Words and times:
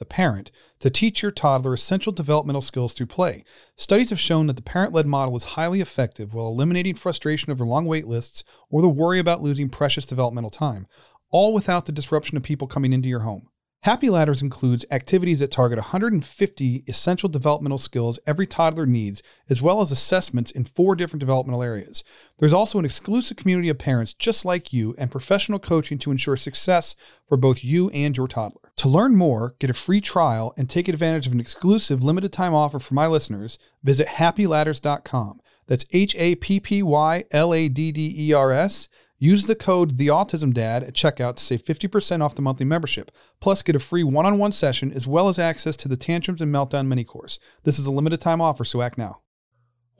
the 0.00 0.04
parent, 0.04 0.50
to 0.80 0.90
teach 0.90 1.22
your 1.22 1.30
toddler 1.30 1.74
essential 1.74 2.10
developmental 2.10 2.60
skills 2.60 2.92
through 2.92 3.06
play. 3.06 3.44
Studies 3.76 4.10
have 4.10 4.18
shown 4.18 4.48
that 4.48 4.56
the 4.56 4.62
parent 4.62 4.92
led 4.92 5.06
model 5.06 5.36
is 5.36 5.44
highly 5.44 5.80
effective 5.80 6.34
while 6.34 6.48
eliminating 6.48 6.96
frustration 6.96 7.52
over 7.52 7.64
long 7.64 7.86
wait 7.86 8.08
lists 8.08 8.42
or 8.68 8.82
the 8.82 8.88
worry 8.88 9.20
about 9.20 9.42
losing 9.42 9.68
precious 9.68 10.04
developmental 10.04 10.50
time, 10.50 10.88
all 11.30 11.54
without 11.54 11.86
the 11.86 11.92
disruption 11.92 12.36
of 12.36 12.42
people 12.42 12.66
coming 12.66 12.92
into 12.92 13.08
your 13.08 13.20
home. 13.20 13.46
Happy 13.84 14.10
Ladders 14.10 14.42
includes 14.42 14.84
activities 14.90 15.38
that 15.38 15.50
target 15.50 15.78
150 15.78 16.84
essential 16.86 17.30
developmental 17.30 17.78
skills 17.78 18.18
every 18.26 18.46
toddler 18.46 18.84
needs, 18.84 19.22
as 19.48 19.62
well 19.62 19.80
as 19.80 19.90
assessments 19.90 20.50
in 20.50 20.66
four 20.66 20.94
different 20.94 21.20
developmental 21.20 21.62
areas. 21.62 22.04
There's 22.38 22.52
also 22.52 22.78
an 22.78 22.84
exclusive 22.84 23.38
community 23.38 23.70
of 23.70 23.78
parents 23.78 24.12
just 24.12 24.44
like 24.44 24.74
you 24.74 24.94
and 24.98 25.10
professional 25.10 25.58
coaching 25.58 25.98
to 26.00 26.10
ensure 26.10 26.36
success 26.36 26.94
for 27.26 27.38
both 27.38 27.64
you 27.64 27.88
and 27.88 28.14
your 28.14 28.28
toddler. 28.28 28.69
To 28.80 28.88
learn 28.88 29.14
more, 29.14 29.56
get 29.58 29.68
a 29.68 29.74
free 29.74 30.00
trial, 30.00 30.54
and 30.56 30.66
take 30.66 30.88
advantage 30.88 31.26
of 31.26 31.34
an 31.34 31.40
exclusive 31.40 32.02
limited 32.02 32.32
time 32.32 32.54
offer 32.54 32.78
for 32.78 32.94
my 32.94 33.06
listeners, 33.06 33.58
visit 33.82 34.06
happyladders.com. 34.06 35.42
That's 35.66 35.84
H 35.92 36.16
A 36.16 36.36
P 36.36 36.60
P 36.60 36.82
Y 36.82 37.24
L 37.30 37.52
A 37.52 37.68
D 37.68 37.92
D 37.92 38.14
E 38.16 38.32
R 38.32 38.52
S. 38.52 38.88
Use 39.18 39.44
the 39.44 39.54
code 39.54 39.98
TheAutismDad 39.98 40.88
at 40.88 40.94
checkout 40.94 41.36
to 41.36 41.44
save 41.44 41.62
50% 41.62 42.22
off 42.22 42.34
the 42.34 42.40
monthly 42.40 42.64
membership. 42.64 43.10
Plus, 43.38 43.60
get 43.60 43.76
a 43.76 43.78
free 43.78 44.02
one 44.02 44.24
on 44.24 44.38
one 44.38 44.50
session 44.50 44.90
as 44.92 45.06
well 45.06 45.28
as 45.28 45.38
access 45.38 45.76
to 45.76 45.86
the 45.86 45.98
Tantrums 45.98 46.40
and 46.40 46.50
Meltdown 46.50 46.86
mini 46.86 47.04
course. 47.04 47.38
This 47.64 47.78
is 47.78 47.84
a 47.84 47.92
limited 47.92 48.22
time 48.22 48.40
offer, 48.40 48.64
so 48.64 48.80
act 48.80 48.96
now. 48.96 49.20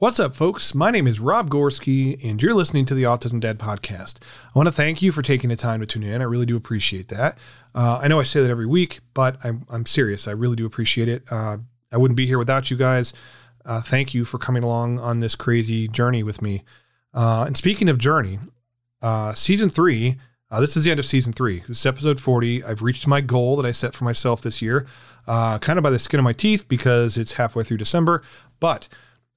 What's 0.01 0.19
up, 0.19 0.33
folks? 0.33 0.73
My 0.73 0.89
name 0.89 1.05
is 1.05 1.19
Rob 1.19 1.51
Gorski, 1.51 2.17
and 2.25 2.41
you're 2.41 2.55
listening 2.55 2.85
to 2.85 2.95
the 2.95 3.03
Autism 3.03 3.39
Dad 3.39 3.59
podcast. 3.59 4.17
I 4.47 4.57
want 4.57 4.65
to 4.65 4.71
thank 4.71 5.03
you 5.03 5.11
for 5.11 5.21
taking 5.21 5.51
the 5.51 5.55
time 5.55 5.79
to 5.79 5.85
tune 5.85 6.01
in. 6.01 6.21
I 6.21 6.23
really 6.23 6.47
do 6.47 6.57
appreciate 6.57 7.09
that. 7.09 7.37
Uh, 7.75 7.99
I 8.01 8.07
know 8.07 8.19
I 8.19 8.23
say 8.23 8.41
that 8.41 8.49
every 8.49 8.65
week, 8.65 9.01
but 9.13 9.37
I'm, 9.45 9.63
I'm 9.69 9.85
serious. 9.85 10.27
I 10.27 10.31
really 10.31 10.55
do 10.55 10.65
appreciate 10.65 11.07
it. 11.07 11.21
Uh, 11.31 11.57
I 11.91 11.97
wouldn't 11.97 12.17
be 12.17 12.25
here 12.25 12.39
without 12.39 12.71
you 12.71 12.77
guys. 12.77 13.13
Uh, 13.63 13.79
thank 13.79 14.15
you 14.15 14.25
for 14.25 14.39
coming 14.39 14.63
along 14.63 14.97
on 14.97 15.19
this 15.19 15.35
crazy 15.35 15.87
journey 15.87 16.23
with 16.23 16.41
me. 16.41 16.63
Uh, 17.13 17.43
and 17.45 17.55
speaking 17.55 17.87
of 17.87 17.99
journey, 17.99 18.39
uh, 19.03 19.33
season 19.33 19.69
three, 19.69 20.17
uh, 20.49 20.59
this 20.59 20.75
is 20.75 20.83
the 20.83 20.89
end 20.89 20.99
of 20.99 21.05
season 21.05 21.31
three. 21.31 21.59
This 21.67 21.79
is 21.79 21.85
episode 21.85 22.19
40. 22.19 22.63
I've 22.63 22.81
reached 22.81 23.05
my 23.05 23.21
goal 23.21 23.55
that 23.57 23.67
I 23.67 23.71
set 23.71 23.93
for 23.93 24.05
myself 24.05 24.41
this 24.41 24.63
year, 24.63 24.87
kind 25.27 25.77
of 25.77 25.83
by 25.83 25.91
the 25.91 25.99
skin 25.99 26.19
of 26.19 26.23
my 26.23 26.33
teeth 26.33 26.67
because 26.67 27.17
it's 27.17 27.33
halfway 27.33 27.63
through 27.63 27.77
December. 27.77 28.23
But 28.59 28.89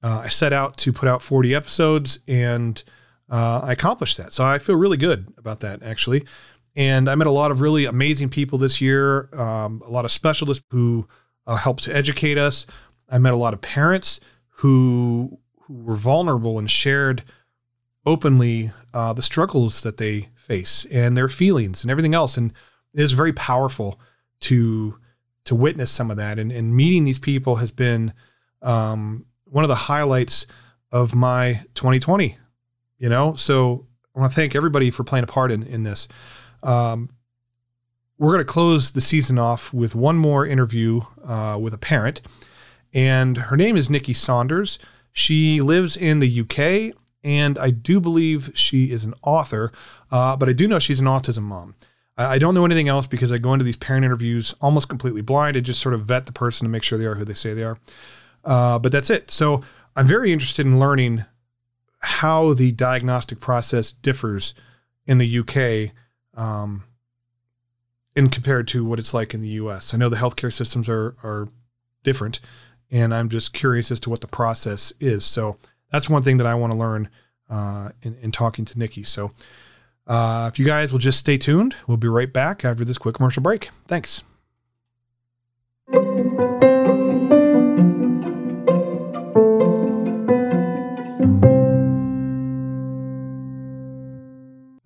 uh, 0.05 0.21
I 0.23 0.29
set 0.29 0.53
out 0.53 0.77
to 0.77 0.93
put 0.93 1.09
out 1.09 1.23
40 1.23 1.55
episodes 1.55 2.19
and 2.27 2.81
uh, 3.27 3.61
I 3.63 3.71
accomplished 3.71 4.17
that. 4.17 4.33
So 4.33 4.43
I 4.43 4.59
feel 4.59 4.75
really 4.75 4.97
good 4.97 5.33
about 5.39 5.61
that, 5.61 5.81
actually. 5.81 6.25
And 6.75 7.09
I 7.09 7.15
met 7.15 7.25
a 7.25 7.31
lot 7.31 7.49
of 7.49 7.59
really 7.59 7.85
amazing 7.85 8.29
people 8.29 8.59
this 8.59 8.79
year, 8.79 9.29
um, 9.33 9.81
a 9.83 9.89
lot 9.89 10.05
of 10.05 10.11
specialists 10.11 10.63
who 10.69 11.07
uh, 11.47 11.55
helped 11.55 11.85
to 11.85 11.95
educate 11.95 12.37
us. 12.37 12.67
I 13.09 13.17
met 13.17 13.33
a 13.33 13.37
lot 13.37 13.55
of 13.55 13.61
parents 13.61 14.19
who, 14.49 15.39
who 15.61 15.73
were 15.73 15.95
vulnerable 15.95 16.59
and 16.59 16.69
shared 16.69 17.23
openly 18.05 18.71
uh, 18.93 19.13
the 19.13 19.23
struggles 19.23 19.81
that 19.81 19.97
they 19.97 20.29
face 20.35 20.85
and 20.91 21.17
their 21.17 21.29
feelings 21.29 21.83
and 21.83 21.89
everything 21.89 22.13
else. 22.13 22.37
And 22.37 22.53
it 22.93 23.01
is 23.01 23.13
very 23.13 23.33
powerful 23.33 23.99
to 24.41 24.99
to 25.45 25.55
witness 25.55 25.91
some 25.91 26.09
of 26.09 26.17
that. 26.17 26.39
And, 26.39 26.51
and 26.51 26.75
meeting 26.75 27.05
these 27.05 27.19
people 27.19 27.55
has 27.57 27.71
been 27.71 28.13
um, 28.63 29.25
one 29.55 29.63
of 29.63 29.69
the 29.69 29.75
highlights 29.75 30.47
of 30.91 31.15
my 31.15 31.63
2020. 31.75 32.37
You 32.97 33.07
know, 33.07 33.35
so 33.35 33.87
I 34.13 34.19
want 34.19 34.29
to 34.33 34.35
thank 34.35 34.53
everybody 34.53 34.91
for 34.91 35.05
playing 35.05 35.23
a 35.23 35.27
part 35.27 35.49
in 35.49 35.63
in 35.63 35.83
this. 35.83 36.09
Um, 36.61 37.09
we're 38.17 38.33
going 38.33 38.45
to 38.45 38.45
close 38.51 38.91
the 38.91 38.99
season 38.99 39.39
off 39.39 39.73
with 39.73 39.95
one 39.95 40.17
more 40.17 40.45
interview 40.45 41.01
uh, 41.25 41.57
with 41.61 41.73
a 41.73 41.77
parent, 41.77 42.21
and 42.93 43.37
her 43.37 43.55
name 43.55 43.77
is 43.77 43.89
Nikki 43.89 44.13
Saunders. 44.13 44.77
She 45.13 45.61
lives 45.61 45.95
in 45.95 46.19
the 46.19 46.41
UK 46.41 46.93
and 47.23 47.57
I 47.57 47.71
do 47.71 47.99
believe 48.01 48.51
she 48.53 48.91
is 48.91 49.03
an 49.05 49.15
author, 49.23 49.71
uh, 50.11 50.35
but 50.35 50.47
I 50.47 50.53
do 50.53 50.67
know 50.67 50.79
she's 50.79 50.99
an 50.99 51.07
autism 51.07 51.43
mom. 51.43 51.75
I, 52.17 52.35
I, 52.35 52.37
don't 52.37 52.53
know 52.53 52.65
anything 52.65 52.87
else 52.87 53.07
because 53.07 53.31
I 53.31 53.39
go 53.39 53.53
into 53.53 53.65
these 53.65 53.77
parent 53.77 54.05
interviews 54.05 54.53
almost 54.61 54.89
completely 54.89 55.21
blind. 55.21 55.57
I 55.57 55.61
just 55.61 55.81
sort 55.81 55.95
of 55.95 56.05
vet 56.05 56.27
the 56.27 56.33
person 56.33 56.65
to 56.65 56.69
make 56.69 56.83
sure 56.83 56.97
they 56.97 57.05
are 57.05 57.15
who 57.15 57.25
they 57.25 57.33
say 57.33 57.53
they 57.53 57.63
are. 57.63 57.79
Uh, 58.45 58.79
but 58.79 58.91
that's 58.91 59.09
it. 59.09 59.31
So 59.31 59.63
I'm 59.95 60.07
very 60.07 60.31
interested 60.31 60.65
in 60.65 60.79
learning 60.79 61.25
how 61.99 62.53
the 62.53 62.71
diagnostic 62.71 63.39
process 63.39 63.91
differs 63.91 64.53
in 65.07 65.17
the 65.17 65.39
UK 65.39 65.91
um, 66.39 66.83
in 68.15 68.29
compared 68.29 68.67
to 68.69 68.85
what 68.85 68.99
it's 68.99 69.13
like 69.13 69.33
in 69.33 69.41
the 69.41 69.47
US. 69.49 69.93
I 69.93 69.97
know 69.97 70.09
the 70.09 70.15
healthcare 70.15 70.53
systems 70.53 70.87
are 70.87 71.15
are 71.23 71.49
different, 72.03 72.39
and 72.91 73.13
I'm 73.13 73.29
just 73.29 73.53
curious 73.53 73.91
as 73.91 73.99
to 74.01 74.09
what 74.09 74.21
the 74.21 74.27
process 74.27 74.93
is. 74.99 75.25
So 75.25 75.57
that's 75.91 76.09
one 76.09 76.23
thing 76.23 76.37
that 76.37 76.47
I 76.47 76.55
want 76.55 76.73
to 76.73 76.79
learn 76.79 77.09
uh, 77.49 77.89
in, 78.03 78.15
in, 78.21 78.31
talking 78.31 78.65
to 78.65 78.79
Nikki. 78.79 79.03
So 79.03 79.31
uh, 80.07 80.49
if 80.51 80.59
you 80.59 80.65
guys 80.65 80.91
will 80.91 80.99
just 80.99 81.19
stay 81.19 81.37
tuned, 81.37 81.75
we'll 81.87 81.97
be 81.97 82.07
right 82.07 82.31
back 82.31 82.65
after 82.65 82.83
this 82.83 82.97
quick 82.97 83.15
commercial 83.15 83.43
break. 83.43 83.69
Thanks. 83.87 84.23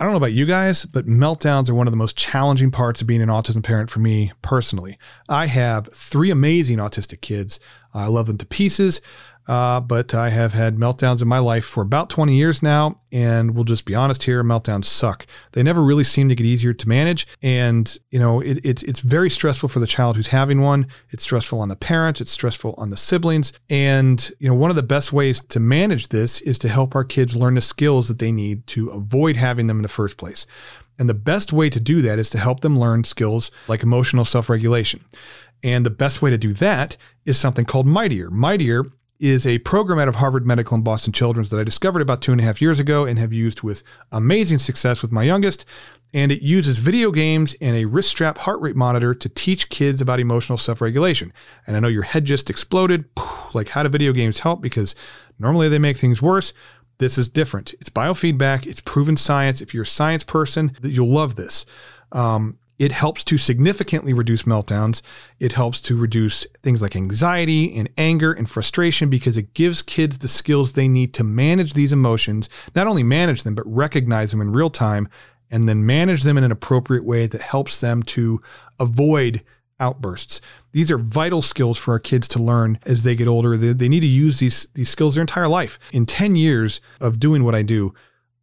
Don't 0.05 0.13
know 0.13 0.17
about 0.17 0.31
you 0.31 0.45
guys, 0.45 0.85
but 0.85 1.07
meltdowns 1.07 1.69
are 1.69 1.75
one 1.75 1.87
of 1.87 1.91
the 1.91 1.97
most 1.97 2.15
challenging 2.15 2.71
parts 2.71 3.01
of 3.01 3.07
being 3.07 3.21
an 3.21 3.27
autism 3.27 3.61
parent 3.61 3.89
for 3.89 3.99
me 3.99 4.31
personally. 4.41 4.97
I 5.27 5.47
have 5.47 5.89
three 5.93 6.31
amazing 6.31 6.77
autistic 6.77 7.19
kids. 7.19 7.59
I 7.93 8.07
love 8.07 8.27
them 8.27 8.37
to 8.37 8.45
pieces. 8.45 9.01
Uh, 9.49 9.79
but 9.79 10.13
I 10.13 10.29
have 10.29 10.53
had 10.53 10.77
meltdowns 10.77 11.23
in 11.23 11.27
my 11.27 11.39
life 11.39 11.65
for 11.65 11.81
about 11.81 12.11
20 12.11 12.35
years 12.35 12.61
now, 12.61 12.97
and 13.11 13.55
we'll 13.55 13.63
just 13.63 13.83
be 13.83 13.95
honest 13.95 14.21
here: 14.21 14.43
meltdowns 14.43 14.85
suck. 14.85 15.25
They 15.53 15.63
never 15.63 15.81
really 15.81 16.03
seem 16.03 16.29
to 16.29 16.35
get 16.35 16.45
easier 16.45 16.71
to 16.71 16.87
manage, 16.87 17.25
and 17.41 17.97
you 18.11 18.19
know 18.19 18.41
it, 18.41 18.63
it's 18.63 18.83
it's 18.83 18.99
very 18.99 19.31
stressful 19.31 19.69
for 19.69 19.79
the 19.79 19.87
child 19.87 20.15
who's 20.15 20.27
having 20.27 20.61
one. 20.61 20.85
It's 21.09 21.23
stressful 21.23 21.59
on 21.61 21.69
the 21.69 21.75
parent, 21.75 22.21
It's 22.21 22.29
stressful 22.29 22.75
on 22.77 22.91
the 22.91 22.97
siblings, 22.97 23.51
and 23.71 24.31
you 24.37 24.49
know 24.49 24.53
one 24.53 24.69
of 24.69 24.75
the 24.75 24.83
best 24.83 25.11
ways 25.11 25.43
to 25.45 25.59
manage 25.59 26.09
this 26.09 26.41
is 26.41 26.59
to 26.59 26.69
help 26.69 26.93
our 26.93 27.03
kids 27.03 27.35
learn 27.35 27.55
the 27.55 27.61
skills 27.61 28.07
that 28.09 28.19
they 28.19 28.31
need 28.31 28.67
to 28.67 28.89
avoid 28.89 29.35
having 29.35 29.65
them 29.65 29.79
in 29.79 29.83
the 29.83 29.87
first 29.87 30.17
place. 30.17 30.45
And 30.99 31.09
the 31.09 31.15
best 31.15 31.51
way 31.51 31.71
to 31.71 31.79
do 31.79 32.03
that 32.03 32.19
is 32.19 32.29
to 32.31 32.37
help 32.37 32.59
them 32.59 32.77
learn 32.77 33.03
skills 33.03 33.49
like 33.67 33.81
emotional 33.81 34.25
self 34.25 34.47
regulation. 34.47 35.03
And 35.63 35.85
the 35.85 35.89
best 35.89 36.21
way 36.21 36.29
to 36.29 36.37
do 36.37 36.53
that 36.53 36.97
is 37.25 37.37
something 37.37 37.65
called 37.65 37.87
Mightier. 37.87 38.29
Mightier 38.29 38.85
is 39.19 39.45
a 39.45 39.59
program 39.59 39.99
out 39.99 40.07
of 40.07 40.15
Harvard 40.15 40.45
Medical 40.45 40.75
and 40.75 40.83
Boston 40.83 41.13
Children's 41.13 41.49
that 41.49 41.59
I 41.59 41.63
discovered 41.63 42.01
about 42.01 42.21
two 42.21 42.31
and 42.31 42.39
a 42.39 42.43
half 42.43 42.61
years 42.61 42.79
ago 42.79 43.05
and 43.05 43.19
have 43.19 43.33
used 43.33 43.61
with 43.61 43.83
amazing 44.11 44.59
success 44.59 45.01
with 45.01 45.11
my 45.11 45.23
youngest. 45.23 45.65
And 46.13 46.31
it 46.31 46.41
uses 46.41 46.79
video 46.79 47.11
games 47.11 47.55
and 47.61 47.75
a 47.75 47.85
wrist 47.85 48.09
strap 48.09 48.39
heart 48.39 48.59
rate 48.61 48.75
monitor 48.75 49.13
to 49.13 49.29
teach 49.29 49.69
kids 49.69 50.01
about 50.01 50.19
emotional 50.19 50.57
self 50.57 50.81
regulation. 50.81 51.31
And 51.67 51.77
I 51.77 51.79
know 51.79 51.87
your 51.87 52.03
head 52.03 52.25
just 52.25 52.49
exploded. 52.49 53.05
Like, 53.53 53.69
how 53.69 53.81
do 53.81 53.89
video 53.89 54.13
games 54.13 54.37
help? 54.37 54.61
Because 54.61 54.93
Normally 55.39 55.69
they 55.69 55.79
make 55.79 55.97
things 55.97 56.21
worse. 56.21 56.53
This 56.97 57.17
is 57.17 57.29
different. 57.29 57.73
It's 57.79 57.89
biofeedback. 57.89 58.67
It's 58.67 58.81
proven 58.81 59.15
science. 59.15 59.61
If 59.61 59.73
you're 59.73 59.83
a 59.83 59.87
science 59.87 60.23
person, 60.23 60.75
you'll 60.83 61.11
love 61.11 61.35
this. 61.35 61.65
Um, 62.11 62.57
it 62.79 62.93
helps 62.93 63.25
to 63.25 63.37
significantly 63.37 64.13
reduce 64.13 64.43
meltdowns. 64.43 65.01
It 65.39 65.51
helps 65.51 65.81
to 65.81 65.97
reduce 65.97 66.47
things 66.63 66.81
like 66.81 66.95
anxiety 66.95 67.75
and 67.75 67.89
anger 67.97 68.31
and 68.31 68.49
frustration 68.49 69.09
because 69.09 69.35
it 69.35 69.53
gives 69.53 69.81
kids 69.81 70.17
the 70.17 70.29
skills 70.29 70.73
they 70.73 70.87
need 70.87 71.13
to 71.15 71.23
manage 71.25 71.73
these 71.73 71.93
emotions, 71.93 72.49
not 72.75 72.87
only 72.87 73.03
manage 73.03 73.43
them, 73.43 73.53
but 73.53 73.67
recognize 73.67 74.31
them 74.31 74.41
in 74.41 74.51
real 74.51 74.69
time 74.69 75.09
and 75.51 75.67
then 75.67 75.85
manage 75.85 76.23
them 76.23 76.37
in 76.37 76.43
an 76.43 76.51
appropriate 76.51 77.03
way 77.03 77.27
that 77.27 77.41
helps 77.41 77.81
them 77.81 78.01
to 78.03 78.41
avoid 78.79 79.43
outbursts. 79.79 80.39
These 80.71 80.91
are 80.91 80.97
vital 80.97 81.41
skills 81.41 81.77
for 81.77 81.93
our 81.93 81.99
kids 81.99 82.27
to 82.29 82.41
learn 82.41 82.79
as 82.85 83.03
they 83.03 83.15
get 83.15 83.27
older. 83.27 83.57
They, 83.57 83.73
they 83.73 83.89
need 83.89 84.01
to 84.01 84.07
use 84.07 84.39
these, 84.39 84.67
these 84.73 84.89
skills 84.89 85.15
their 85.15 85.21
entire 85.21 85.47
life. 85.47 85.79
In 85.91 86.05
10 86.05 86.35
years 86.35 86.79
of 87.01 87.19
doing 87.19 87.43
what 87.43 87.55
I 87.55 87.63
do, 87.63 87.93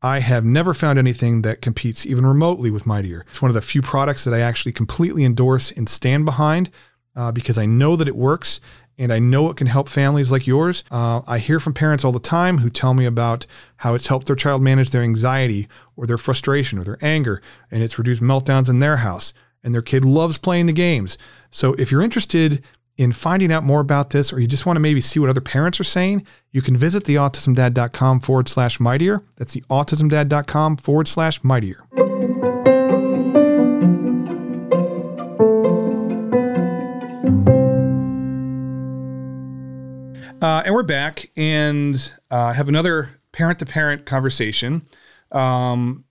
I 0.02 0.20
have 0.20 0.44
never 0.44 0.74
found 0.74 0.98
anything 0.98 1.42
that 1.42 1.62
competes 1.62 2.04
even 2.04 2.26
remotely 2.26 2.70
with 2.70 2.86
Mightier. 2.86 3.24
It's 3.28 3.40
one 3.40 3.50
of 3.50 3.54
the 3.54 3.62
few 3.62 3.82
products 3.82 4.24
that 4.24 4.34
I 4.34 4.40
actually 4.40 4.72
completely 4.72 5.24
endorse 5.24 5.70
and 5.70 5.88
stand 5.88 6.24
behind 6.24 6.70
uh, 7.14 7.32
because 7.32 7.56
I 7.56 7.66
know 7.66 7.96
that 7.96 8.08
it 8.08 8.16
works 8.16 8.60
and 8.98 9.12
I 9.12 9.18
know 9.18 9.50
it 9.50 9.56
can 9.56 9.66
help 9.66 9.88
families 9.88 10.32
like 10.32 10.46
yours. 10.46 10.84
Uh, 10.90 11.20
I 11.26 11.38
hear 11.38 11.60
from 11.60 11.74
parents 11.74 12.04
all 12.04 12.12
the 12.12 12.18
time 12.18 12.58
who 12.58 12.70
tell 12.70 12.94
me 12.94 13.04
about 13.04 13.46
how 13.76 13.94
it's 13.94 14.06
helped 14.06 14.26
their 14.26 14.36
child 14.36 14.62
manage 14.62 14.90
their 14.90 15.02
anxiety 15.02 15.68
or 15.96 16.06
their 16.06 16.18
frustration 16.18 16.78
or 16.78 16.84
their 16.84 16.98
anger, 17.02 17.42
and 17.70 17.82
it's 17.82 17.98
reduced 17.98 18.22
meltdowns 18.22 18.68
in 18.68 18.78
their 18.78 18.98
house. 18.98 19.32
And 19.62 19.74
their 19.74 19.82
kid 19.82 20.04
loves 20.04 20.38
playing 20.38 20.66
the 20.66 20.72
games. 20.72 21.18
So 21.50 21.74
if 21.74 21.90
you're 21.90 22.02
interested 22.02 22.62
in 22.96 23.12
finding 23.12 23.52
out 23.52 23.62
more 23.62 23.80
about 23.80 24.10
this, 24.10 24.32
or 24.32 24.40
you 24.40 24.46
just 24.46 24.64
want 24.64 24.76
to 24.76 24.80
maybe 24.80 25.00
see 25.00 25.20
what 25.20 25.28
other 25.28 25.40
parents 25.40 25.78
are 25.78 25.84
saying, 25.84 26.26
you 26.52 26.62
can 26.62 26.76
visit 26.76 27.04
theautismdad.com 27.04 28.20
forward 28.20 28.48
slash 28.48 28.80
mightier. 28.80 29.22
That's 29.36 29.52
the 29.52 29.62
autismdad.com 29.68 30.78
forward 30.78 31.08
slash 31.08 31.44
mightier. 31.44 31.84
Uh, 40.42 40.62
and 40.64 40.74
we're 40.74 40.82
back 40.82 41.30
and 41.36 42.12
uh, 42.30 42.52
have 42.52 42.68
another 42.68 43.08
parent 43.32 43.58
to 43.58 43.66
parent 43.66 44.06
conversation. 44.06 44.82
Um, 45.32 46.04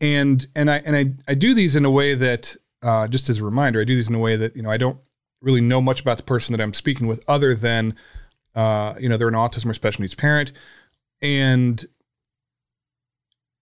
and 0.00 0.46
and 0.54 0.70
I 0.70 0.78
and 0.78 0.96
I, 0.96 1.12
I 1.30 1.34
do 1.34 1.54
these 1.54 1.76
in 1.76 1.84
a 1.84 1.90
way 1.90 2.14
that 2.14 2.56
uh, 2.82 3.08
just 3.08 3.30
as 3.30 3.38
a 3.38 3.44
reminder, 3.44 3.80
I 3.80 3.84
do 3.84 3.94
these 3.94 4.08
in 4.08 4.14
a 4.14 4.18
way 4.18 4.36
that 4.36 4.56
you 4.56 4.62
know 4.62 4.70
I 4.70 4.76
don't 4.76 4.98
really 5.44 5.60
know 5.60 5.80
much 5.80 6.00
about 6.00 6.16
the 6.16 6.22
person 6.22 6.52
that 6.52 6.62
I'm 6.62 6.74
speaking 6.74 7.06
with, 7.06 7.22
other 7.28 7.54
than 7.54 7.94
uh, 8.54 8.94
you 8.98 9.08
know 9.08 9.16
they're 9.16 9.28
an 9.28 9.34
autism 9.34 9.66
or 9.66 9.74
special 9.74 10.02
needs 10.02 10.14
parent, 10.14 10.52
and 11.22 11.84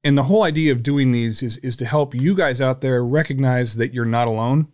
and 0.04 0.16
the 0.16 0.22
whole 0.22 0.42
idea 0.42 0.72
of 0.72 0.82
doing 0.82 1.12
these 1.12 1.42
is 1.42 1.58
is 1.58 1.76
to 1.76 1.84
help 1.84 2.14
you 2.14 2.34
guys 2.34 2.60
out 2.60 2.80
there 2.80 3.04
recognize 3.04 3.76
that 3.76 3.92
you're 3.92 4.04
not 4.04 4.28
alone. 4.28 4.68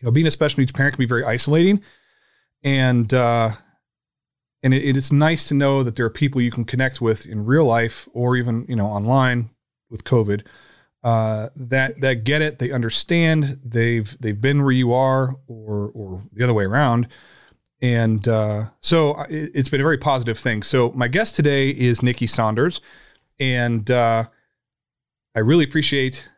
You 0.00 0.06
know, 0.06 0.10
being 0.10 0.26
a 0.26 0.30
special 0.30 0.60
needs 0.60 0.72
parent 0.72 0.94
can 0.94 1.02
be 1.02 1.08
very 1.08 1.24
isolating, 1.24 1.82
and 2.62 3.12
uh, 3.12 3.52
and 4.62 4.74
it, 4.74 4.84
it 4.84 4.96
is 4.96 5.12
nice 5.12 5.48
to 5.48 5.54
know 5.54 5.82
that 5.82 5.96
there 5.96 6.06
are 6.06 6.10
people 6.10 6.40
you 6.40 6.50
can 6.50 6.64
connect 6.64 7.00
with 7.00 7.26
in 7.26 7.46
real 7.46 7.64
life 7.64 8.08
or 8.12 8.36
even 8.36 8.66
you 8.68 8.76
know 8.76 8.86
online 8.86 9.50
with 9.90 10.04
COVID 10.04 10.42
uh, 11.06 11.50
that 11.54 12.00
that 12.00 12.24
get 12.24 12.42
it, 12.42 12.58
they 12.58 12.72
understand, 12.72 13.60
they've 13.64 14.16
they've 14.18 14.40
been 14.40 14.64
where 14.64 14.72
you 14.72 14.92
are, 14.92 15.36
or 15.46 15.92
or 15.94 16.24
the 16.32 16.42
other 16.42 16.52
way 16.52 16.64
around, 16.64 17.06
and 17.80 18.26
uh, 18.26 18.64
so 18.80 19.12
it, 19.30 19.54
has 19.54 19.68
been 19.68 19.80
a 19.80 19.84
very 19.84 19.98
positive 19.98 20.36
thing. 20.36 20.64
So 20.64 20.90
my 20.96 21.06
guest 21.06 21.36
today 21.36 21.70
is 21.70 22.02
Nikki 22.02 22.26
Saunders, 22.26 22.80
and 23.38 23.88
uh, 23.88 24.24
I 25.36 25.38
really 25.38 25.62
appreciate 25.62 26.28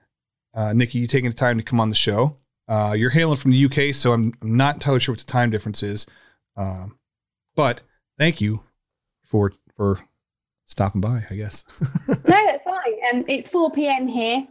uh, 0.52 0.74
Nikki 0.74 0.98
you 0.98 1.06
taking 1.06 1.30
the 1.30 1.36
time 1.36 1.56
to 1.56 1.64
come 1.64 1.80
on 1.80 1.88
the 1.88 1.96
show. 1.96 2.36
Uh, 2.68 2.94
you're 2.94 3.08
hailing 3.08 3.38
from 3.38 3.52
the 3.52 3.64
UK, 3.64 3.94
so 3.94 4.12
I'm, 4.12 4.34
I'm 4.42 4.54
not 4.54 4.74
entirely 4.74 5.00
sure 5.00 5.14
what 5.14 5.20
the 5.20 5.24
time 5.24 5.48
difference 5.48 5.82
is, 5.82 6.04
um, 6.58 6.98
but 7.56 7.82
thank 8.18 8.42
you 8.42 8.60
for 9.24 9.50
for 9.74 9.98
stopping 10.66 11.00
by. 11.00 11.24
I 11.30 11.36
guess. 11.36 11.64
no, 12.06 12.14
that's 12.26 12.64
fine. 12.64 12.76
Um, 13.14 13.24
it's 13.28 13.48
4 13.48 13.72
p.m. 13.72 14.06
here. 14.06 14.46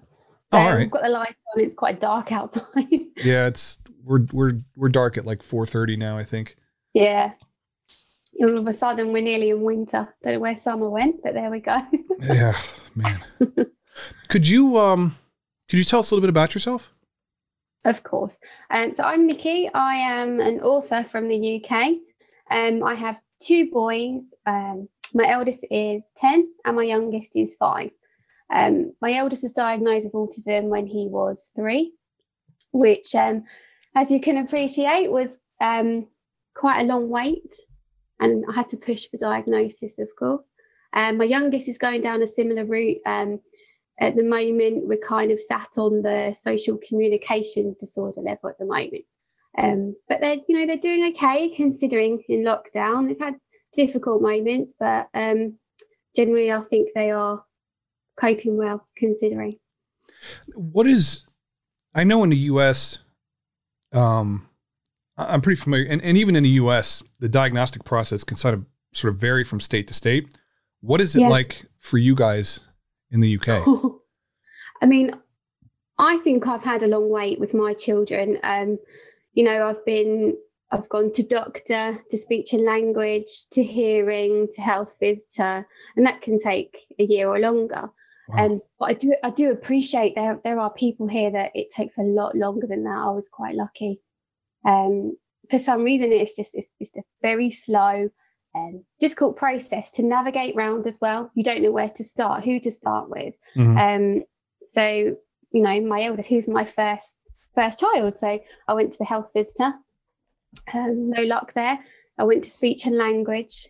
Oh, 0.51 0.57
all 0.57 0.69
right. 0.69 0.79
We've 0.79 0.91
got 0.91 1.03
the 1.03 1.09
lights 1.09 1.35
on. 1.55 1.63
It's 1.63 1.75
quite 1.75 1.99
dark 1.99 2.31
outside. 2.31 2.85
yeah, 3.17 3.47
it's 3.47 3.79
we're 4.03 4.25
we're 4.31 4.61
we're 4.75 4.89
dark 4.89 5.17
at 5.17 5.25
like 5.25 5.41
4:30 5.41 5.97
now. 5.97 6.17
I 6.17 6.23
think. 6.23 6.55
Yeah. 6.93 7.33
All 8.39 8.57
of 8.57 8.67
a 8.67 8.73
sudden, 8.73 9.13
we're 9.13 9.23
nearly 9.23 9.49
in 9.49 9.61
winter. 9.61 10.07
Don't 10.23 10.33
know 10.33 10.39
where 10.39 10.55
summer 10.55 10.89
went, 10.89 11.23
but 11.23 11.33
there 11.33 11.49
we 11.49 11.59
go. 11.59 11.79
yeah, 12.19 12.55
man. 12.95 13.23
could 14.27 14.47
you 14.47 14.77
um 14.77 15.17
could 15.69 15.79
you 15.79 15.83
tell 15.83 15.99
us 15.99 16.11
a 16.11 16.15
little 16.15 16.21
bit 16.21 16.29
about 16.29 16.53
yourself? 16.53 16.93
Of 17.83 18.03
course. 18.03 18.37
Um, 18.69 18.93
so 18.93 19.03
I'm 19.03 19.27
Nikki. 19.27 19.69
I 19.73 19.95
am 19.95 20.39
an 20.39 20.59
author 20.59 21.05
from 21.09 21.27
the 21.27 21.63
UK. 21.63 21.95
Um, 22.51 22.83
I 22.83 22.95
have 22.95 23.19
two 23.41 23.69
boys. 23.71 24.21
Um, 24.45 24.89
my 25.13 25.29
eldest 25.29 25.65
is 25.71 26.01
10 26.17 26.49
and 26.65 26.75
my 26.75 26.83
youngest 26.83 27.31
is 27.35 27.55
five. 27.55 27.91
Um, 28.53 28.93
my 29.01 29.13
eldest 29.13 29.43
was 29.43 29.51
diagnosed 29.51 30.05
with 30.05 30.13
autism 30.13 30.65
when 30.65 30.87
he 30.87 31.07
was 31.07 31.51
three, 31.55 31.93
which, 32.71 33.13
um, 33.15 33.43
as 33.95 34.09
you 34.09 34.21
can 34.21 34.37
appreciate, 34.37 35.11
was 35.11 35.37
um, 35.59 36.07
quite 36.55 36.81
a 36.81 36.85
long 36.85 37.09
wait. 37.09 37.55
And 38.19 38.45
I 38.49 38.55
had 38.55 38.69
to 38.69 38.77
push 38.77 39.07
for 39.09 39.17
diagnosis, 39.17 39.93
of 39.99 40.09
course. 40.17 40.43
Um, 40.93 41.17
my 41.17 41.25
youngest 41.25 41.67
is 41.67 41.77
going 41.77 42.01
down 42.01 42.21
a 42.21 42.27
similar 42.27 42.65
route. 42.65 42.99
Um, 43.05 43.39
at 43.99 44.15
the 44.15 44.23
moment, 44.23 44.87
we're 44.87 44.97
kind 44.97 45.31
of 45.31 45.39
sat 45.39 45.69
on 45.77 46.01
the 46.01 46.35
social 46.37 46.77
communication 46.87 47.75
disorder 47.79 48.21
level 48.21 48.49
at 48.49 48.57
the 48.57 48.65
moment. 48.65 49.05
Um, 49.57 49.95
but 50.07 50.21
they're, 50.21 50.37
you 50.47 50.57
know, 50.57 50.65
they're 50.67 50.77
doing 50.77 51.11
okay 51.11 51.49
considering 51.49 52.23
in 52.29 52.43
lockdown. 52.43 53.07
They've 53.07 53.19
had 53.19 53.35
difficult 53.73 54.21
moments, 54.21 54.75
but 54.79 55.09
um, 55.13 55.57
generally, 56.15 56.51
I 56.51 56.61
think 56.61 56.89
they 56.93 57.11
are 57.11 57.43
coping 58.19 58.57
well 58.57 58.83
considering. 58.95 59.57
What 60.53 60.87
is, 60.87 61.23
I 61.93 62.03
know 62.03 62.23
in 62.23 62.29
the 62.29 62.37
US, 62.37 62.99
um, 63.93 64.47
I'm 65.17 65.41
pretty 65.41 65.59
familiar, 65.59 65.87
and, 65.89 66.01
and 66.01 66.17
even 66.17 66.35
in 66.35 66.43
the 66.43 66.49
US, 66.61 67.03
the 67.19 67.29
diagnostic 67.29 67.83
process 67.83 68.23
can 68.23 68.37
sort 68.37 68.53
of 68.53 68.65
sort 68.93 69.13
of 69.13 69.19
vary 69.19 69.43
from 69.43 69.59
state 69.59 69.87
to 69.87 69.93
state. 69.93 70.37
What 70.81 71.01
is 71.01 71.15
it 71.15 71.21
yeah. 71.21 71.29
like 71.29 71.65
for 71.79 71.97
you 71.97 72.15
guys 72.15 72.59
in 73.11 73.19
the 73.19 73.37
UK? 73.37 73.67
I 74.81 74.85
mean, 74.85 75.11
I 75.97 76.17
think 76.17 76.47
I've 76.47 76.63
had 76.63 76.83
a 76.83 76.87
long 76.87 77.09
wait 77.09 77.39
with 77.39 77.53
my 77.53 77.73
children. 77.73 78.37
Um, 78.43 78.77
you 79.33 79.43
know, 79.43 79.67
I've 79.67 79.83
been 79.85 80.37
I've 80.71 80.89
gone 80.89 81.11
to 81.13 81.23
doctor, 81.23 81.97
to 82.11 82.17
speech 82.17 82.53
and 82.53 82.63
language, 82.63 83.47
to 83.51 83.63
hearing, 83.63 84.47
to 84.53 84.61
health 84.61 84.93
visitor, 84.99 85.65
and 85.95 86.05
that 86.05 86.21
can 86.21 86.37
take 86.39 86.77
a 86.99 87.03
year 87.03 87.27
or 87.27 87.39
longer. 87.39 87.89
Wow. 88.27 88.45
Um, 88.45 88.61
but 88.79 88.89
I 88.89 88.93
do 88.93 89.15
I 89.23 89.29
do 89.29 89.51
appreciate 89.51 90.15
there 90.15 90.39
there 90.43 90.59
are 90.59 90.71
people 90.71 91.07
here 91.07 91.31
that 91.31 91.51
it 91.55 91.69
takes 91.71 91.97
a 91.97 92.03
lot 92.03 92.35
longer 92.35 92.67
than 92.67 92.83
that. 92.83 92.97
I 92.97 93.11
was 93.11 93.29
quite 93.29 93.55
lucky. 93.55 94.01
Um, 94.65 95.17
for 95.49 95.59
some 95.59 95.83
reason, 95.83 96.11
it's 96.11 96.35
just 96.35 96.53
it's, 96.53 96.69
it's 96.79 96.95
a 96.97 97.03
very 97.21 97.51
slow 97.51 98.09
and 98.53 98.83
difficult 98.99 99.37
process 99.37 99.91
to 99.91 100.03
navigate 100.03 100.55
round 100.55 100.87
as 100.87 100.99
well. 100.99 101.31
You 101.35 101.43
don't 101.43 101.61
know 101.61 101.71
where 101.71 101.89
to 101.89 102.03
start, 102.03 102.43
who 102.43 102.59
to 102.59 102.71
start 102.71 103.09
with. 103.09 103.35
Mm-hmm. 103.55 103.77
Um, 103.77 104.23
so 104.65 105.15
you 105.51 105.61
know, 105.61 105.81
my 105.81 106.03
eldest, 106.03 106.29
who's 106.29 106.49
my 106.49 106.65
first 106.65 107.15
first 107.55 107.79
child, 107.79 108.17
so 108.17 108.39
I 108.67 108.73
went 108.73 108.91
to 108.93 108.97
the 108.97 109.05
health 109.05 109.31
visitor. 109.33 109.71
Um, 110.73 111.11
no 111.11 111.23
luck 111.23 111.53
there. 111.53 111.79
I 112.17 112.23
went 112.23 112.43
to 112.43 112.49
speech 112.49 112.85
and 112.85 112.97
language, 112.97 113.67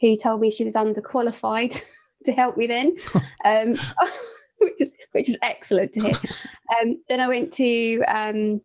who 0.00 0.16
told 0.16 0.40
me 0.40 0.50
she 0.50 0.64
was 0.64 0.74
underqualified. 0.74 1.80
to 2.24 2.32
help 2.32 2.56
me 2.56 2.66
then, 2.66 2.94
um, 3.44 3.76
which 4.58 4.80
is 4.80 4.96
which 5.12 5.28
is 5.28 5.38
excellent 5.42 5.92
to 5.94 6.00
hear. 6.00 6.14
Um, 6.80 7.02
then 7.08 7.20
I 7.20 7.28
went 7.28 7.52
to 7.54 8.02
um, 8.02 8.60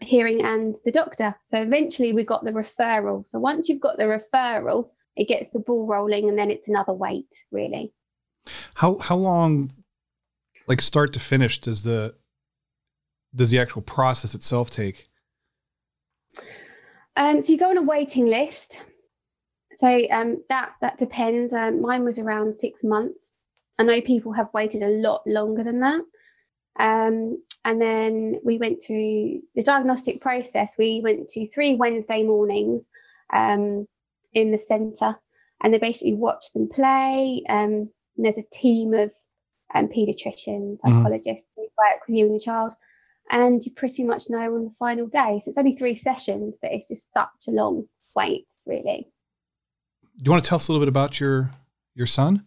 hearing 0.00 0.42
and 0.44 0.76
the 0.84 0.92
doctor. 0.92 1.34
So 1.50 1.62
eventually 1.62 2.12
we 2.12 2.24
got 2.24 2.44
the 2.44 2.52
referral. 2.52 3.28
So 3.28 3.38
once 3.38 3.68
you've 3.68 3.80
got 3.80 3.96
the 3.96 4.04
referral, 4.04 4.90
it 5.16 5.28
gets 5.28 5.50
the 5.50 5.60
ball 5.60 5.86
rolling, 5.86 6.28
and 6.28 6.38
then 6.38 6.50
it's 6.50 6.68
another 6.68 6.92
wait 6.92 7.44
really. 7.50 7.92
How 8.74 8.98
how 8.98 9.16
long, 9.16 9.72
like 10.66 10.80
start 10.80 11.12
to 11.14 11.20
finish, 11.20 11.60
does 11.60 11.82
the 11.82 12.14
does 13.34 13.50
the 13.50 13.58
actual 13.58 13.82
process 13.82 14.34
itself 14.34 14.70
take? 14.70 15.08
Um, 17.16 17.42
so 17.42 17.52
you 17.52 17.58
go 17.58 17.70
on 17.70 17.76
a 17.76 17.82
waiting 17.82 18.26
list. 18.26 18.78
So 19.78 20.02
um, 20.10 20.42
that 20.48 20.72
that 20.80 20.98
depends. 20.98 21.52
Um, 21.52 21.80
mine 21.80 22.04
was 22.04 22.18
around 22.18 22.56
six 22.56 22.84
months. 22.84 23.30
I 23.78 23.84
know 23.84 24.00
people 24.00 24.32
have 24.32 24.52
waited 24.52 24.82
a 24.82 24.88
lot 24.88 25.22
longer 25.26 25.64
than 25.64 25.80
that. 25.80 26.02
Um, 26.78 27.42
and 27.64 27.80
then 27.80 28.40
we 28.44 28.58
went 28.58 28.84
through 28.84 29.40
the 29.54 29.62
diagnostic 29.62 30.20
process. 30.20 30.74
We 30.78 31.00
went 31.02 31.28
to 31.30 31.48
three 31.48 31.74
Wednesday 31.76 32.22
mornings, 32.22 32.86
um, 33.32 33.86
in 34.32 34.50
the 34.50 34.58
centre, 34.58 35.16
and 35.62 35.72
they 35.72 35.78
basically 35.78 36.14
watch 36.14 36.52
them 36.52 36.68
play. 36.68 37.42
Um, 37.48 37.90
there's 38.16 38.38
a 38.38 38.44
team 38.52 38.94
of 38.94 39.12
um, 39.74 39.88
paediatricians, 39.88 40.78
Mhm. 40.80 41.02
psychologists 41.02 41.48
who 41.56 41.62
work 41.62 42.06
with 42.08 42.16
you 42.16 42.26
and 42.26 42.34
the 42.34 42.40
child, 42.40 42.72
and 43.30 43.64
you 43.64 43.72
pretty 43.72 44.04
much 44.04 44.28
know 44.30 44.54
on 44.54 44.64
the 44.64 44.74
final 44.78 45.06
day. 45.06 45.40
So 45.44 45.50
it's 45.50 45.58
only 45.58 45.76
three 45.76 45.96
sessions, 45.96 46.58
but 46.60 46.72
it's 46.72 46.88
just 46.88 47.12
such 47.12 47.48
a 47.48 47.52
long 47.52 47.88
wait, 48.16 48.46
really. 48.66 49.11
Do 50.18 50.24
you 50.24 50.30
want 50.30 50.44
to 50.44 50.48
tell 50.48 50.56
us 50.56 50.68
a 50.68 50.72
little 50.72 50.84
bit 50.84 50.88
about 50.88 51.20
your 51.20 51.50
your 51.94 52.06
son? 52.06 52.46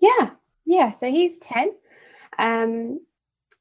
Yeah, 0.00 0.30
yeah. 0.66 0.96
So 0.96 1.10
he's 1.10 1.38
10. 1.38 1.72
Um, 2.38 3.00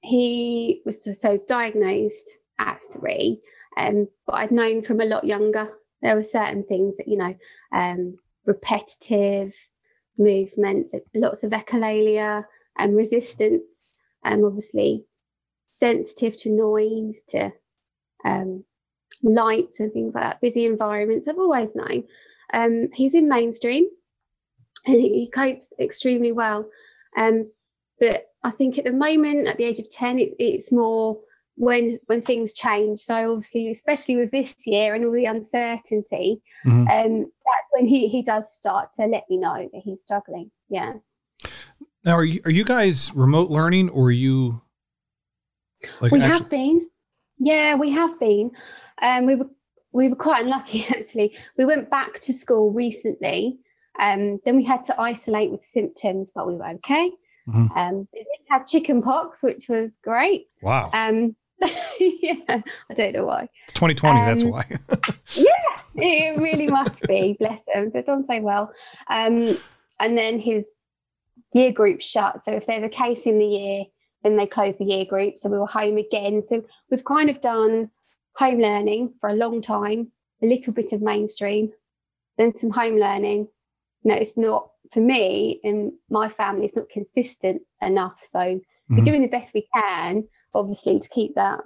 he 0.02 0.82
was 0.86 1.04
so- 1.20 1.38
diagnosed 1.48 2.30
at 2.60 2.80
three, 2.92 3.42
um, 3.78 4.08
but 4.26 4.36
I'd 4.36 4.52
known 4.52 4.82
from 4.82 5.00
a 5.00 5.06
lot 5.06 5.24
younger. 5.24 5.72
There 6.02 6.16
were 6.16 6.24
certain 6.24 6.64
things 6.64 6.98
that, 6.98 7.08
you 7.08 7.18
know, 7.18 7.36
um, 7.72 8.18
repetitive 8.46 9.56
movements, 10.18 10.94
lots 11.16 11.44
of 11.44 11.52
echolalia 11.52 12.44
and 12.78 12.96
resistance, 12.96 13.64
um, 14.24 14.44
obviously 14.44 15.06
sensitive 15.68 16.36
to 16.38 16.50
noise, 16.50 17.24
to 17.30 17.52
um, 18.26 18.64
lights 19.22 19.80
and 19.80 19.92
things 19.94 20.14
like 20.14 20.24
that, 20.24 20.42
busy 20.42 20.66
environments. 20.66 21.28
I've 21.28 21.38
always 21.38 21.76
known. 21.76 22.04
Um, 22.54 22.90
he's 22.94 23.16
in 23.16 23.28
mainstream 23.28 23.88
and 24.86 24.96
he, 24.96 25.30
copes 25.34 25.70
extremely 25.80 26.32
well. 26.32 26.70
Um, 27.18 27.52
but 28.00 28.28
I 28.44 28.52
think 28.52 28.78
at 28.78 28.86
the 28.86 28.94
moment, 28.94 29.48
at 29.48 29.58
the 29.58 29.64
age 29.66 29.80
of 29.80 29.90
10, 29.90 30.20
it, 30.20 30.36
it's 30.40 30.72
more 30.72 31.20
when 31.56 32.00
when 32.08 32.22
things 32.22 32.54
change. 32.54 33.00
So 33.00 33.34
obviously, 33.34 33.72
especially 33.72 34.18
with 34.18 34.32
this 34.32 34.56
year 34.66 34.96
and 34.96 35.06
all 35.06 35.12
the 35.12 35.26
uncertainty, 35.26 36.42
Mhm. 36.66 36.88
um, 36.90 37.20
that's 37.20 37.68
when 37.72 37.86
he, 37.86 38.08
he 38.08 38.22
does 38.24 38.54
start 38.54 38.90
to 39.00 39.06
let 39.06 39.30
me 39.30 39.38
know 39.38 39.70
that 39.72 39.82
he's 39.84 40.02
struggling. 40.02 40.52
Yeah. 40.70 40.94
Now, 42.06 42.16
are 42.16 42.26
you 42.26 42.42
are 42.46 42.52
you 42.52 42.66
guys 42.66 43.14
remote 43.14 43.50
learning 43.50 43.90
or 43.90 44.06
are 44.06 44.12
you 44.12 44.62
like 46.02 46.12
we 46.12 46.22
actu- 46.22 46.34
have 46.34 46.50
been. 46.50 46.90
Yeah, 47.38 47.76
we 47.76 47.92
have 47.92 48.20
been. 48.20 48.52
Um, 49.02 49.26
we 49.26 49.36
were 49.36 49.50
we 49.94 50.10
were 50.10 50.16
quite 50.16 50.44
unlucky 50.44 50.86
actually. 50.90 51.38
We 51.58 51.66
went 51.66 51.90
back 51.90 52.20
to 52.22 52.34
school 52.34 52.72
recently. 52.72 53.60
Um, 54.00 54.40
then 54.44 54.58
we 54.58 54.64
had 54.64 54.84
to 54.86 55.00
isolate 55.00 55.52
with 55.52 55.66
symptoms, 55.66 56.32
but 56.34 56.48
we 56.48 56.56
were 56.56 56.68
okay. 56.68 57.12
Mhm. 57.48 57.70
Um, 57.78 58.08
we 58.14 58.20
did 58.20 58.28
have 58.50 58.66
chicken 58.68 59.02
pox, 59.02 59.44
which 59.44 59.70
was 59.70 59.92
great. 60.04 60.48
wow? 60.62 60.90
Um, 60.94 61.36
yeah, 62.00 62.62
I 62.90 62.94
don't 62.96 63.14
know 63.14 63.26
why. 63.26 63.50
It's 63.66 63.74
2020. 63.74 64.20
that's 64.20 64.44
why. 64.44 64.66
yeah, 65.36 65.80
It 65.96 66.40
really 66.40 66.68
must 66.68 67.04
be. 67.04 67.36
Bless 67.40 67.62
them. 67.74 67.92
They've 67.94 68.06
done 68.06 68.24
so 68.24 68.42
well. 68.42 68.74
Um, 69.10 69.58
and 70.00 70.18
then 70.18 70.40
his 70.40 70.68
year 71.54 71.72
group 71.72 72.02
shut. 72.02 72.44
So 72.44 72.52
if 72.52 72.66
there's 72.66 72.84
a 72.84 72.90
case 72.90 73.26
in 73.26 73.38
the 73.40 73.46
year, 73.46 73.84
then 74.24 74.36
they 74.38 74.48
close 74.48 74.78
the 74.78 74.86
year 74.86 75.06
group. 75.06 75.38
So 75.38 75.50
we 75.50 75.58
were 75.60 75.68
home 75.68 75.98
again. 75.98 76.44
So 76.48 76.64
we've 76.90 77.06
kind 77.06 77.30
of 77.30 77.42
done 77.42 77.92
home 78.36 78.60
learning 78.60 79.14
for 79.20 79.30
a 79.30 79.36
long 79.36 79.62
time, 79.62 80.12
a 80.42 80.46
little 80.46 80.74
bit 80.74 80.92
of 80.92 81.02
mainstream, 81.02 81.72
then 82.38 82.56
some 82.56 82.72
home 82.72 82.96
learning. 82.96 83.48
No, 84.04 84.16
it's 84.16 84.36
not 84.36 84.70
for 84.92 85.00
me 85.00 85.60
and 85.64 85.94
my 86.10 86.30
family. 86.30 86.66
It's 86.66 86.76
not 86.76 86.90
consistent 86.90 87.62
enough. 87.82 88.20
So 88.24 88.40
Mhm. 88.40 88.62
we're 88.90 89.04
doing 89.04 89.22
the 89.22 89.28
best 89.28 89.54
we 89.54 89.68
can, 89.74 90.28
obviously, 90.54 91.00
to 91.00 91.10
keep 91.10 91.36
that 91.36 91.62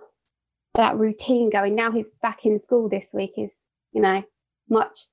that 0.75 0.97
routine 0.97 1.50
going. 1.50 1.74
Now 1.74 1.89
he's 1.91 2.12
back 2.21 2.45
in 2.45 2.59
school 2.59 2.88
this 2.88 3.09
week. 3.12 3.33
Is 3.38 3.57
you 3.93 4.01
know 4.01 4.24
much. 4.69 5.07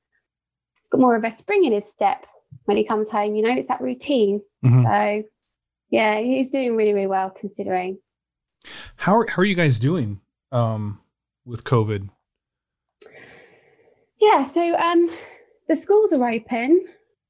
He's 0.82 0.90
got 0.90 1.00
more 1.00 1.16
of 1.16 1.25
a 1.25 1.32
spring 1.32 1.64
in 1.64 1.73
his 1.73 1.90
step 1.90 2.26
when 2.66 2.76
he 2.76 2.84
comes 2.84 3.08
home. 3.08 3.34
You 3.34 3.42
know, 3.42 3.52
it's 3.56 3.68
that 3.68 3.80
routine. 3.80 4.42
Mhm. 4.64 4.84
So 4.84 5.28
yeah, 5.90 6.18
he's 6.18 6.50
doing 6.50 6.76
really 6.76 6.92
really 6.92 7.06
well 7.06 7.30
considering. 7.30 7.99
How 8.96 9.16
are, 9.16 9.26
how 9.26 9.42
are 9.42 9.44
you 9.46 9.54
guys 9.54 9.78
doing 9.78 10.20
um, 10.52 11.00
with 11.44 11.64
COVID? 11.64 12.08
Yeah, 14.20 14.46
so 14.46 14.74
um, 14.74 15.08
the 15.68 15.76
schools 15.76 16.12
are 16.12 16.28
open, 16.28 16.84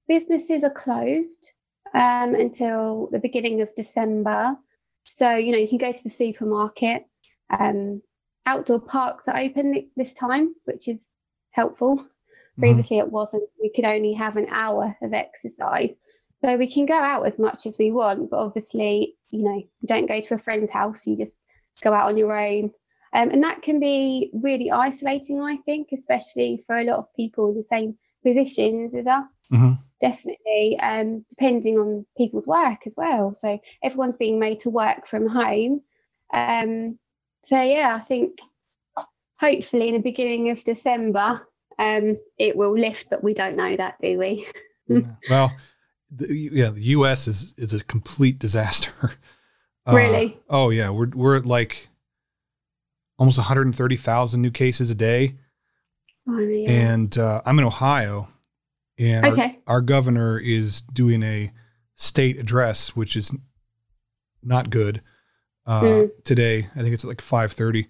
businesses 0.07 0.65
are 0.65 0.71
closed 0.71 1.53
um, 1.95 2.35
until 2.35 3.09
the 3.11 3.19
beginning 3.19 3.63
of 3.63 3.75
December. 3.75 4.57
So, 5.05 5.37
you 5.37 5.53
know, 5.53 5.59
you 5.59 5.69
can 5.69 5.79
go 5.79 5.93
to 5.93 6.03
the 6.03 6.11
supermarket. 6.11 7.05
Um, 7.51 8.03
outdoor 8.47 8.81
parks 8.81 9.29
are 9.29 9.39
open 9.39 9.91
this 9.97 10.15
time, 10.15 10.55
which 10.65 10.89
is 10.89 11.07
helpful. 11.51 12.05
Previously, 12.59 12.99
it 12.99 13.11
wasn't. 13.11 13.49
We 13.61 13.73
could 13.75 13.85
only 13.85 14.13
have 14.13 14.37
an 14.37 14.47
hour 14.49 14.97
of 15.03 15.13
exercise. 15.13 15.97
So 16.45 16.57
we 16.57 16.71
can 16.71 16.87
go 16.87 16.95
out 16.95 17.27
as 17.27 17.41
much 17.41 17.67
as 17.67 17.79
we 17.79 17.91
want, 17.91 18.31
but 18.31 18.39
obviously, 18.39 19.17
you 19.31 19.43
know, 19.43 19.57
you 19.57 19.87
don't 19.87 20.07
go 20.07 20.21
to 20.21 20.35
a 20.35 20.39
friend's 20.39 20.71
house, 20.71 21.07
you 21.07 21.17
just 21.17 21.41
go 21.83 21.93
out 21.93 22.07
on 22.07 22.17
your 22.17 22.39
own. 22.39 22.71
Um, 23.15 23.31
and 23.31 23.43
that 23.45 23.63
can 23.63 23.79
be 23.79 24.31
really 24.33 24.71
isolating, 24.73 25.41
I 25.41 25.57
think, 25.59 25.91
especially 25.97 26.65
for 26.67 26.77
a 26.77 26.85
lot 26.85 26.99
of 26.99 27.15
people 27.15 27.51
in 27.51 27.57
the 27.57 27.63
same 27.63 27.97
positions 28.25 28.95
as 28.95 29.07
us. 29.07 29.25
Mhm. 29.53 29.79
Definitely, 30.01 30.79
um, 30.81 31.25
depending 31.31 31.79
on 31.79 32.05
people's 32.19 32.49
work 32.49 32.87
as 32.87 32.95
well. 32.97 33.31
So 33.31 33.61
everyone's 33.83 34.17
being 34.17 34.39
made 34.39 34.61
to 34.61 34.71
work 34.71 35.07
from 35.07 35.29
home. 35.29 35.83
Um, 36.33 36.99
so 37.45 37.61
yeah, 37.63 37.95
I 37.95 38.01
think 38.01 38.41
hopefully 39.39 39.89
in 39.89 39.95
the 39.95 40.01
beginning 40.01 40.51
of 40.51 40.65
December, 40.65 41.47
um, 41.79 42.15
it 42.39 42.57
will 42.57 42.73
lift, 42.73 43.09
but 43.11 43.23
we 43.23 43.33
don't 43.33 43.57
know 43.57 43.77
that, 43.77 43.99
do 43.99 44.19
we? 44.19 44.47
Yeah. 44.89 45.01
well, 45.31 45.57
the, 46.11 46.35
yeah, 46.35 46.71
the 46.71 46.83
U.S. 46.83 47.29
is 47.29 47.55
is 47.57 47.73
a 47.73 47.85
complete 47.85 48.39
disaster. 48.39 48.93
Uh, 49.87 49.97
Really? 49.97 50.41
Oh 50.49 50.71
yeah, 50.71 50.89
we're 50.89 51.11
we're 51.11 51.37
at 51.37 51.45
like 51.45 51.91
almost 53.25 53.39
130,000 53.39 54.41
new 54.43 54.51
cases 54.51 54.91
a 54.91 54.95
day, 54.95 55.35
mean, 56.27 56.69
and 56.69 57.19
uh, 57.19 57.43
I'm 57.47 57.59
in 57.59 57.65
Ohio, 57.65 58.29
and 58.99 59.25
our- 59.27 59.33
Okay. 59.33 59.59
our, 59.67 59.81
governor 59.81 60.39
is 60.39 60.83
doing 60.83 61.23
a 61.23 61.53
state 61.95 62.39
address, 62.39 62.95
which 62.97 63.17
is 63.17 63.35
not 64.43 64.71
good. 64.71 65.01
Uh, 65.67 65.83
Mm. 65.83 66.11
Today, 66.25 66.69
I 66.77 66.81
think 66.83 66.93
it's 66.95 67.05
at 67.05 67.09
like 67.09 67.23
5:30. 67.23 67.87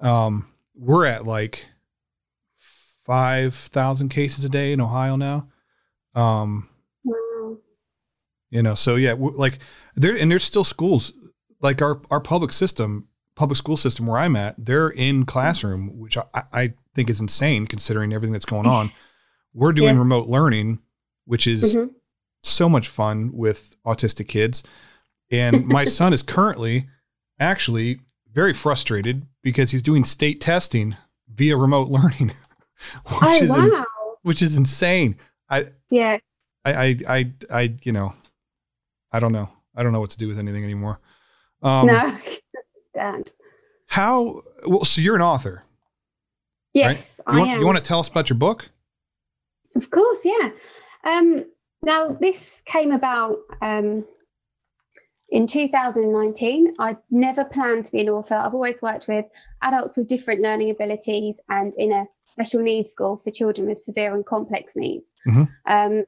Um, 0.00 0.46
we're 0.74 1.06
at 1.06 1.26
like 1.26 1.66
five 3.04 3.54
thousand 3.54 4.10
cases 4.10 4.44
a 4.44 4.48
day 4.48 4.72
in 4.72 4.80
Ohio 4.80 5.16
now. 5.16 5.48
Um, 6.14 6.68
wow. 7.04 7.56
you 8.50 8.62
know 8.62 8.74
so 8.74 8.96
yeah 8.96 9.14
like 9.16 9.58
there 9.94 10.16
and 10.16 10.30
there's 10.30 10.42
still 10.44 10.64
schools 10.64 11.12
like 11.60 11.80
our 11.82 12.00
our 12.10 12.20
public 12.20 12.52
system 12.52 13.06
public 13.38 13.56
school 13.56 13.76
system 13.76 14.04
where 14.06 14.18
i'm 14.18 14.34
at 14.34 14.54
they're 14.58 14.88
in 14.90 15.24
classroom 15.24 15.96
which 15.98 16.16
i, 16.18 16.42
I 16.52 16.74
think 16.96 17.08
is 17.08 17.20
insane 17.20 17.66
considering 17.68 18.12
everything 18.12 18.32
that's 18.32 18.44
going 18.44 18.66
on 18.66 18.90
we're 19.54 19.72
doing 19.72 19.94
Yeah. 19.94 20.00
remote 20.00 20.26
learning 20.26 20.80
which 21.24 21.46
is 21.46 21.76
Mhm. 21.76 21.90
so 22.42 22.68
much 22.68 22.88
fun 22.88 23.30
with 23.32 23.76
autistic 23.86 24.26
kids 24.28 24.64
and 25.30 25.66
my 25.66 25.84
son 25.98 26.12
is 26.12 26.20
currently 26.22 26.88
actually 27.38 28.00
very 28.32 28.52
frustrated 28.52 29.24
because 29.42 29.70
he's 29.70 29.82
doing 29.82 30.04
state 30.04 30.40
testing 30.40 30.96
via 31.32 31.56
remote 31.56 31.88
learning 31.88 32.28
which 33.06 33.22
Oh 33.22 33.34
is 33.42 33.50
in- 33.50 33.84
which 34.22 34.42
is 34.42 34.56
insane 34.58 35.16
I 35.48 35.66
Yeah. 35.90 36.18
I, 36.64 36.72
I, 36.74 36.96
I, 37.08 37.32
I, 37.50 37.74
you 37.84 37.92
know, 37.92 38.12
I 39.12 39.20
don't 39.20 39.32
know. 39.32 39.48
I 39.74 39.82
don't 39.82 39.92
know 39.92 40.00
what 40.00 40.10
to 40.10 40.18
do 40.18 40.28
with 40.28 40.38
anything 40.38 40.64
anymore. 40.64 40.98
Um, 41.62 41.86
no. 41.86 42.18
Damn. 42.98 43.22
How? 43.86 44.42
Well, 44.66 44.84
so 44.84 45.00
you're 45.00 45.16
an 45.16 45.22
author. 45.22 45.64
Yes, 46.74 47.18
You 47.26 47.32
I 47.34 47.38
want, 47.38 47.50
am. 47.50 47.60
you 47.60 47.66
want 47.66 47.78
to 47.78 47.84
tell 47.84 48.00
us 48.00 48.08
about 48.08 48.28
your 48.28 48.38
book? 48.38 48.68
Of 49.74 49.90
course, 49.90 50.20
yeah. 50.24 50.50
Um, 51.04 51.44
now, 51.82 52.12
this 52.20 52.62
came 52.66 52.92
about 52.92 53.38
um, 53.62 54.04
in 55.30 55.46
2019. 55.46 56.74
I 56.78 56.96
never 57.10 57.44
planned 57.44 57.86
to 57.86 57.92
be 57.92 58.00
an 58.00 58.08
author. 58.08 58.34
I've 58.34 58.54
always 58.54 58.82
worked 58.82 59.08
with 59.08 59.24
adults 59.62 59.96
with 59.96 60.08
different 60.08 60.40
learning 60.42 60.70
abilities 60.70 61.36
and 61.48 61.72
in 61.76 61.92
a 61.92 62.06
special 62.24 62.60
needs 62.62 62.92
school 62.92 63.20
for 63.24 63.30
children 63.30 63.68
with 63.68 63.80
severe 63.80 64.14
and 64.14 64.24
complex 64.26 64.74
needs. 64.76 65.10
Mhm. 65.26 65.48
Um, 65.66 66.04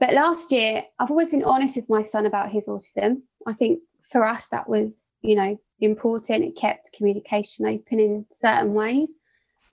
but 0.00 0.12
last 0.12 0.52
year, 0.52 0.84
I've 0.98 1.10
always 1.10 1.30
been 1.30 1.44
honest 1.44 1.76
with 1.76 1.88
my 1.88 2.04
son 2.04 2.26
about 2.26 2.50
his 2.50 2.66
autism. 2.66 3.22
I 3.46 3.52
think 3.52 3.80
for 4.10 4.24
us, 4.24 4.48
that 4.48 4.68
was, 4.68 5.04
you 5.22 5.36
know, 5.36 5.58
important. 5.84 6.44
It 6.44 6.56
kept 6.56 6.92
communication 6.92 7.66
open 7.66 8.00
in 8.00 8.26
certain 8.32 8.74
ways. 8.74 9.18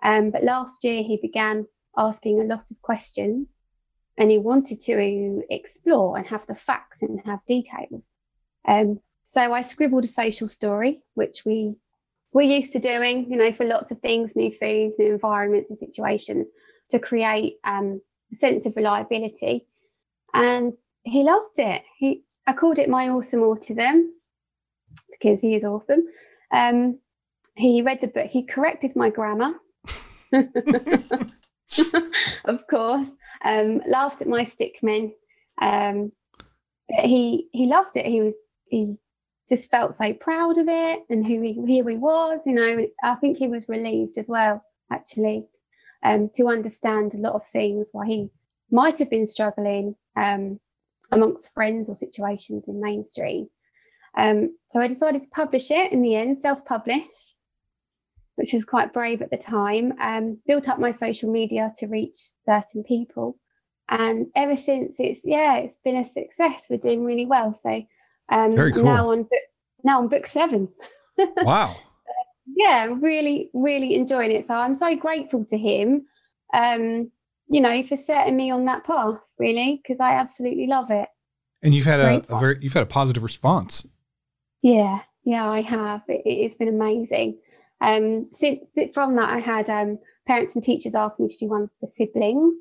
Um, 0.04 0.32
but 0.32 0.44
last 0.44 0.84
year, 0.84 1.04
he 1.04 1.18
began 1.18 1.68
asking 1.98 2.40
a 2.40 2.46
lot 2.46 2.72
of 2.72 2.82
questions 2.82 3.54
and 4.18 4.30
he 4.30 4.38
wanted 4.38 4.82
to 4.82 5.44
explore 5.50 6.18
and 6.18 6.28
have 6.28 6.46
the 6.48 6.56
facts 6.56 7.02
and 7.02 7.22
have 7.26 7.46
details. 7.48 8.12
Um, 8.68 9.00
so 9.26 9.54
I 9.54 9.62
scribbled 9.62 10.04
a 10.04 10.08
social 10.08 10.48
story, 10.48 11.00
which 11.14 11.44
we 11.46 11.76
we're 12.34 12.44
used 12.44 12.74
to 12.74 12.80
doing, 12.80 13.30
you 13.30 13.38
know, 13.38 13.52
for 13.52 13.66
lots 13.66 13.92
of 13.92 14.00
things, 14.00 14.36
new 14.36 14.52
foods, 14.52 14.96
new 14.98 15.12
environments 15.12 15.70
and 15.70 15.78
situations, 15.78 16.48
to 16.90 17.00
create 17.00 17.58
um, 17.64 18.02
a 18.32 18.36
sense 18.38 18.66
of 18.66 18.76
reliability. 18.76 19.66
And 20.34 20.74
he 21.04 21.24
loved 21.24 21.58
it. 21.58 21.84
He 21.98 22.24
I 22.48 22.54
called 22.54 22.80
it 22.80 22.90
my 22.90 23.10
awesome 23.10 23.42
autism 23.42 24.10
because 25.12 25.40
he 25.40 25.56
is 25.56 25.64
awesome. 25.64 26.06
Um, 26.52 27.00
he 27.56 27.82
read 27.82 28.02
the 28.02 28.08
book. 28.08 28.28
He 28.28 28.44
corrected 28.44 28.96
my 28.96 29.10
grammar, 29.10 29.54
of 32.46 32.68
course. 32.70 33.10
Um, 33.44 33.82
laughed 33.88 34.22
at 34.22 34.28
my 34.28 34.44
stick 34.46 34.82
men. 34.82 35.14
Um, 35.62 36.12
he 36.90 37.50
he 37.52 37.68
loved 37.68 37.98
it. 37.98 38.06
He 38.06 38.22
was 38.22 38.34
he 38.70 38.98
just 39.52 39.70
felt 39.70 39.94
so 39.94 40.14
proud 40.14 40.58
of 40.58 40.68
it 40.70 41.02
and 41.10 41.28
who 41.28 41.42
he, 41.42 41.54
who 41.54 41.88
he 41.88 41.98
was. 41.98 42.40
You 42.46 42.54
know, 42.54 42.88
I 43.04 43.16
think 43.16 43.38
he 43.38 43.50
was 43.50 43.68
relieved 43.68 44.18
as 44.18 44.30
well, 44.30 44.64
actually, 44.90 45.46
um, 46.04 46.30
to 46.36 46.48
understand 46.48 47.14
a 47.14 47.18
lot 47.18 47.34
of 47.34 47.46
things 47.52 47.90
why 47.92 48.08
he 48.08 48.30
might 48.72 49.00
have 49.00 49.10
been 49.10 49.28
struggling 49.28 49.96
um, 50.16 50.58
amongst 51.12 51.54
friends 51.54 51.90
or 51.90 51.98
situations 51.98 52.64
in 52.68 52.80
mainstream. 52.80 53.50
Um, 54.18 54.56
so 54.70 54.82
I 54.82 54.88
decided 54.88 55.22
to 55.22 55.30
publish 55.30 55.72
it 55.72 55.92
in 55.92 56.02
the 56.02 56.16
end, 56.16 56.38
self-publish, 56.38 57.06
which 58.36 58.54
was 58.54 58.66
quite 58.66 58.94
brave 58.94 59.22
at 59.22 59.32
the 59.32 59.38
time. 59.38 59.94
Um, 60.00 60.40
built 60.46 60.68
up 60.68 60.80
my 60.80 60.92
social 60.92 61.32
media 61.32 61.72
to 61.78 61.88
reach 61.88 62.18
certain 62.46 62.84
people, 62.84 63.38
and 63.88 64.28
ever 64.36 64.58
since 64.58 64.96
it's 65.00 65.22
yeah, 65.24 65.58
it's 65.58 65.78
been 65.84 65.98
a 65.98 66.06
success. 66.06 66.66
We're 66.70 66.78
doing 66.78 67.06
really 67.06 67.26
well. 67.26 67.54
So 67.54 67.84
um, 68.30 68.56
cool. 68.56 68.84
now 68.84 69.12
on 69.12 69.24
book 69.24 69.42
now 69.84 70.00
on 70.00 70.08
book 70.08 70.26
seven. 70.26 70.70
Wow. 71.44 71.76
yeah, 72.48 72.88
really, 73.00 73.52
really 73.54 73.94
enjoying 73.94 74.32
it. 74.32 74.48
So 74.48 74.56
I'm 74.56 74.74
so 74.74 74.96
grateful 74.96 75.46
to 75.46 75.58
him, 75.58 76.08
um, 76.52 77.12
you 77.48 77.62
know, 77.62 77.84
for 77.84 77.96
setting 77.96 78.36
me 78.36 78.50
on 78.50 78.66
that 78.66 78.86
path, 78.86 79.20
really, 79.38 79.80
because 79.84 80.00
I 80.00 80.14
absolutely 80.14 80.66
love 80.66 80.90
it. 80.90 81.08
And 81.62 81.76
you've 81.76 81.86
had 81.86 82.00
a, 82.00 82.34
a 82.34 82.40
very 82.40 82.58
you've 82.60 82.74
had 82.74 82.82
a 82.82 82.88
positive 82.88 83.22
response. 83.22 83.86
Yeah, 84.62 85.00
yeah, 85.24 85.50
I 85.50 85.62
have. 85.62 86.04
It, 86.08 86.22
it's 86.26 86.56
been 86.56 86.68
amazing. 86.68 87.40
Um, 87.80 88.30
since 88.34 88.60
from 88.94 89.16
that, 89.16 89.30
I 89.30 89.40
had 89.40 89.70
um, 89.70 90.00
parents 90.28 90.56
and 90.56 90.64
teachers 90.64 90.96
ask 90.96 91.20
me 91.20 91.28
to 91.28 91.38
do 91.38 91.48
one 91.50 91.70
for 91.80 91.90
siblings. 91.98 92.56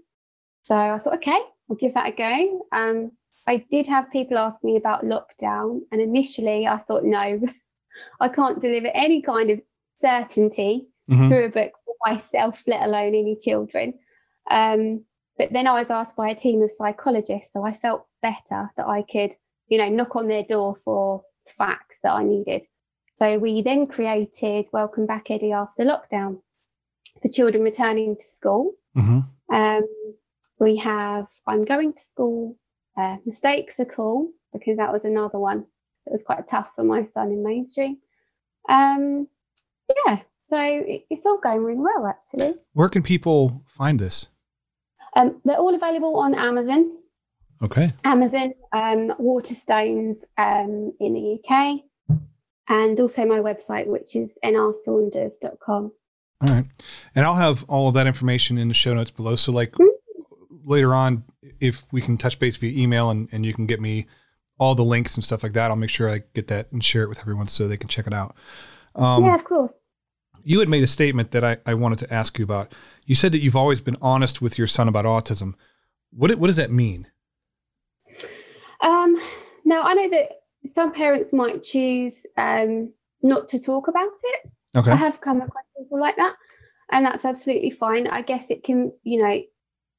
So 0.63 0.77
I 0.77 0.99
thought, 0.99 1.17
okay, 1.17 1.41
I'll 1.71 1.77
give 1.77 1.95
that 1.95 2.09
a 2.09 2.13
go. 2.13 2.67
Um, 2.73 3.13
I 3.47 3.59
did 3.71 3.87
have 3.87 4.11
people 4.11 4.39
ask 4.39 4.63
me 4.65 4.77
about 4.77 5.05
lockdown, 5.05 5.81
and 5.93 6.01
initially 6.01 6.67
I 6.67 6.79
thought, 6.79 7.05
no, 7.05 7.41
I 8.21 8.29
can't 8.29 8.61
deliver 8.61 8.89
any 8.89 9.23
kind 9.23 9.51
of 9.51 9.61
certainty 9.99 10.89
Mhm. 11.11 11.29
through 11.29 11.45
a 11.47 11.49
book 11.51 11.73
for 11.85 11.95
myself, 12.07 12.63
let 12.67 12.83
alone 12.83 13.15
any 13.15 13.37
children. 13.37 13.95
Um, 14.51 15.05
but 15.39 15.53
then 15.53 15.67
I 15.67 15.81
was 15.81 15.91
asked 15.91 16.17
by 16.17 16.29
a 16.31 16.35
team 16.37 16.63
of 16.63 16.73
psychologists, 16.73 17.53
so 17.53 17.65
I 17.65 17.73
felt 17.75 18.07
better 18.23 18.71
that 18.77 18.87
I 18.87 19.03
could, 19.03 19.35
you 19.69 19.79
know, 19.79 19.89
knock 19.89 20.17
on 20.17 20.29
their 20.29 20.45
door 20.45 20.77
for 20.85 21.23
facts 21.47 22.01
that 22.03 22.15
I 22.15 22.25
needed. 22.25 22.67
So 23.17 23.39
we 23.39 23.63
then 23.63 23.87
created 23.87 24.69
Welcome 24.73 25.07
Back 25.07 25.31
Eddie 25.31 25.53
after 25.53 25.85
lockdown 25.85 26.41
for 27.21 27.29
children 27.29 27.63
returning 27.63 28.17
to 28.17 28.25
school. 28.25 28.73
Mhm. 28.97 29.27
Um, 29.53 29.85
we 30.59 30.77
have 30.77 31.27
I'm 31.47 31.65
going 31.65 31.93
to 31.93 32.01
school. 32.01 32.57
Uh, 32.97 33.17
mistakes 33.25 33.79
are 33.81 33.85
cool 33.85 34.31
because 34.53 34.77
that 34.77 34.93
was 34.93 35.05
another 35.05 35.39
one 35.39 35.67
that 36.05 36.13
was 36.13 36.23
quite 36.23 36.47
tough 36.49 36.73
for 36.75 36.85
my 36.85 37.07
son 37.15 37.31
in 37.31 37.43
mainstream. 37.43 37.99
Um, 38.69 39.29
yeah, 40.07 40.23
so 40.43 40.59
it, 40.61 41.07
it's 41.11 41.27
all 41.27 41.39
going 41.39 41.65
really 41.65 41.81
well 41.81 42.07
actually. 42.07 42.55
Where 42.73 42.89
can 42.89 43.03
people 43.03 43.63
find 43.67 43.99
this? 43.99 44.29
Um, 45.15 45.41
they're 45.45 45.57
all 45.59 45.75
available 45.75 46.17
on 46.17 46.35
Amazon. 46.35 46.97
Okay. 47.63 47.89
Amazon, 48.05 48.55
um, 48.73 49.11
Waterstones 49.21 50.25
um, 50.39 50.93
in 50.99 51.13
the 51.13 51.39
UK, 51.39 51.81
and 52.69 52.99
also 52.99 53.27
my 53.27 53.41
website, 53.41 53.87
which 53.87 54.17
is 54.17 54.35
nrsaunders.com. 54.45 55.93
All 56.43 56.49
right. 56.49 56.65
And 57.15 57.27
I'll 57.27 57.35
have 57.35 57.65
all 57.69 57.89
of 57.89 57.95
that 57.95 58.07
information 58.07 58.57
in 58.57 58.69
the 58.69 58.75
show 58.75 58.95
notes 58.95 59.11
below. 59.11 59.37
So 59.37 59.53
like 59.53 59.73
Mhm. 59.73 59.89
later 60.65 60.95
on, 60.95 61.23
if 61.61 61.85
we 61.93 62.01
can 62.01 62.17
touch 62.17 62.39
base 62.39 62.57
via 62.57 62.73
email 62.81 63.11
and, 63.11 63.29
and 63.33 63.45
you 63.45 63.53
can 63.53 63.67
get 63.67 63.81
me 63.81 64.07
all 64.59 64.75
the 64.75 64.85
links 64.85 65.17
and 65.17 65.25
stuff 65.25 65.43
like 65.43 65.53
that, 65.53 65.71
I'll 65.71 65.77
make 65.77 65.91
sure 65.91 66.09
I 66.09 66.23
get 66.35 66.47
that 66.49 66.73
and 66.73 66.83
share 66.83 67.03
it 67.03 67.09
with 67.09 67.21
everyone 67.21 67.49
so 67.49 67.69
they 67.69 67.77
can 67.77 67.89
check 67.89 68.07
it 68.07 68.15
out. 68.15 68.35
Um, 68.95 69.25
yeah, 69.25 69.35
of 69.35 69.45
course. 69.45 69.83
You 70.43 70.61
had 70.61 70.69
made 70.71 70.83
a 70.83 70.87
statement 70.87 71.33
that 71.33 71.45
I, 71.45 71.59
I 71.67 71.75
wanted 71.75 71.99
to 72.01 72.15
ask 72.15 72.39
you 72.39 72.45
about. 72.45 72.73
You 73.05 73.15
said 73.15 73.33
that 73.33 73.43
you've 73.43 73.57
always 73.57 73.83
been 73.83 73.99
honest 74.01 74.41
with 74.41 74.57
your 74.57 74.67
son 74.67 74.89
about 74.89 75.05
autism. 75.05 75.55
What, 76.13 76.35
what 76.37 76.47
does 76.47 76.57
that 76.57 76.71
mean? 76.71 77.07
Now, 79.71 79.83
I 79.85 79.95
know 79.95 80.09
that 80.11 80.31
some 80.67 80.93
parents 80.93 81.33
might 81.33 81.63
choose 81.63 82.27
um, 82.37 82.93
not 83.23 83.49
to 83.51 83.61
talk 83.61 83.87
about 83.87 84.11
it. 84.25 84.51
Okay. 84.77 84.91
I 84.91 84.97
have 84.97 85.21
come 85.21 85.41
across 85.41 85.65
people 85.79 86.01
like 86.01 86.17
that, 86.17 86.35
and 86.91 87.07
that's 87.07 87.25
absolutely 87.25 87.71
fine. 87.71 88.09
I 88.09 88.23
guess 88.23 88.51
it 88.51 88.65
can, 88.65 88.93
you 89.05 89.23
know, 89.23 89.41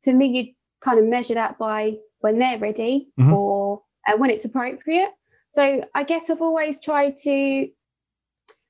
for 0.04 0.12
me, 0.14 0.26
you 0.28 0.54
kind 0.82 1.00
of 1.00 1.06
measure 1.06 1.36
that 1.36 1.58
by 1.58 1.96
when 2.20 2.38
they're 2.38 2.60
ready 2.60 3.14
Mhm. 3.18 3.32
or 3.34 3.82
uh, 4.08 4.18
when 4.18 4.30
it's 4.30 4.44
appropriate. 4.44 5.12
So 5.52 5.86
I 5.96 6.04
guess 6.04 6.30
I've 6.30 6.42
always 6.42 6.82
tried 6.82 7.16
to 7.18 7.70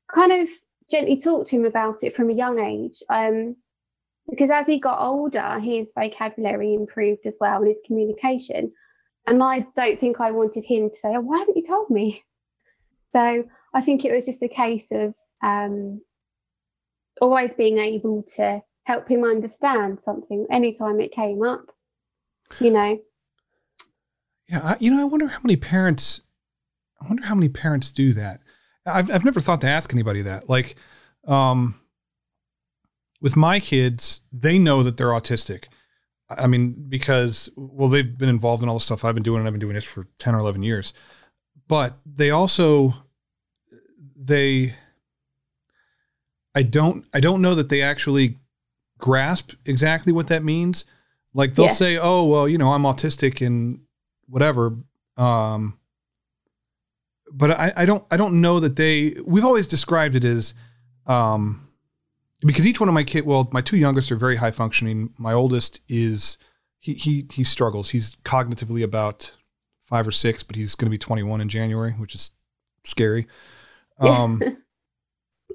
kind 0.07 0.31
of 0.31 0.49
gently 0.91 1.17
talk 1.17 1.47
to 1.47 1.55
him 1.55 1.65
about 1.65 2.03
it 2.03 2.15
from 2.15 2.29
a 2.29 2.33
young 2.33 2.59
age. 2.59 3.01
Um, 3.09 3.55
because 4.29 4.51
as 4.51 4.67
he 4.67 4.79
got 4.79 5.01
older, 5.01 5.59
his 5.59 5.93
vocabulary 5.93 6.75
improved 6.75 7.25
as 7.25 7.39
well 7.41 7.57
and 7.57 7.67
his 7.69 7.81
communication. 7.87 8.71
And 9.27 9.43
I 9.43 9.65
don't 9.75 9.99
think 9.99 10.19
I 10.19 10.31
wanted 10.31 10.65
him 10.65 10.89
to 10.89 10.95
say, 10.95 11.09
Oh, 11.15 11.21
why 11.21 11.39
haven't 11.39 11.57
you 11.57 11.63
told 11.63 11.89
me? 11.89 12.23
So 13.13 13.43
I 13.73 13.81
think 13.81 14.05
it 14.05 14.13
was 14.13 14.25
just 14.25 14.43
a 14.43 14.47
case 14.47 14.91
of 14.91 15.13
um, 15.43 16.01
always 17.21 17.53
being 17.53 17.77
able 17.77 18.23
to 18.35 18.61
help 18.83 19.07
him 19.07 19.23
understand 19.23 19.99
something 20.03 20.47
anytime 20.51 20.99
it 20.99 21.11
came 21.11 21.43
up, 21.43 21.65
you 22.59 22.71
know. 22.71 22.99
Yeah, 24.47 24.59
I, 24.63 24.77
you 24.79 24.91
know, 24.91 25.01
I 25.01 25.05
wonder 25.05 25.27
how 25.27 25.39
many 25.43 25.55
parents. 25.55 26.21
I 27.01 27.07
wonder 27.07 27.25
how 27.25 27.35
many 27.35 27.49
parents 27.49 27.91
do 27.91 28.13
that. 28.13 28.41
I've 28.85 29.11
I've 29.11 29.25
never 29.25 29.39
thought 29.39 29.61
to 29.61 29.67
ask 29.67 29.93
anybody 29.93 30.23
that. 30.23 30.49
Like, 30.49 30.75
um, 31.27 31.75
with 33.21 33.35
my 33.35 33.59
kids, 33.59 34.21
they 34.31 34.57
know 34.59 34.83
that 34.83 34.97
they're 34.97 35.07
autistic. 35.07 35.65
I 36.37 36.47
mean, 36.47 36.71
because 36.89 37.49
well, 37.55 37.89
they've 37.89 38.17
been 38.17 38.29
involved 38.29 38.63
in 38.63 38.69
all 38.69 38.75
the 38.75 38.83
stuff 38.83 39.03
I've 39.05 39.13
been 39.15 39.23
doing, 39.23 39.39
and 39.39 39.47
I've 39.47 39.53
been 39.53 39.59
doing 39.59 39.75
this 39.75 39.85
for 39.85 40.07
ten 40.19 40.35
or 40.35 40.39
eleven 40.39 40.63
years. 40.63 40.93
But 41.67 41.97
they 42.05 42.31
also, 42.31 42.93
they. 44.15 44.73
I 46.53 46.63
don't. 46.63 47.05
I 47.13 47.19
don't 47.21 47.41
know 47.41 47.55
that 47.55 47.69
they 47.69 47.81
actually 47.81 48.37
grasp 48.97 49.53
exactly 49.65 50.11
what 50.13 50.27
that 50.27 50.43
means. 50.43 50.85
Like 51.33 51.55
they'll 51.55 51.65
Yeah. 51.65 51.71
say, 51.71 51.97
"Oh, 51.97 52.25
well, 52.25 52.47
you 52.47 52.57
know, 52.57 52.73
I'm 52.73 52.83
autistic 52.83 53.45
and 53.45 53.79
whatever." 54.27 54.75
Um, 55.17 55.77
but 57.31 57.51
I, 57.51 57.71
I 57.77 57.85
don't. 57.85 58.03
I 58.11 58.17
don't 58.17 58.41
know 58.41 58.59
that 58.59 58.75
they. 58.75 59.15
We've 59.25 59.45
always 59.45 59.67
described 59.67 60.15
it 60.17 60.25
as, 60.25 60.53
um, 61.07 61.67
because 62.45 62.65
each 62.67 62.79
one 62.79 62.89
of 62.89 62.93
my 62.95 63.03
kid. 63.03 63.25
Well, 63.25 63.49
my 63.51 63.61
two 63.61 63.77
youngest 63.77 64.11
are 64.11 64.15
very 64.15 64.35
high 64.35 64.51
functioning. 64.51 65.13
My 65.17 65.33
oldest 65.33 65.79
is 65.87 66.37
he 66.79 66.93
he 66.93 67.27
he 67.31 67.43
struggles. 67.43 67.89
He's 67.89 68.15
cognitively 68.25 68.83
about 68.83 69.31
five 69.85 70.07
or 70.07 70.11
six, 70.11 70.41
but 70.43 70.55
he's 70.55 70.73
going 70.75 70.87
to 70.87 70.91
be 70.91 70.97
21 70.97 71.41
in 71.41 71.49
January, 71.49 71.91
which 71.93 72.15
is 72.15 72.31
scary. 72.83 73.27
Um, 73.99 74.41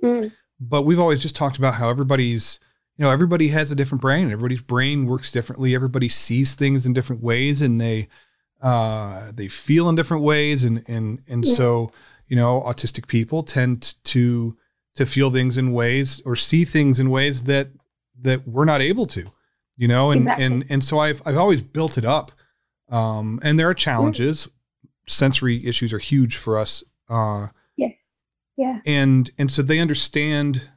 Mm, 0.03 0.31
but 0.61 0.83
we've 0.83 0.99
always 0.99 1.22
just 1.22 1.37
talked 1.37 1.57
about 1.57 1.72
how 1.75 1.88
everybody's 1.88 2.61
you 2.99 3.03
know 3.05 3.11
everybody 3.11 3.49
has 3.49 3.72
a 3.72 3.75
different 3.75 4.03
brain 4.03 4.25
and 4.25 4.33
everybody's 4.33 4.61
brain 4.61 5.07
works 5.07 5.33
differently 5.33 5.75
everybody 5.75 6.07
sees 6.07 6.55
things 6.55 6.85
in 6.85 6.92
different 6.92 7.22
ways 7.22 7.62
and 7.62 7.81
they 7.81 8.09
uh 8.61 9.33
they 9.33 9.49
feel 9.49 9.88
in 9.88 9.94
different 9.94 10.22
ways 10.22 10.64
and 10.64 10.85
and 10.87 11.22
and 11.29 11.46
Yeah. 11.46 11.53
so 11.55 11.92
you 12.29 12.37
know 12.37 12.61
autistic 12.66 13.07
people 13.07 13.42
tend 13.42 13.94
to 14.05 14.55
to 14.96 15.06
feel 15.06 15.30
things 15.30 15.56
in 15.59 15.72
ways 15.72 16.20
or 16.26 16.37
see 16.37 16.64
things 16.64 16.98
in 17.00 17.11
ways 17.11 17.44
that 17.44 17.68
that 18.22 18.46
we're 18.48 18.64
not 18.64 18.80
able 18.82 19.06
to 19.06 19.24
you 19.76 19.87
know 19.88 20.11
and 20.11 20.22
Exactly. 20.22 20.44
and 20.44 20.64
and 20.70 20.85
so 20.85 20.98
i've 20.98 21.22
i've 21.26 21.37
always 21.37 21.62
built 21.62 21.96
it 21.98 22.04
up 22.04 22.32
um 22.88 23.38
and 23.42 23.59
there 23.59 23.68
are 23.68 23.74
challenges 23.74 24.48
sensory 25.06 25.64
issues 25.66 25.92
are 25.92 25.98
huge 25.98 26.37
for 26.37 26.59
us 26.59 26.82
uh 27.09 27.48
yes. 27.76 27.92
Yeah. 28.56 28.80
and 28.87 29.30
and 29.38 29.50
so 29.50 29.62
they 29.62 29.78
understand 29.80 30.68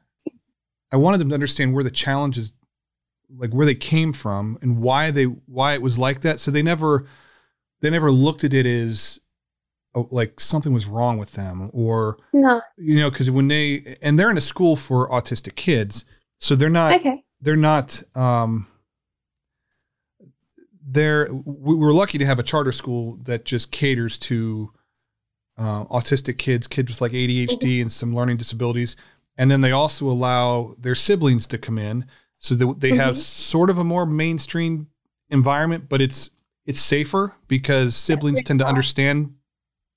i 0.91 0.97
wanted 0.97 1.19
them 1.19 1.29
to 1.29 1.33
understand 1.35 1.73
where 1.73 1.83
the 1.83 1.91
challenges 1.91 2.53
like 3.37 3.51
where 3.51 3.65
they 3.65 3.75
came 3.75 4.11
from 4.11 4.57
and 4.61 4.81
why 4.81 5.11
they 5.11 5.25
why 5.25 5.73
it 5.73 5.81
was 5.81 5.97
like 5.97 6.21
that 6.21 6.39
so 6.39 6.51
they 6.51 6.61
never 6.63 7.05
they 7.81 7.89
never 7.89 8.11
looked 8.11 8.43
at 8.43 8.53
it 8.53 8.65
as 8.65 9.19
like 9.95 10.39
something 10.39 10.71
was 10.71 10.85
wrong 10.85 11.17
with 11.17 11.33
them 11.33 11.69
or 11.73 12.17
No. 12.33 12.61
you 12.77 12.99
know 12.99 13.09
because 13.09 13.29
when 13.31 13.47
they 13.47 13.97
and 14.01 14.17
they're 14.17 14.29
in 14.29 14.37
a 14.37 14.41
school 14.41 14.75
for 14.75 15.09
autistic 15.09 15.55
kids 15.55 16.05
so 16.37 16.55
they're 16.55 16.69
not 16.69 16.93
Okay. 16.93 17.23
they're 17.41 17.55
not 17.55 18.01
um 18.15 18.67
there 20.91 21.27
we 21.31 21.75
were 21.75 21.93
lucky 21.93 22.17
to 22.17 22.25
have 22.25 22.39
a 22.39 22.43
charter 22.43 22.71
school 22.71 23.17
that 23.23 23.45
just 23.45 23.71
caters 23.71 24.17
to 24.17 24.71
uh, 25.57 25.83
autistic 25.85 26.37
kids, 26.37 26.67
kids 26.67 26.89
with 26.89 27.01
like 27.01 27.11
ADHD 27.11 27.81
and 27.81 27.91
some 27.91 28.15
learning 28.15 28.37
disabilities, 28.37 28.95
and 29.37 29.51
then 29.51 29.61
they 29.61 29.71
also 29.71 30.07
allow 30.07 30.73
their 30.79 30.95
siblings 30.95 31.45
to 31.47 31.57
come 31.57 31.77
in, 31.77 32.05
so 32.39 32.55
that 32.55 32.79
they 32.79 32.91
have 32.91 33.13
mm-hmm. 33.13 33.19
sort 33.19 33.69
of 33.69 33.77
a 33.77 33.83
more 33.83 34.05
mainstream 34.05 34.87
environment, 35.29 35.89
but 35.89 36.01
it's 36.01 36.31
it's 36.65 36.79
safer 36.79 37.33
because 37.47 37.95
siblings 37.95 38.41
tend 38.41 38.59
to 38.59 38.65
understand 38.65 39.33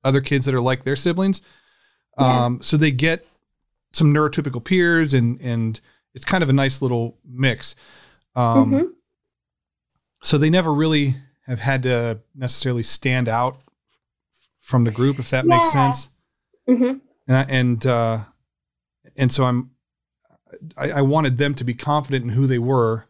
other 0.05 0.21
kids 0.21 0.45
that 0.47 0.55
are 0.55 0.61
like 0.61 0.85
their 0.85 0.97
siblings. 0.97 1.43
Yeah. 2.19 2.45
Um, 2.45 2.63
so 2.63 2.77
they 2.77 2.91
get 2.91 3.27
some 3.93 4.13
neurotypical 4.13 4.63
peers 4.63 5.15
and 5.15 5.41
and 5.41 5.81
it's 6.15 6.25
kind 6.25 6.43
of 6.43 6.51
a 6.51 6.53
nice 6.53 6.83
little 6.83 7.19
mix. 7.25 7.75
Um, 8.37 8.73
mm-hmm. 8.73 8.87
So 10.23 10.39
they 10.39 10.51
never 10.51 10.73
really 10.73 11.17
have 11.47 11.59
had 11.59 11.83
to 11.85 12.21
necessarily 12.35 12.83
stand 12.83 13.29
out 13.29 13.59
from 14.61 14.85
the 14.85 14.91
group, 14.91 15.19
if 15.19 15.31
that 15.31 15.45
yeah. 15.45 15.57
makes 15.57 15.73
sense. 15.73 16.11
Mm-hmm. 16.69 16.99
And 17.29 17.51
and, 17.51 17.87
uh, 17.87 18.19
and 19.17 19.33
so 19.33 19.45
I'm 19.45 19.71
I, 20.77 20.91
I, 20.91 21.03
wanted 21.03 21.39
them 21.39 21.55
to 21.55 21.65
be 21.65 21.75
confident 21.75 22.25
in 22.25 22.31
who 22.31 22.47
they 22.47 22.59
were, 22.59 23.07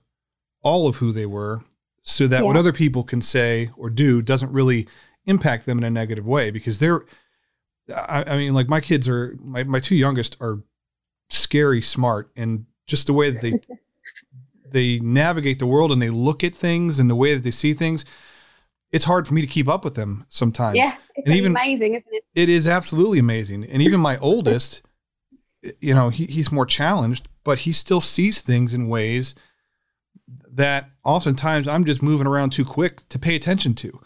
all 0.62 0.88
of 0.88 0.96
who 0.96 1.12
they 1.12 1.26
were, 1.26 1.60
so 2.02 2.26
that 2.28 2.40
yeah. 2.40 2.46
what 2.46 2.56
other 2.56 2.72
people 2.72 3.04
can 3.04 3.20
say 3.20 3.70
or 3.76 3.90
do 3.90 4.22
doesn't 4.22 4.52
really 4.52 4.88
impact 5.26 5.66
them 5.66 5.78
in 5.78 5.84
a 5.84 5.90
negative 5.90 6.26
way 6.26 6.50
because 6.50 6.78
they're 6.78 7.04
I, 7.94 8.24
I 8.26 8.36
mean 8.36 8.54
like 8.54 8.68
my 8.68 8.80
kids 8.80 9.08
are 9.08 9.36
my, 9.40 9.62
my 9.64 9.80
two 9.80 9.96
youngest 9.96 10.36
are 10.40 10.60
scary 11.30 11.82
smart 11.82 12.30
and 12.36 12.66
just 12.86 13.06
the 13.06 13.12
way 13.12 13.30
that 13.30 13.40
they 13.40 13.60
they 14.70 15.00
navigate 15.00 15.58
the 15.58 15.66
world 15.66 15.92
and 15.92 16.00
they 16.00 16.10
look 16.10 16.42
at 16.42 16.54
things 16.54 16.98
and 16.98 17.08
the 17.08 17.14
way 17.14 17.34
that 17.34 17.42
they 17.42 17.50
see 17.50 17.74
things 17.74 18.04
it's 18.90 19.04
hard 19.04 19.26
for 19.26 19.32
me 19.34 19.40
to 19.40 19.46
keep 19.46 19.68
up 19.68 19.84
with 19.84 19.94
them 19.94 20.26
sometimes. 20.28 20.76
Yeah 20.76 20.96
it's 21.14 21.26
and 21.26 21.36
even 21.36 21.52
amazing 21.52 21.94
isn't 21.94 22.12
it? 22.12 22.24
it 22.34 22.48
is 22.48 22.66
absolutely 22.66 23.18
amazing. 23.18 23.64
And 23.64 23.82
even 23.82 24.00
my 24.00 24.16
oldest 24.18 24.82
you 25.80 25.94
know 25.94 26.08
he, 26.08 26.26
he's 26.26 26.50
more 26.50 26.66
challenged 26.66 27.28
but 27.44 27.60
he 27.60 27.72
still 27.72 28.00
sees 28.00 28.42
things 28.42 28.74
in 28.74 28.88
ways 28.88 29.34
that 30.50 30.90
oftentimes 31.04 31.68
i'm 31.68 31.84
just 31.84 32.02
moving 32.02 32.26
around 32.26 32.50
too 32.50 32.64
quick 32.64 33.08
to 33.08 33.18
pay 33.18 33.36
attention 33.36 33.74
to 33.74 34.00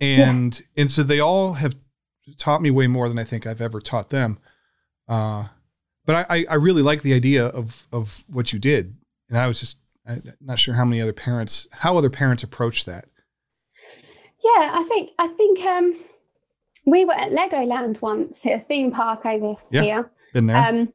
and 0.00 0.60
yeah. 0.60 0.82
and 0.82 0.90
so 0.90 1.02
they 1.02 1.20
all 1.20 1.54
have 1.54 1.74
taught 2.38 2.62
me 2.62 2.70
way 2.70 2.86
more 2.86 3.08
than 3.08 3.18
i 3.18 3.24
think 3.24 3.46
i've 3.46 3.60
ever 3.60 3.80
taught 3.80 4.08
them 4.08 4.38
uh, 5.10 5.44
but 6.06 6.26
I, 6.30 6.46
I 6.48 6.54
really 6.54 6.82
like 6.82 7.02
the 7.02 7.14
idea 7.14 7.46
of 7.46 7.86
of 7.92 8.24
what 8.28 8.52
you 8.52 8.58
did, 8.58 8.96
and 9.28 9.36
I 9.36 9.46
was 9.46 9.60
just 9.60 9.76
I'm 10.06 10.22
not 10.40 10.58
sure 10.58 10.74
how 10.74 10.84
many 10.84 11.00
other 11.00 11.12
parents 11.12 11.66
how 11.72 11.96
other 11.96 12.10
parents 12.10 12.42
approach 12.42 12.84
that. 12.84 13.06
Yeah, 14.42 14.70
I 14.72 14.84
think 14.88 15.10
I 15.18 15.28
think 15.28 15.64
um, 15.66 15.94
we 16.86 17.04
were 17.04 17.14
at 17.14 17.32
Legoland 17.32 18.00
once, 18.00 18.46
a 18.46 18.60
theme 18.60 18.92
park 18.92 19.26
over 19.26 19.56
yeah, 19.70 19.82
here. 19.82 20.10
Been 20.32 20.46
there. 20.46 20.56
Um, 20.56 20.92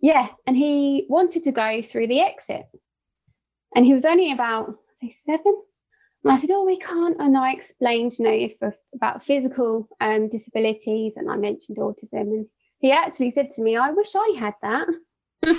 yeah, 0.00 0.28
and 0.46 0.56
he 0.56 1.06
wanted 1.08 1.44
to 1.44 1.52
go 1.52 1.82
through 1.82 2.08
the 2.08 2.20
exit, 2.20 2.66
and 3.76 3.84
he 3.84 3.94
was 3.94 4.04
only 4.04 4.32
about 4.32 4.78
say 4.96 5.14
seven. 5.24 5.62
And 6.24 6.32
I 6.32 6.38
said, 6.38 6.50
"Oh, 6.52 6.64
we 6.64 6.78
can't." 6.78 7.16
And 7.18 7.36
I 7.36 7.52
explained, 7.52 8.12
you 8.18 8.24
know, 8.24 8.32
if, 8.32 8.54
about 8.94 9.24
physical 9.24 9.88
um, 10.00 10.28
disabilities, 10.28 11.16
and 11.16 11.30
I 11.30 11.36
mentioned 11.36 11.78
autism, 11.78 12.20
and 12.20 12.46
he 12.82 12.90
actually 12.90 13.30
said 13.30 13.52
to 13.52 13.62
me, 13.62 13.76
I 13.76 13.92
wish 13.92 14.14
I 14.14 14.34
had 14.38 14.54
that. 14.60 14.88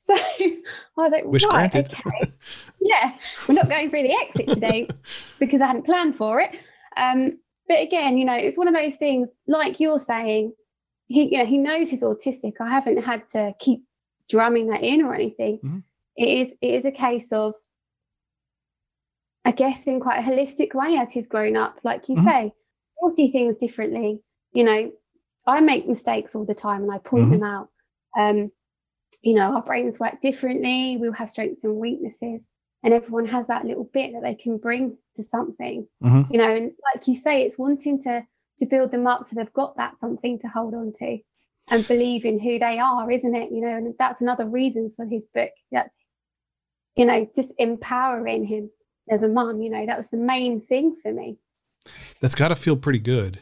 so 0.00 0.14
I 0.16 0.56
was 0.96 1.12
like, 1.12 1.24
wish 1.24 1.44
right, 1.44 1.70
granted. 1.70 1.94
okay. 2.06 2.32
yeah, 2.80 3.12
we're 3.48 3.54
not 3.54 3.68
going 3.68 3.88
through 3.88 4.02
the 4.02 4.14
exit 4.14 4.48
today 4.48 4.88
because 5.38 5.62
I 5.62 5.68
hadn't 5.68 5.86
planned 5.86 6.16
for 6.16 6.40
it. 6.40 6.58
Um, 6.96 7.38
but 7.68 7.80
again, 7.80 8.18
you 8.18 8.24
know, 8.24 8.34
it's 8.34 8.58
one 8.58 8.68
of 8.68 8.74
those 8.74 8.96
things, 8.96 9.30
like 9.46 9.78
you're 9.78 10.00
saying, 10.00 10.52
he, 11.06 11.32
you 11.32 11.38
know, 11.38 11.46
he 11.46 11.58
knows 11.58 11.88
he's 11.88 12.02
autistic. 12.02 12.54
I 12.60 12.68
haven't 12.68 13.02
had 13.02 13.28
to 13.28 13.54
keep 13.60 13.84
drumming 14.28 14.66
that 14.68 14.82
in 14.82 15.02
or 15.02 15.14
anything. 15.14 15.58
Mm-hmm. 15.58 15.78
It 16.16 16.28
is, 16.28 16.54
it 16.60 16.74
is 16.74 16.84
a 16.84 16.92
case 16.92 17.32
of, 17.32 17.54
I 19.44 19.52
guess, 19.52 19.86
in 19.86 20.00
quite 20.00 20.20
a 20.20 20.22
holistic 20.22 20.74
way 20.74 20.96
as 20.96 21.10
he's 21.10 21.28
grown 21.28 21.56
up, 21.56 21.78
like 21.82 22.08
you 22.08 22.16
mm-hmm. 22.16 22.26
say, 22.26 22.52
we'll 23.00 23.10
see 23.10 23.32
things 23.32 23.56
differently. 23.56 24.22
You 24.52 24.64
know, 24.64 24.92
I 25.46 25.60
make 25.60 25.88
mistakes 25.88 26.34
all 26.34 26.44
the 26.44 26.54
time 26.54 26.82
and 26.82 26.92
I 26.92 26.98
point 26.98 27.24
mm-hmm. 27.24 27.32
them 27.32 27.42
out. 27.42 27.68
Um, 28.16 28.52
you 29.20 29.34
know, 29.34 29.54
our 29.54 29.62
brains 29.62 29.98
work 29.98 30.20
differently. 30.20 30.96
We'll 30.96 31.12
have 31.12 31.30
strengths 31.30 31.64
and 31.64 31.76
weaknesses, 31.76 32.46
and 32.82 32.94
everyone 32.94 33.26
has 33.26 33.48
that 33.48 33.64
little 33.64 33.88
bit 33.92 34.12
that 34.12 34.22
they 34.22 34.34
can 34.34 34.58
bring 34.58 34.96
to 35.16 35.22
something. 35.22 35.86
Mm-hmm. 36.02 36.32
You 36.32 36.38
know, 36.38 36.50
and 36.54 36.72
like 36.94 37.06
you 37.08 37.16
say, 37.16 37.42
it's 37.42 37.58
wanting 37.58 38.02
to 38.02 38.24
to 38.58 38.66
build 38.66 38.90
them 38.90 39.06
up 39.06 39.24
so 39.24 39.34
they've 39.34 39.52
got 39.52 39.76
that 39.76 39.98
something 39.98 40.38
to 40.38 40.48
hold 40.48 40.74
on 40.74 40.92
to 40.92 41.18
and 41.68 41.88
believe 41.88 42.24
in 42.24 42.38
who 42.38 42.58
they 42.58 42.78
are, 42.78 43.10
isn't 43.10 43.34
it? 43.34 43.50
You 43.50 43.62
know, 43.62 43.76
and 43.76 43.94
that's 43.98 44.20
another 44.20 44.46
reason 44.46 44.92
for 44.96 45.04
his 45.04 45.26
book. 45.26 45.50
That's 45.70 45.94
you 46.96 47.06
know, 47.06 47.28
just 47.34 47.52
empowering 47.58 48.44
him 48.44 48.70
as 49.10 49.22
a 49.22 49.28
mom, 49.28 49.60
You 49.60 49.70
know, 49.70 49.86
that 49.86 49.98
was 49.98 50.10
the 50.10 50.16
main 50.16 50.60
thing 50.60 50.96
for 51.02 51.12
me. 51.12 51.36
That's 52.20 52.34
got 52.34 52.48
to 52.48 52.54
feel 52.54 52.76
pretty 52.76 53.00
good. 53.00 53.40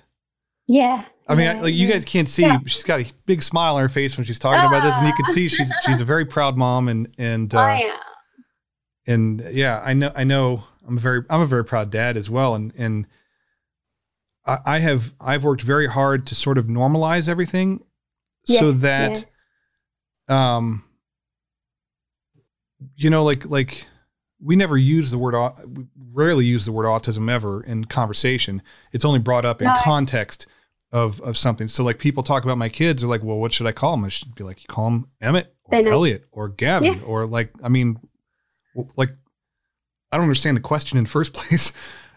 Yeah. 0.66 1.04
I 1.28 1.34
mean, 1.34 1.46
yeah, 1.46 1.62
like 1.62 1.74
you 1.74 1.88
guys 1.88 2.04
can't 2.04 2.28
see, 2.28 2.42
yeah. 2.42 2.58
she's 2.66 2.84
got 2.84 3.00
a 3.00 3.06
big 3.26 3.42
smile 3.42 3.76
on 3.76 3.82
her 3.82 3.88
face 3.88 4.16
when 4.16 4.24
she's 4.24 4.38
talking 4.38 4.66
about 4.66 4.82
this, 4.82 4.96
and 4.96 5.06
you 5.06 5.12
can 5.14 5.26
see 5.26 5.48
she's 5.48 5.72
she's 5.86 6.00
a 6.00 6.04
very 6.04 6.24
proud 6.24 6.56
mom, 6.56 6.88
and 6.88 7.08
and 7.18 7.54
uh, 7.54 7.78
and 9.06 9.40
yeah, 9.52 9.80
I 9.84 9.94
know 9.94 10.12
I 10.16 10.24
know 10.24 10.64
I'm 10.86 10.96
a 10.96 11.00
very 11.00 11.22
I'm 11.30 11.40
a 11.40 11.46
very 11.46 11.64
proud 11.64 11.90
dad 11.90 12.16
as 12.16 12.28
well, 12.28 12.56
and 12.56 12.72
and 12.76 13.06
I, 14.44 14.58
I 14.64 14.78
have 14.80 15.12
I've 15.20 15.44
worked 15.44 15.62
very 15.62 15.86
hard 15.86 16.26
to 16.26 16.34
sort 16.34 16.58
of 16.58 16.66
normalize 16.66 17.28
everything, 17.28 17.84
yes, 18.48 18.58
so 18.58 18.72
that, 18.72 19.24
yeah. 20.28 20.56
um, 20.56 20.84
you 22.96 23.10
know, 23.10 23.22
like 23.22 23.48
like 23.48 23.86
we 24.42 24.56
never 24.56 24.76
use 24.76 25.10
the 25.10 25.18
word 25.18 25.34
we 25.66 25.86
rarely 26.12 26.44
use 26.44 26.64
the 26.64 26.72
word 26.72 26.86
autism 26.86 27.30
ever 27.30 27.62
in 27.62 27.84
conversation. 27.84 28.62
It's 28.92 29.04
only 29.04 29.18
brought 29.18 29.44
up 29.44 29.60
in 29.60 29.68
no, 29.68 29.74
context 29.82 30.46
of 30.92 31.20
of 31.20 31.36
something. 31.36 31.68
So 31.68 31.84
like 31.84 31.98
people 31.98 32.22
talk 32.22 32.44
about 32.44 32.58
my 32.58 32.68
kids, 32.68 33.02
they're 33.02 33.08
like, 33.08 33.22
well, 33.22 33.38
what 33.38 33.52
should 33.52 33.66
I 33.66 33.72
call 33.72 33.92
them? 33.92 34.04
I 34.04 34.08
should 34.08 34.34
be 34.34 34.44
like, 34.44 34.60
you 34.60 34.66
call 34.66 34.84
them 34.84 35.08
Emmett 35.20 35.54
or 35.64 35.86
Elliot 35.86 36.24
or 36.32 36.48
Gavin 36.48 36.94
yeah. 36.94 37.02
or 37.04 37.26
like, 37.26 37.52
I 37.62 37.68
mean, 37.68 37.98
like, 38.96 39.10
I 40.12 40.16
don't 40.16 40.24
understand 40.24 40.56
the 40.56 40.62
question 40.62 40.98
in 40.98 41.06
first 41.06 41.32
place. 41.34 41.72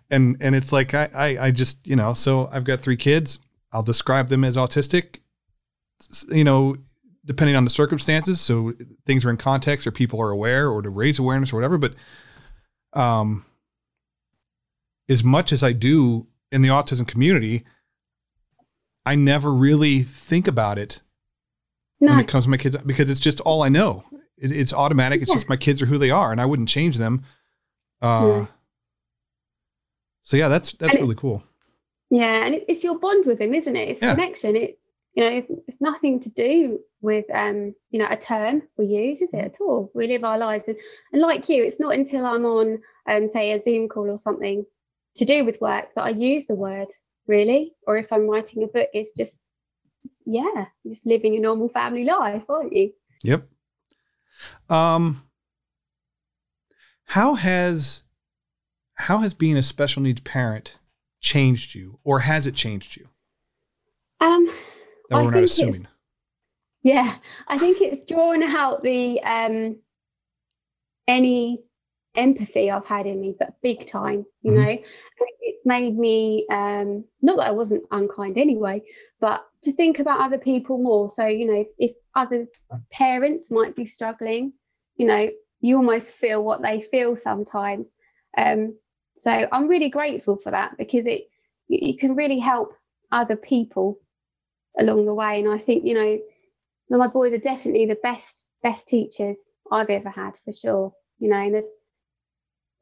And 0.10 0.38
and 0.42 0.56
it's 0.56 0.72
like 0.72 0.94
I, 0.94 1.10
I 1.14 1.46
I 1.46 1.52
just 1.52 1.88
you 1.88 1.96
know 1.96 2.14
so 2.14 2.50
I've 2.52 2.66
got 2.66 2.80
three 2.80 2.98
kids. 2.98 3.40
I'll 3.72 3.84
describe 3.84 4.30
them 4.30 4.44
as 4.44 4.58
autistic. 4.58 5.20
You 6.30 6.44
know, 6.44 6.76
depending 7.26 7.56
on 7.56 7.64
the 7.64 7.70
circumstances. 7.70 8.42
So 8.42 8.74
things 9.06 9.26
are 9.26 9.30
in 9.30 9.38
context, 9.38 9.88
or 9.88 9.92
people 9.92 10.22
are 10.22 10.30
aware, 10.30 10.70
or 10.70 10.82
to 10.82 10.90
raise 10.90 11.20
awareness, 11.20 11.54
or 11.54 11.58
whatever. 11.58 11.78
But 11.78 11.96
um, 12.94 13.46
as 15.10 15.24
much 15.24 15.52
as 15.52 15.64
I 15.64 15.72
do 15.72 16.28
in 16.52 16.62
the 16.62 16.70
autism 16.70 17.08
community, 17.08 17.66
I 19.06 19.16
never 19.16 19.54
really 19.54 20.04
think 20.04 20.48
about 20.48 20.78
it 20.78 21.02
when 22.00 22.20
it 22.20 22.28
comes 22.28 22.46
to 22.46 22.50
my 22.50 22.58
kids 22.58 22.76
because 22.78 23.10
it's 23.10 23.20
just 23.20 23.40
all 23.42 23.64
I 23.64 23.70
know. 23.70 24.04
It, 24.38 24.52
it's 24.52 24.74
automatic. 24.74 25.22
It's 25.22 25.30
yeah. 25.30 25.36
just 25.36 25.50
my 25.50 25.58
kids 25.58 25.82
are 25.82 25.86
who 25.86 25.98
they 25.98 26.12
are, 26.12 26.32
and 26.32 26.42
I 26.42 26.46
wouldn't 26.46 26.70
change 26.70 26.98
them. 26.98 27.24
Uh, 28.02 28.28
yeah. 28.28 28.46
So 30.24 30.38
yeah, 30.38 30.48
that's 30.48 30.74
that's 30.74 30.96
really 30.96 31.16
cool. 31.16 31.44
Yeah, 32.10 32.46
and 32.46 32.62
it's 32.68 32.84
your 32.84 33.00
bond 33.00 33.26
with 33.26 33.40
him, 33.40 33.54
isn't 33.54 33.76
it? 33.76 33.90
It's 33.90 34.02
yeah. 34.02 34.14
connection. 34.14 34.56
It 34.56 34.80
you 35.14 35.24
know, 35.24 35.30
it's, 35.30 35.48
it's 35.68 35.82
nothing 35.82 36.20
to 36.22 36.30
do 36.30 36.80
with 37.02 37.26
um, 37.34 37.76
you 37.92 38.00
know, 38.00 38.08
a 38.10 38.18
term 38.18 38.64
we 38.78 38.86
use, 38.86 39.22
is 39.22 39.34
it 39.34 39.38
mm-hmm. 39.38 39.46
at 39.46 39.62
all? 39.62 39.92
We 39.94 40.08
live 40.08 40.24
our 40.24 40.38
lives, 40.38 40.68
and, 40.68 40.78
and 41.12 41.22
like 41.22 41.50
you, 41.50 41.64
it's 41.64 41.80
not 41.80 41.96
until 41.96 42.26
I'm 42.26 42.46
on, 42.46 42.80
um, 43.08 43.30
say, 43.32 43.52
a 43.52 43.62
Zoom 43.62 43.90
call 43.90 44.10
or 44.10 44.18
something 44.18 44.66
to 45.16 45.26
do 45.26 45.46
with 45.46 45.62
work 45.62 45.90
that 45.96 46.06
I 46.06 46.10
use 46.10 46.48
the 46.48 46.56
word 46.56 46.88
really. 47.28 47.74
Or 47.88 47.98
if 47.98 48.12
I'm 48.12 48.28
writing 48.28 48.64
a 48.64 48.68
book, 48.68 48.90
it's 48.94 49.12
just, 49.12 49.42
yeah, 50.26 50.66
just 50.88 51.06
living 51.06 51.36
a 51.36 51.40
normal 51.40 51.70
family 51.70 52.06
life, 52.06 52.44
aren't 52.50 52.74
you? 52.74 52.94
Yep. 53.24 53.48
Um, 54.70 55.24
how 57.06 57.36
has 57.36 58.04
how 58.96 59.20
has 59.20 59.34
being 59.34 59.58
a 59.58 59.64
special 59.64 60.02
needs 60.02 60.22
parent 60.22 60.78
changed 61.20 61.76
you, 61.76 62.00
or 62.04 62.20
has 62.20 62.48
it 62.48 62.56
changed 62.56 62.98
you? 62.98 63.08
Um, 64.20 64.50
that 65.10 65.24
we're 65.24 65.32
not 65.32 65.44
assuming. 65.44 65.88
Yeah, 66.82 67.16
I 67.48 67.58
think 67.58 67.82
it's 67.82 68.04
drawn 68.04 68.44
out 68.44 68.84
the 68.84 69.22
um 69.24 69.78
any 71.08 71.64
empathy 72.16 72.70
I've 72.70 72.86
had 72.86 73.08
in 73.08 73.20
me, 73.20 73.36
but 73.38 73.62
big 73.62 73.88
time, 73.88 74.26
you 74.42 74.52
mm-hmm. 74.52 74.62
know. 74.62 74.78
It 75.42 75.56
made 75.66 75.98
me 75.98 76.46
um, 76.50 77.06
not 77.22 77.38
that 77.38 77.48
I 77.48 77.52
wasn't 77.52 77.86
unkind 77.92 78.38
anyway, 78.38 78.84
but 79.20 79.46
to 79.64 79.72
think 79.72 80.00
about 80.00 80.22
other 80.22 80.38
people 80.38 80.78
more. 80.78 81.10
So, 81.10 81.26
you 81.26 81.46
know, 81.48 81.66
if, 81.78 81.92
other 82.16 82.48
parents 82.92 83.50
might 83.50 83.76
be 83.76 83.86
struggling, 83.88 84.54
you 84.98 85.08
know, 85.08 85.30
you 85.62 85.78
almost 85.78 86.14
feel 86.14 86.44
what 86.44 86.62
they 86.62 86.82
feel 86.82 87.16
sometimes. 87.16 87.92
Um, 88.38 88.78
So 89.16 89.32
I'm 89.52 89.68
really 89.68 89.90
grateful 89.90 90.38
for 90.38 90.52
that 90.52 90.78
because 90.78 91.08
it 91.08 91.30
you 91.68 91.98
can 91.98 92.16
really 92.16 92.40
help 92.40 92.74
other 93.12 93.36
people 93.36 94.00
along 94.78 95.06
the 95.06 95.14
way. 95.14 95.40
And 95.40 95.50
I 95.50 95.58
think, 95.58 95.86
you 95.86 95.94
know, 95.94 96.20
my 96.90 97.08
boys 97.08 97.34
are 97.34 97.38
definitely 97.38 97.86
the 97.86 98.00
best 98.02 98.48
best 98.62 98.88
teachers 98.88 99.38
I've 99.72 99.90
ever 99.90 100.10
had 100.10 100.34
for 100.44 100.54
sure. 100.54 100.94
You 101.20 101.30
know, 101.30 101.52
the, 101.52 101.66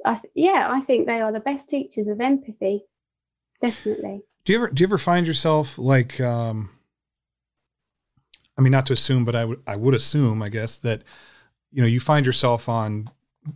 I 0.06 0.22
yeah, 0.36 0.68
I 0.70 0.82
think 0.82 1.06
they 1.06 1.22
are 1.22 1.32
the 1.32 1.40
best 1.40 1.70
teachers 1.70 2.08
of 2.08 2.20
empathy. 2.20 2.86
Definitely. 3.62 4.22
Do 4.46 4.54
you 4.54 4.60
ever 4.60 4.70
do 4.70 4.82
you 4.82 4.88
ever 4.88 4.98
find 4.98 5.28
yourself 5.28 5.78
like 5.78 6.20
um 6.20 6.70
I 8.58 8.62
mean 8.62 8.72
not 8.72 8.86
to 8.88 8.94
assume, 8.94 9.26
but 9.26 9.36
I 9.36 9.46
would 9.46 9.62
I 9.68 9.76
would 9.76 9.94
assume, 9.94 10.42
I 10.42 10.50
guess, 10.50 10.78
that 10.80 11.04
you 11.72 11.82
know, 11.82 11.88
you 11.88 12.00
find 12.00 12.26
yourself 12.26 12.68
on 12.68 13.10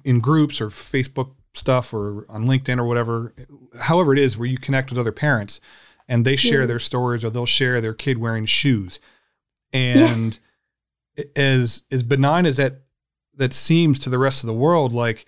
in 0.04 0.20
groups 0.20 0.62
or 0.62 0.70
Facebook 0.70 1.32
stuff 1.54 1.94
or 1.94 2.26
on 2.30 2.46
LinkedIn 2.46 2.78
or 2.78 2.86
whatever, 2.86 3.34
however 3.80 4.14
it 4.14 4.20
is 4.20 4.38
where 4.38 4.48
you 4.48 4.58
connect 4.58 4.90
with 4.90 5.00
other 5.00 5.12
parents 5.12 5.62
and 6.08 6.26
they 6.26 6.36
share 6.36 6.62
yeah. 6.62 6.68
their 6.68 6.80
stories 6.80 7.24
or 7.24 7.30
they'll 7.30 7.46
share 7.46 7.82
their 7.82 7.94
kid 7.94 8.18
wearing 8.18 8.46
shoes. 8.46 9.00
And 9.74 10.38
yeah. 11.18 11.26
as 11.36 11.84
as 11.92 12.04
benign 12.04 12.46
as 12.46 12.58
that 12.58 12.82
that 13.38 13.54
seems 13.54 14.00
to 14.00 14.10
the 14.10 14.20
rest 14.20 14.44
of 14.44 14.48
the 14.48 14.54
world, 14.54 14.94
like 14.94 15.26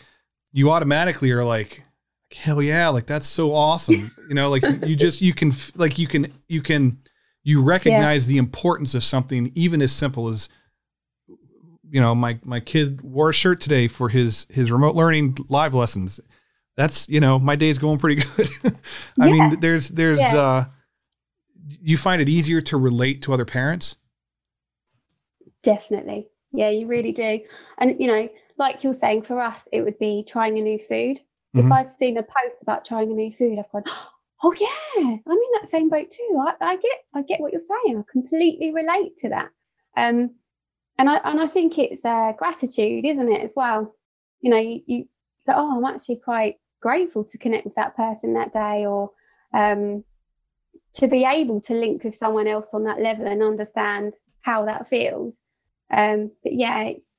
you 0.54 0.72
automatically 0.72 1.32
are 1.32 1.44
like, 1.44 1.84
hell 2.32 2.62
yeah, 2.62 2.90
like 2.90 3.06
that's 3.06 3.28
so 3.28 3.54
awesome. 3.54 4.12
you 4.28 4.36
know, 4.36 4.50
like 4.50 4.64
you 4.86 4.96
just 4.96 5.22
you 5.22 5.34
can 5.34 5.52
like 5.76 5.98
you 5.98 6.08
can 6.08 6.32
you 6.48 6.62
can 6.62 7.00
you 7.44 7.62
recognize 7.62 8.28
yeah. 8.30 8.34
the 8.34 8.38
importance 8.40 8.94
of 8.94 9.04
something 9.04 9.52
even 9.56 9.82
as 9.82 9.92
simple 9.92 10.28
as 10.28 10.50
you 11.90 12.02
know 12.02 12.14
my 12.14 12.38
my 12.44 12.60
kid 12.60 13.02
wore 13.02 13.30
a 13.30 13.34
shirt 13.34 13.62
today 13.62 13.88
for 13.88 14.10
his 14.10 14.46
his 14.50 14.72
remote 14.72 14.96
learning 14.96 15.38
live 15.48 15.74
lessons 15.74 16.20
that's 16.78 17.10
you 17.10 17.20
know 17.20 17.38
my 17.38 17.56
day's 17.56 17.78
going 17.78 17.98
pretty 17.98 18.22
good 18.22 18.50
i 19.20 19.28
yeah. 19.28 19.32
mean 19.32 19.60
there's 19.60 19.90
there's 19.90 20.20
yeah. 20.20 20.36
uh 20.36 20.66
you 21.82 21.98
find 21.98 22.22
it 22.22 22.30
easier 22.30 22.62
to 22.62 22.78
relate 22.78 23.22
to 23.22 23.34
other 23.34 23.46
parents 23.46 23.98
definitely 25.64 26.28
yeah 26.54 26.70
you 26.70 26.88
really 26.88 27.12
do 27.12 27.40
and 27.80 28.00
you 28.00 28.08
know 28.08 28.30
like 28.58 28.84
you're 28.84 28.94
saying 28.94 29.22
for 29.22 29.42
us 29.42 29.64
it 29.74 29.82
would 29.82 30.00
be 30.00 30.24
trying 30.26 30.58
a 30.58 30.62
new 30.62 30.80
food 30.80 31.20
mm-hmm. 31.56 31.60
if 31.60 31.72
i've 31.72 31.90
seen 31.90 32.18
a 32.18 32.24
post 32.24 32.56
about 32.62 32.86
trying 32.86 33.12
a 33.12 33.16
new 33.16 33.32
food 33.32 33.60
i've 33.60 33.72
gone 33.72 33.84
oh 34.44 34.54
yeah 34.60 35.04
i'm 35.04 35.32
in 35.32 35.52
that 35.60 35.70
same 35.70 35.90
boat 35.90 36.10
too 36.10 36.44
I, 36.48 36.54
I 36.64 36.76
get 36.76 37.00
i 37.16 37.22
get 37.24 37.42
what 37.42 37.52
you're 37.52 37.60
saying 37.60 37.98
i 37.98 38.12
completely 38.12 38.72
relate 38.72 39.18
to 39.18 39.30
that 39.30 39.50
um 39.98 40.32
and 41.00 41.10
I 41.10 41.18
and 41.18 41.40
I 41.40 41.48
think 41.48 41.78
it's 41.78 42.04
uh, 42.04 42.34
gratitude, 42.34 43.06
isn't 43.06 43.32
it, 43.32 43.42
as 43.42 43.54
well? 43.56 43.94
You 44.42 44.52
know, 44.52 44.58
you, 44.58 44.82
you 44.86 45.08
oh, 45.48 45.78
I'm 45.78 45.86
actually 45.86 46.18
quite 46.18 46.56
grateful 46.88 47.26
to 47.26 47.38
connect 47.38 47.66
with 47.66 47.76
that 47.76 47.98
person 47.98 48.36
that 48.36 48.54
day, 48.54 48.86
or 48.86 49.12
um, 49.54 50.06
to 50.94 51.08
be 51.10 51.26
able 51.26 51.60
to 51.60 51.74
link 51.74 52.02
with 52.02 52.16
someone 52.16 52.48
else 52.48 52.74
on 52.74 52.86
that 52.86 53.02
level 53.02 53.28
and 53.28 53.44
understand 53.44 54.14
how 54.40 54.64
that 54.66 54.88
feels. 54.88 55.38
Um, 55.92 56.32
but 56.42 56.54
yeah, 56.54 56.84
it's 56.84 57.16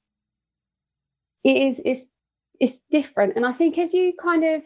it 1.44 1.56
is 1.68 1.80
it's 1.84 2.02
it's 2.58 2.80
different, 2.90 3.36
and 3.36 3.44
I 3.44 3.52
think 3.52 3.76
as 3.76 3.92
you 3.92 4.14
kind 4.18 4.42
of 4.42 4.62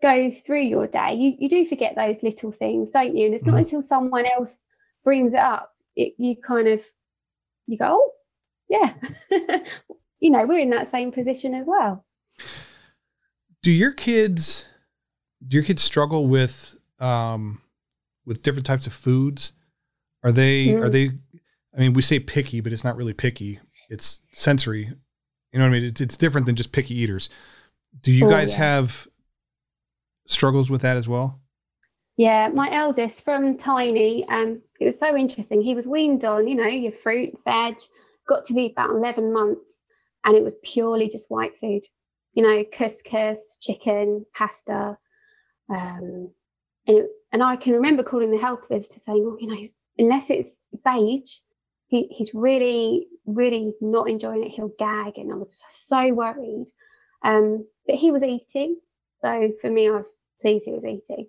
go 0.00 0.30
through 0.30 0.62
your 0.62 0.86
day, 0.86 1.16
you, 1.16 1.36
you 1.38 1.48
do 1.50 1.66
forget 1.66 1.94
those 1.94 2.22
little 2.22 2.50
things, 2.50 2.92
don't 2.92 3.14
you? 3.14 3.26
And 3.26 3.34
it's 3.34 3.44
not 3.44 3.56
mm-hmm. 3.56 3.64
until 3.64 3.82
someone 3.82 4.24
else 4.24 4.58
brings 5.04 5.34
it 5.34 5.40
up, 5.40 5.70
it, 5.94 6.14
you 6.16 6.34
kind 6.36 6.66
of 6.66 6.82
you 7.66 7.76
go, 7.76 7.86
oh, 7.90 8.10
yeah, 8.70 8.94
you 10.20 10.30
know, 10.30 10.46
we're 10.46 10.60
in 10.60 10.70
that 10.70 10.90
same 10.90 11.12
position 11.12 11.54
as 11.54 11.66
well. 11.66 12.06
Do 13.62 13.70
your 13.70 13.92
kids, 13.92 14.64
do 15.46 15.56
your 15.56 15.64
kids 15.64 15.82
struggle 15.82 16.26
with, 16.26 16.78
um, 16.98 17.60
with 18.24 18.42
different 18.42 18.66
types 18.66 18.86
of 18.86 18.92
foods? 18.92 19.52
Are 20.22 20.32
they, 20.32 20.68
mm. 20.68 20.82
are 20.82 20.88
they, 20.90 21.10
I 21.76 21.80
mean, 21.80 21.92
we 21.92 22.02
say 22.02 22.18
picky, 22.18 22.60
but 22.60 22.72
it's 22.72 22.84
not 22.84 22.96
really 22.96 23.12
picky. 23.12 23.60
It's 23.88 24.20
sensory. 24.32 24.90
You 25.52 25.58
know 25.58 25.64
what 25.64 25.76
I 25.76 25.80
mean? 25.80 25.84
It's, 25.84 26.00
it's 26.00 26.16
different 26.16 26.46
than 26.46 26.56
just 26.56 26.72
picky 26.72 26.94
eaters. 26.94 27.28
Do 28.02 28.12
you 28.12 28.26
oh, 28.26 28.30
guys 28.30 28.52
yeah. 28.52 28.58
have 28.58 29.08
struggles 30.26 30.70
with 30.70 30.82
that 30.82 30.96
as 30.96 31.08
well? 31.08 31.40
Yeah, 32.16 32.48
my 32.48 32.70
eldest 32.70 33.24
from 33.24 33.56
tiny, 33.56 34.28
um, 34.28 34.60
it 34.78 34.84
was 34.84 34.98
so 34.98 35.16
interesting. 35.16 35.62
He 35.62 35.74
was 35.74 35.88
weaned 35.88 36.24
on, 36.24 36.46
you 36.46 36.54
know, 36.54 36.66
your 36.66 36.92
fruit, 36.92 37.30
veg, 37.44 37.76
got 38.28 38.44
to 38.44 38.54
be 38.54 38.66
about 38.66 38.90
11 38.90 39.32
months 39.32 39.80
and 40.24 40.36
it 40.36 40.44
was 40.44 40.56
purely 40.62 41.08
just 41.08 41.30
white 41.30 41.58
food 41.60 41.82
you 42.34 42.42
know 42.42 42.64
couscous 42.72 43.58
chicken 43.60 44.24
pasta 44.34 44.96
um, 45.68 46.30
and, 46.86 47.08
and 47.32 47.42
i 47.42 47.56
can 47.56 47.74
remember 47.74 48.02
calling 48.02 48.30
the 48.30 48.38
health 48.38 48.66
visitor 48.70 49.00
saying 49.04 49.24
oh 49.26 49.36
you 49.40 49.46
know 49.46 49.66
unless 49.98 50.30
it's 50.30 50.56
beige 50.84 51.36
he, 51.88 52.06
he's 52.10 52.32
really 52.34 53.08
really 53.26 53.74
not 53.80 54.08
enjoying 54.08 54.44
it. 54.44 54.50
He'll 54.50 54.72
gag 54.78 55.18
and 55.18 55.32
i 55.32 55.36
was 55.36 55.62
so 55.68 56.12
worried. 56.12 56.66
Um, 57.22 57.66
but 57.86 57.96
he 57.96 58.10
was 58.10 58.22
eating 58.22 58.76
so 59.22 59.52
for 59.60 59.70
me 59.70 59.88
i 59.88 59.90
was 59.90 60.06
pleased 60.40 60.64
he 60.64 60.72
was 60.72 60.84
eating. 60.84 61.26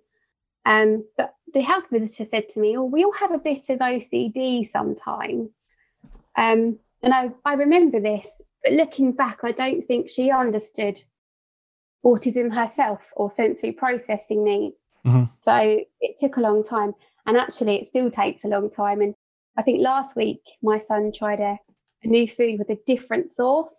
Um, 0.64 1.04
but 1.16 1.34
the 1.52 1.60
health 1.60 1.84
visitor 1.90 2.24
said 2.30 2.48
to 2.50 2.60
me 2.60 2.76
oh 2.78 2.84
we 2.84 3.04
all 3.04 3.12
have 3.12 3.32
a 3.32 3.38
bit 3.38 3.68
of 3.68 3.78
ocd 3.80 4.70
sometimes. 4.70 5.50
Um, 6.36 6.78
and 7.02 7.12
I, 7.12 7.32
I 7.44 7.54
remember 7.54 8.00
this, 8.00 8.30
but 8.64 8.72
looking 8.72 9.12
back, 9.12 9.40
I 9.42 9.52
don't 9.52 9.86
think 9.86 10.08
she 10.08 10.30
understood 10.30 11.02
autism 12.04 12.52
herself 12.52 13.00
or 13.16 13.30
sensory 13.30 13.72
processing 13.72 14.44
needs. 14.44 14.76
Mm-hmm. 15.06 15.24
So 15.40 15.84
it 16.00 16.18
took 16.18 16.36
a 16.36 16.40
long 16.40 16.64
time. 16.64 16.94
And 17.26 17.36
actually, 17.36 17.76
it 17.76 17.86
still 17.86 18.10
takes 18.10 18.44
a 18.44 18.48
long 18.48 18.70
time. 18.70 19.00
And 19.00 19.14
I 19.56 19.62
think 19.62 19.80
last 19.80 20.16
week, 20.16 20.40
my 20.62 20.78
son 20.78 21.12
tried 21.12 21.40
a, 21.40 21.58
a 22.02 22.08
new 22.08 22.26
food 22.26 22.58
with 22.58 22.70
a 22.70 22.78
different 22.86 23.32
sauce. 23.32 23.72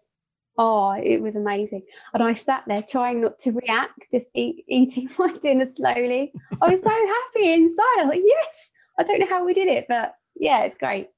Oh, 0.57 0.91
it 0.91 1.21
was 1.21 1.35
amazing. 1.35 1.81
And 2.13 2.23
I 2.23 2.35
sat 2.35 2.63
there 2.67 2.83
trying 2.83 3.21
not 3.21 3.39
to 3.39 3.51
react, 3.51 3.99
just 4.11 4.27
eat, 4.33 4.63
eating 4.67 5.09
my 5.19 5.35
dinner 5.41 5.65
slowly. 5.65 6.31
I 6.61 6.71
was 6.71 6.81
so 6.81 6.89
happy 6.89 7.51
inside. 7.53 7.99
I 7.99 8.03
was 8.03 8.09
like, 8.09 8.21
yes, 8.23 8.69
I 8.97 9.03
don't 9.03 9.19
know 9.19 9.27
how 9.27 9.45
we 9.45 9.53
did 9.53 9.67
it, 9.67 9.85
but 9.89 10.15
yeah, 10.35 10.63
it's 10.63 10.77
great 10.77 11.09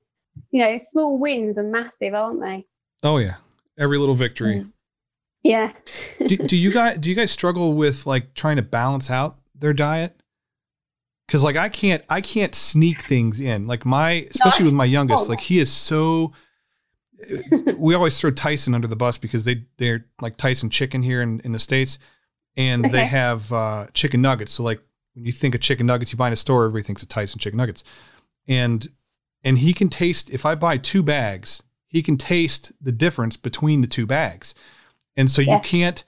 you 0.51 0.61
know, 0.61 0.79
small 0.83 1.17
wins 1.17 1.57
are 1.57 1.63
massive, 1.63 2.13
aren't 2.13 2.41
they? 2.41 2.65
Oh 3.03 3.17
yeah, 3.17 3.35
every 3.77 3.97
little 3.97 4.15
victory. 4.15 4.65
Yeah. 5.43 5.73
do, 6.19 6.37
do 6.37 6.55
you 6.55 6.71
guys 6.71 6.97
do 6.97 7.09
you 7.09 7.15
guys 7.15 7.31
struggle 7.31 7.73
with 7.73 8.07
like 8.07 8.33
trying 8.33 8.55
to 8.55 8.63
balance 8.63 9.11
out 9.11 9.37
their 9.53 9.73
diet? 9.73 10.15
Because 11.27 11.43
like 11.43 11.55
I 11.55 11.69
can't 11.69 12.03
I 12.09 12.21
can't 12.21 12.55
sneak 12.55 13.01
things 13.01 13.39
in. 13.39 13.67
Like 13.67 13.85
my 13.85 14.27
especially 14.31 14.63
no. 14.63 14.69
with 14.69 14.75
my 14.75 14.85
youngest, 14.85 15.27
oh, 15.27 15.29
like 15.29 15.39
he 15.39 15.59
is 15.59 15.71
so. 15.71 16.33
we 17.77 17.95
always 17.95 18.19
throw 18.19 18.29
Tyson 18.29 18.75
under 18.75 18.87
the 18.87 18.95
bus 18.95 19.17
because 19.17 19.45
they 19.45 19.63
they're 19.77 20.05
like 20.19 20.35
Tyson 20.37 20.69
chicken 20.69 21.01
here 21.01 21.21
in, 21.21 21.39
in 21.41 21.51
the 21.51 21.59
states, 21.59 21.99
and 22.57 22.85
okay. 22.85 22.91
they 22.91 23.05
have 23.05 23.51
uh, 23.53 23.87
chicken 23.93 24.21
nuggets. 24.21 24.51
So 24.51 24.63
like 24.63 24.81
when 25.13 25.25
you 25.25 25.31
think 25.31 25.55
of 25.55 25.61
chicken 25.61 25.85
nuggets, 25.85 26.11
you 26.11 26.17
buy 26.17 26.27
in 26.27 26.33
a 26.33 26.37
store, 26.37 26.65
everybody 26.65 26.83
thinks 26.83 27.03
of 27.03 27.09
Tyson 27.09 27.39
chicken 27.39 27.57
nuggets, 27.57 27.83
and 28.47 28.87
and 29.43 29.59
he 29.59 29.73
can 29.73 29.89
taste 29.89 30.29
if 30.29 30.45
I 30.45 30.55
buy 30.55 30.77
two 30.77 31.03
bags, 31.03 31.63
he 31.95 32.03
can 32.03 32.17
taste 32.17 32.73
the 32.81 32.91
difference 32.91 33.37
between 33.37 33.79
the 33.79 33.87
two 33.87 34.05
bags. 34.05 34.53
And 35.15 35.31
so 35.31 35.41
yeah. 35.41 35.55
you 35.55 35.61
can't 35.61 36.03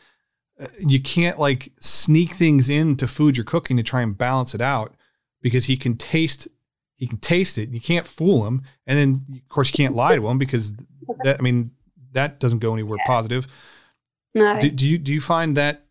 uh, 0.59 0.67
you 0.79 0.99
can't 0.99 1.39
like 1.39 1.71
sneak 1.79 2.33
things 2.33 2.69
into 2.69 3.07
food 3.07 3.37
you're 3.37 3.45
cooking 3.45 3.77
to 3.77 3.83
try 3.83 4.01
and 4.01 4.17
balance 4.17 4.53
it 4.53 4.59
out 4.59 4.93
because 5.41 5.63
he 5.63 5.77
can 5.77 5.95
taste 5.95 6.45
he 6.97 7.07
can 7.07 7.19
taste 7.19 7.57
it. 7.57 7.69
You 7.69 7.79
can't 7.79 8.05
fool 8.05 8.45
him. 8.45 8.63
And 8.85 8.99
then 8.99 9.25
of 9.33 9.47
course 9.47 9.69
you 9.69 9.75
can't 9.75 9.95
lie 9.95 10.17
to 10.17 10.27
him 10.27 10.37
because 10.37 10.73
that 11.23 11.39
I 11.39 11.41
mean 11.41 11.71
that 12.11 12.41
doesn't 12.41 12.59
go 12.59 12.73
anywhere 12.73 12.97
positive. 13.05 13.47
No. 14.35 14.59
Do, 14.59 14.69
do 14.69 14.85
you 14.85 14.97
do 14.97 15.13
you 15.13 15.21
find 15.21 15.55
that 15.55 15.85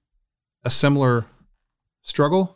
a 0.63 0.69
similar 0.69 1.25
struggle? 2.03 2.56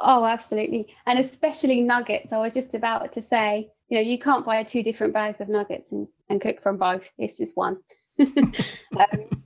Oh, 0.00 0.24
absolutely. 0.24 0.94
And 1.06 1.18
especially 1.18 1.80
nuggets. 1.80 2.32
I 2.32 2.38
was 2.38 2.54
just 2.54 2.74
about 2.74 3.12
to 3.12 3.22
say 3.22 3.70
you 3.88 3.96
know, 3.96 4.02
you 4.02 4.18
can't 4.18 4.44
buy 4.44 4.62
two 4.62 4.82
different 4.82 5.14
bags 5.14 5.40
of 5.40 5.48
nuggets 5.48 5.92
and, 5.92 6.08
and 6.28 6.40
cook 6.40 6.62
from 6.62 6.76
both. 6.76 7.10
It's 7.18 7.38
just 7.38 7.56
one. 7.56 7.78
um, 8.20 9.44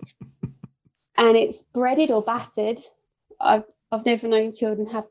and 1.17 1.37
it's 1.37 1.59
breaded 1.73 2.11
or 2.11 2.23
battered. 2.23 2.79
I've, 3.41 3.65
I've 3.91 4.05
never 4.05 4.27
known 4.29 4.55
children 4.55 4.89
have 4.89 5.07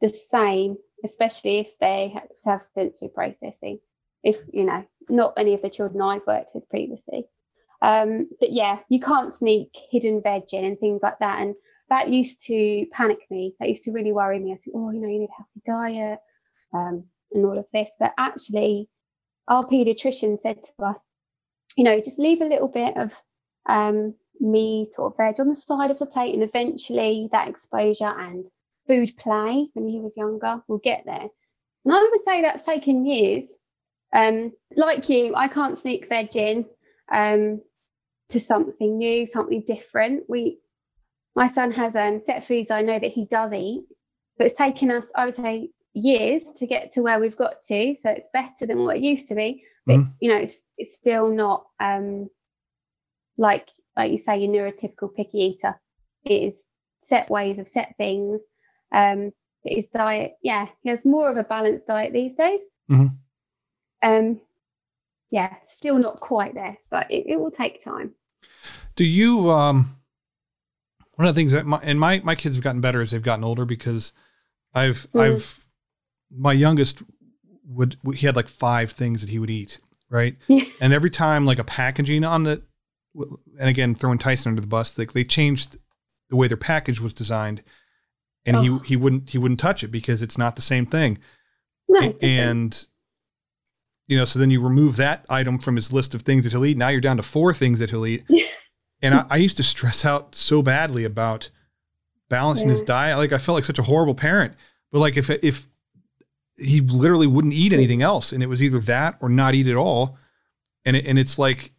the 0.00 0.12
same, 0.12 0.76
especially 1.04 1.58
if 1.58 1.78
they 1.78 2.14
have 2.44 2.62
sensory 2.62 3.08
processing. 3.08 3.78
If, 4.22 4.40
you 4.52 4.64
know, 4.64 4.84
not 5.08 5.34
any 5.36 5.54
of 5.54 5.62
the 5.62 5.70
children 5.70 6.02
I've 6.02 6.26
worked 6.26 6.50
with 6.54 6.68
previously. 6.68 7.26
Um, 7.80 8.28
but 8.40 8.52
yeah, 8.52 8.80
you 8.88 9.00
can't 9.00 9.34
sneak 9.34 9.70
hidden 9.90 10.22
veg 10.22 10.52
in 10.52 10.64
and 10.64 10.78
things 10.78 11.02
like 11.02 11.20
that. 11.20 11.40
And 11.40 11.54
that 11.90 12.08
used 12.08 12.44
to 12.46 12.86
panic 12.92 13.18
me. 13.30 13.54
That 13.60 13.68
used 13.68 13.84
to 13.84 13.92
really 13.92 14.12
worry 14.12 14.38
me. 14.38 14.52
I 14.52 14.56
think, 14.56 14.74
oh, 14.74 14.90
you 14.90 15.00
know, 15.00 15.08
you 15.08 15.18
need 15.18 15.28
a 15.28 15.36
healthy 15.36 15.62
diet. 15.66 16.18
Um, 16.72 17.04
and 17.32 17.44
all 17.44 17.58
of 17.58 17.66
this. 17.72 17.90
But 17.98 18.12
actually, 18.18 18.88
our 19.48 19.66
paediatrician 19.66 20.40
said 20.40 20.62
to 20.64 20.84
us, 20.84 21.02
you 21.76 21.84
know, 21.84 22.00
just 22.00 22.18
leave 22.18 22.40
a 22.40 22.46
little 22.46 22.68
bit 22.68 22.96
of 22.96 23.20
um, 23.66 24.14
meat 24.40 24.92
or 24.98 25.14
veg 25.16 25.40
on 25.40 25.48
the 25.48 25.54
side 25.54 25.90
of 25.90 25.98
the 25.98 26.06
plate, 26.06 26.34
and 26.34 26.42
eventually 26.42 27.28
that 27.32 27.48
exposure 27.48 28.06
and 28.06 28.46
food 28.86 29.16
play 29.16 29.68
when 29.74 29.88
he 29.88 30.00
was 30.00 30.16
younger 30.16 30.62
will 30.68 30.78
get 30.78 31.04
there. 31.04 31.28
And 31.84 31.94
I 31.94 32.08
would 32.10 32.24
say 32.24 32.42
that's 32.42 32.64
taken 32.64 33.06
years. 33.06 33.56
Um, 34.12 34.52
like 34.74 35.08
you, 35.08 35.34
I 35.36 35.46
can't 35.48 35.78
sneak 35.78 36.08
veg 36.08 36.34
in 36.34 36.66
um, 37.10 37.62
to 38.30 38.40
something 38.40 38.98
new, 38.98 39.26
something 39.26 39.62
different. 39.66 40.24
We, 40.28 40.58
my 41.36 41.48
son 41.48 41.70
has 41.72 41.94
um, 41.96 42.20
set 42.22 42.44
foods 42.44 42.70
I 42.70 42.82
know 42.82 42.98
that 42.98 43.12
he 43.12 43.24
does 43.26 43.52
eat, 43.52 43.84
but 44.36 44.46
it's 44.46 44.56
taken 44.56 44.90
us, 44.90 45.10
I 45.14 45.26
would 45.26 45.36
say, 45.36 45.70
years 45.92 46.44
to 46.56 46.66
get 46.66 46.92
to 46.92 47.02
where 47.02 47.18
we've 47.20 47.36
got 47.36 47.62
to. 47.62 47.94
So 47.96 48.10
it's 48.10 48.30
better 48.32 48.66
than 48.66 48.84
what 48.84 48.96
it 48.96 49.02
used 49.02 49.28
to 49.28 49.34
be, 49.34 49.64
but 49.86 49.96
Mhm. 49.96 50.12
you 50.20 50.30
know, 50.30 50.36
it's 50.36 50.62
it's 50.78 50.96
still 50.96 51.28
not 51.30 51.66
um, 51.80 52.30
like 53.36 53.68
like 53.96 54.12
you 54.12 54.18
say, 54.18 54.38
your 54.38 54.52
neurotypical 54.52 55.14
picky 55.14 55.38
eater. 55.38 55.80
It 56.24 56.42
is 56.42 56.64
set 57.02 57.28
ways 57.30 57.58
of 57.58 57.68
set 57.68 57.96
things. 57.96 58.40
Um, 58.92 59.32
but 59.62 59.72
his 59.72 59.86
diet, 59.88 60.36
yeah, 60.42 60.68
he 60.82 60.88
has 60.88 61.04
more 61.04 61.28
of 61.30 61.36
a 61.36 61.44
balanced 61.44 61.86
diet 61.86 62.12
these 62.12 62.34
days. 62.34 62.60
Mhm. 62.90 63.16
Um, 64.02 64.40
yeah, 65.30 65.54
still 65.62 65.98
not 65.98 66.16
quite 66.20 66.54
there, 66.54 66.76
but 66.90 67.10
it, 67.10 67.26
it 67.26 67.40
will 67.40 67.50
take 67.50 67.78
time. 67.78 68.14
Do 68.96 69.04
you 69.04 69.50
um 69.50 69.99
one 71.20 71.28
of 71.28 71.34
the 71.34 71.38
things 71.38 71.52
that 71.52 71.66
my 71.66 71.78
and 71.82 72.00
my 72.00 72.20
my 72.24 72.34
kids 72.34 72.54
have 72.56 72.64
gotten 72.64 72.80
better 72.80 73.00
as 73.02 73.10
they've 73.10 73.22
gotten 73.22 73.44
older 73.44 73.64
because 73.66 74.12
I've 74.74 75.06
Mm. 75.12 75.20
I've 75.20 75.66
my 76.34 76.52
youngest 76.52 77.02
would 77.66 77.96
he 78.14 78.24
had 78.26 78.36
like 78.36 78.48
five 78.48 78.92
things 78.92 79.20
that 79.20 79.30
he 79.30 79.38
would 79.38 79.50
eat, 79.50 79.80
right? 80.08 80.36
Yeah. 80.48 80.64
And 80.80 80.92
every 80.92 81.10
time 81.10 81.44
like 81.44 81.58
a 81.58 81.64
packaging 81.64 82.24
on 82.24 82.44
the 82.44 82.62
and 83.58 83.68
again 83.68 83.94
throwing 83.94 84.18
Tyson 84.18 84.50
under 84.50 84.60
the 84.62 84.66
bus, 84.66 84.96
like 84.98 85.12
they 85.12 85.24
changed 85.24 85.76
the 86.30 86.36
way 86.36 86.48
their 86.48 86.56
package 86.56 87.00
was 87.00 87.12
designed 87.12 87.62
and 88.46 88.56
Oh. 88.56 88.62
he 88.62 88.78
he 88.88 88.96
wouldn't 88.96 89.28
he 89.28 89.36
wouldn't 89.38 89.60
touch 89.60 89.84
it 89.84 89.88
because 89.88 90.22
it's 90.22 90.38
not 90.38 90.56
the 90.56 90.62
same 90.62 90.86
thing. 90.86 91.18
No, 91.88 92.14
and 92.22 92.86
you 94.06 94.16
know, 94.16 94.24
so 94.24 94.38
then 94.38 94.50
you 94.50 94.60
remove 94.62 94.96
that 94.96 95.26
item 95.28 95.58
from 95.58 95.76
his 95.76 95.92
list 95.92 96.14
of 96.14 96.22
things 96.22 96.44
that 96.44 96.52
he'll 96.52 96.64
eat. 96.64 96.76
Now 96.78 96.88
you're 96.88 97.00
down 97.00 97.18
to 97.18 97.22
four 97.22 97.52
things 97.52 97.78
that 97.80 97.90
he'll 97.90 98.06
eat. 98.06 98.24
Yeah. 99.02 99.06
And 99.06 99.14
I, 99.14 99.26
I 99.30 99.36
used 99.36 99.56
to 99.58 99.62
stress 99.62 100.04
out 100.04 100.34
so 100.34 100.62
badly 100.62 101.04
about 101.04 101.50
balancing 102.28 102.68
his 102.68 102.82
diet. 102.82 103.18
Like 103.18 103.32
I 103.32 103.38
felt 103.38 103.54
like 103.56 103.64
such 103.64 103.78
a 103.78 103.82
horrible 103.82 104.14
parent. 104.14 104.54
But 104.92 104.98
like 105.00 105.16
if 105.16 105.30
if 105.30 105.66
he 106.56 106.80
literally 106.80 107.26
wouldn't 107.26 107.54
eat 107.54 107.72
anything 107.72 108.02
else, 108.02 108.32
and 108.32 108.42
it 108.42 108.46
was 108.46 108.62
either 108.62 108.80
that 108.80 109.16
or 109.20 109.28
not 109.28 109.54
eat 109.54 109.66
at 109.66 109.76
all, 109.76 110.18
and 110.84 110.96
it, 110.96 111.06
and 111.06 111.18
it's 111.18 111.38
like 111.38 111.72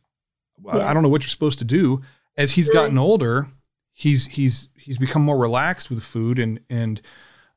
I- 0.69 0.77
Yeah. 0.77 0.89
I 0.89 0.93
don't 0.93 1.03
know 1.03 1.09
what 1.09 1.21
you're 1.21 1.27
supposed 1.29 1.59
to 1.59 1.65
do. 1.65 2.01
As 2.37 2.51
he's 2.51 2.69
gotten 2.69 2.97
older, 2.97 3.47
he's 3.93 4.25
he's 4.25 4.69
he's 4.75 4.97
become 4.97 5.21
more 5.21 5.37
relaxed 5.37 5.89
with 5.89 6.03
food 6.03 6.39
and 6.39 6.59
and 6.69 7.01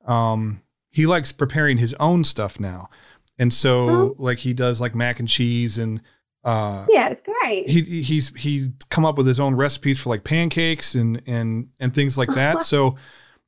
um 0.06 0.60
he 0.90 1.06
likes 1.06 1.32
preparing 1.32 1.78
his 1.78 1.94
own 1.94 2.22
stuff 2.24 2.60
now. 2.60 2.90
And 3.38 3.52
so 3.52 3.88
Oh. 3.88 4.14
like 4.18 4.38
he 4.38 4.52
does 4.52 4.80
like 4.80 4.94
mac 4.94 5.18
and 5.20 5.28
cheese 5.28 5.78
and 5.78 6.00
uh 6.44 6.86
yeah, 6.90 7.08
it's 7.08 7.22
great. 7.22 7.68
he 7.68 8.02
he's 8.02 8.34
he's 8.34 8.68
come 8.90 9.04
up 9.04 9.16
with 9.16 9.26
his 9.26 9.40
own 9.40 9.54
recipes 9.54 9.98
for 10.00 10.10
like 10.10 10.24
pancakes 10.24 10.94
and 10.94 11.22
and 11.26 11.68
and 11.80 11.94
things 11.94 12.18
like 12.18 12.28
that. 12.34 12.62
so 12.72 12.96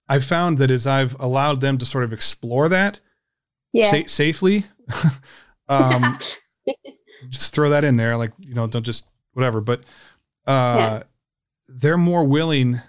I've 0.09 0.25
found 0.25 0.59
that 0.59 0.71
as 0.71 0.87
I've 0.87 1.15
allowed 1.21 1.61
them 1.61 1.79
to 1.79 1.87
sort 1.87 2.05
of 2.05 2.13
explore 2.13 2.69
that 2.71 3.01
yeah. 3.73 3.91
sa- 3.91 4.07
safely, 4.07 4.65
um, 5.69 6.19
just 7.29 7.53
throw 7.55 7.71
that 7.71 7.85
in 7.85 7.97
there, 7.97 8.17
like 8.17 8.33
you 8.39 8.55
know, 8.55 8.67
don't 8.67 8.85
just 8.85 9.07
whatever. 9.33 9.61
But 9.61 9.81
uh, 10.47 10.77
Yeah. 10.79 11.03
they're 11.69 11.99
more 11.99 12.25
willing 12.25 12.81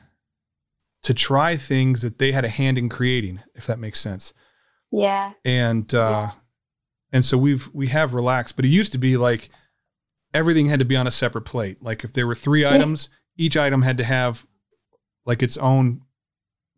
to 1.04 1.14
try 1.14 1.58
things 1.58 2.02
that 2.02 2.18
they 2.20 2.32
had 2.32 2.46
a 2.46 2.50
hand 2.50 2.78
in 2.78 2.90
creating, 2.90 3.42
if 3.56 3.68
that 3.68 3.80
makes 3.80 4.00
sense. 4.00 4.34
yeah. 4.92 5.32
And 5.44 5.94
uh, 5.94 6.32
and 7.12 7.24
so 7.26 7.38
we've 7.38 7.68
we 7.74 7.88
have 7.88 8.14
relaxed, 8.14 8.56
but 8.56 8.66
it 8.66 8.70
used 8.70 8.92
to 8.92 8.98
be 8.98 9.18
like 9.18 9.50
everything 10.34 10.68
had 10.70 10.80
to 10.80 10.86
be 10.86 10.96
on 10.96 11.08
a 11.08 11.12
separate 11.12 11.44
plate. 11.46 11.82
Like 11.82 12.04
if 12.04 12.14
there 12.14 12.28
were 12.28 12.36
three 12.36 12.62
Yeah. 12.62 12.74
items, 12.74 13.10
each 13.38 13.56
item 13.58 13.82
had 13.82 13.98
to 13.98 14.04
have 14.04 14.46
like 15.26 15.44
its 15.44 15.58
own 15.58 16.02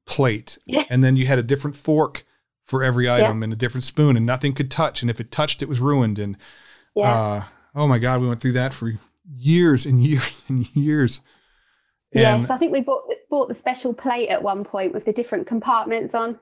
plate, 0.05 0.57
Yeah. 0.65 0.83
and 0.89 1.03
then 1.03 1.15
you 1.15 1.27
had 1.27 1.39
a 1.39 1.43
different 1.43 1.75
fork 1.75 2.25
for 2.65 2.83
every 2.83 3.09
item 3.09 3.41
and 3.43 3.51
a 3.53 3.55
different 3.55 3.83
spoon, 3.83 4.15
and 4.17 4.25
nothing 4.25 4.53
could 4.53 4.69
touch. 4.71 5.01
And 5.01 5.09
if 5.09 5.19
it 5.19 5.31
touched, 5.31 5.61
it 5.61 5.69
was 5.69 5.79
ruined. 5.79 6.19
And 6.19 6.37
Yeah. 6.95 7.13
uh, 7.13 7.43
oh 7.75 7.87
my 7.87 7.99
god, 7.99 8.21
we 8.21 8.27
went 8.27 8.41
through 8.41 8.53
that 8.53 8.73
for 8.73 8.93
years 9.35 9.85
and 9.85 10.03
years 10.03 10.39
and 10.47 10.67
years. 10.75 11.21
And 12.13 12.21
yes, 12.41 12.49
I 12.49 12.57
think 12.57 12.71
we 12.71 12.81
bought 12.81 13.03
bought 13.29 13.47
the 13.49 13.55
special 13.55 13.93
plate 13.93 14.29
at 14.29 14.41
one 14.41 14.63
point 14.63 14.93
with 14.93 15.05
the 15.05 15.13
different 15.13 15.45
compartments 15.45 16.15
on. 16.15 16.39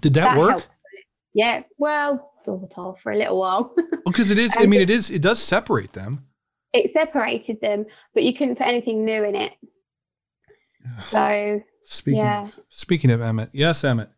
did 0.00 0.14
that, 0.14 0.38
work? 0.38 0.50
helped. 0.50 0.68
Yeah, 1.34 1.62
well, 1.78 2.30
sort 2.36 2.62
of 2.76 3.00
for 3.00 3.10
a 3.12 3.16
little 3.16 3.38
while. 3.38 3.74
Because 4.06 4.30
it 4.32 4.38
is. 4.38 4.54
I 4.58 4.66
mean, 4.66 4.80
it 4.80 4.90
is. 4.90 5.10
It 5.10 5.22
does 5.22 5.40
separate 5.40 5.92
them. 5.92 6.26
It 6.72 6.92
separated 6.92 7.60
them, 7.60 7.86
but 8.14 8.22
you 8.22 8.34
couldn't 8.34 8.56
put 8.56 8.66
anything 8.66 9.04
new 9.04 9.24
in 9.24 9.34
it. 9.34 9.52
So 11.10 11.62
Speaking. 11.84 12.18
yeah, 12.20 12.48
Speaking 12.68 13.10
of 13.10 13.20
Emmett, 13.20 13.50
yes, 13.52 13.84
Emmett. 13.84 14.08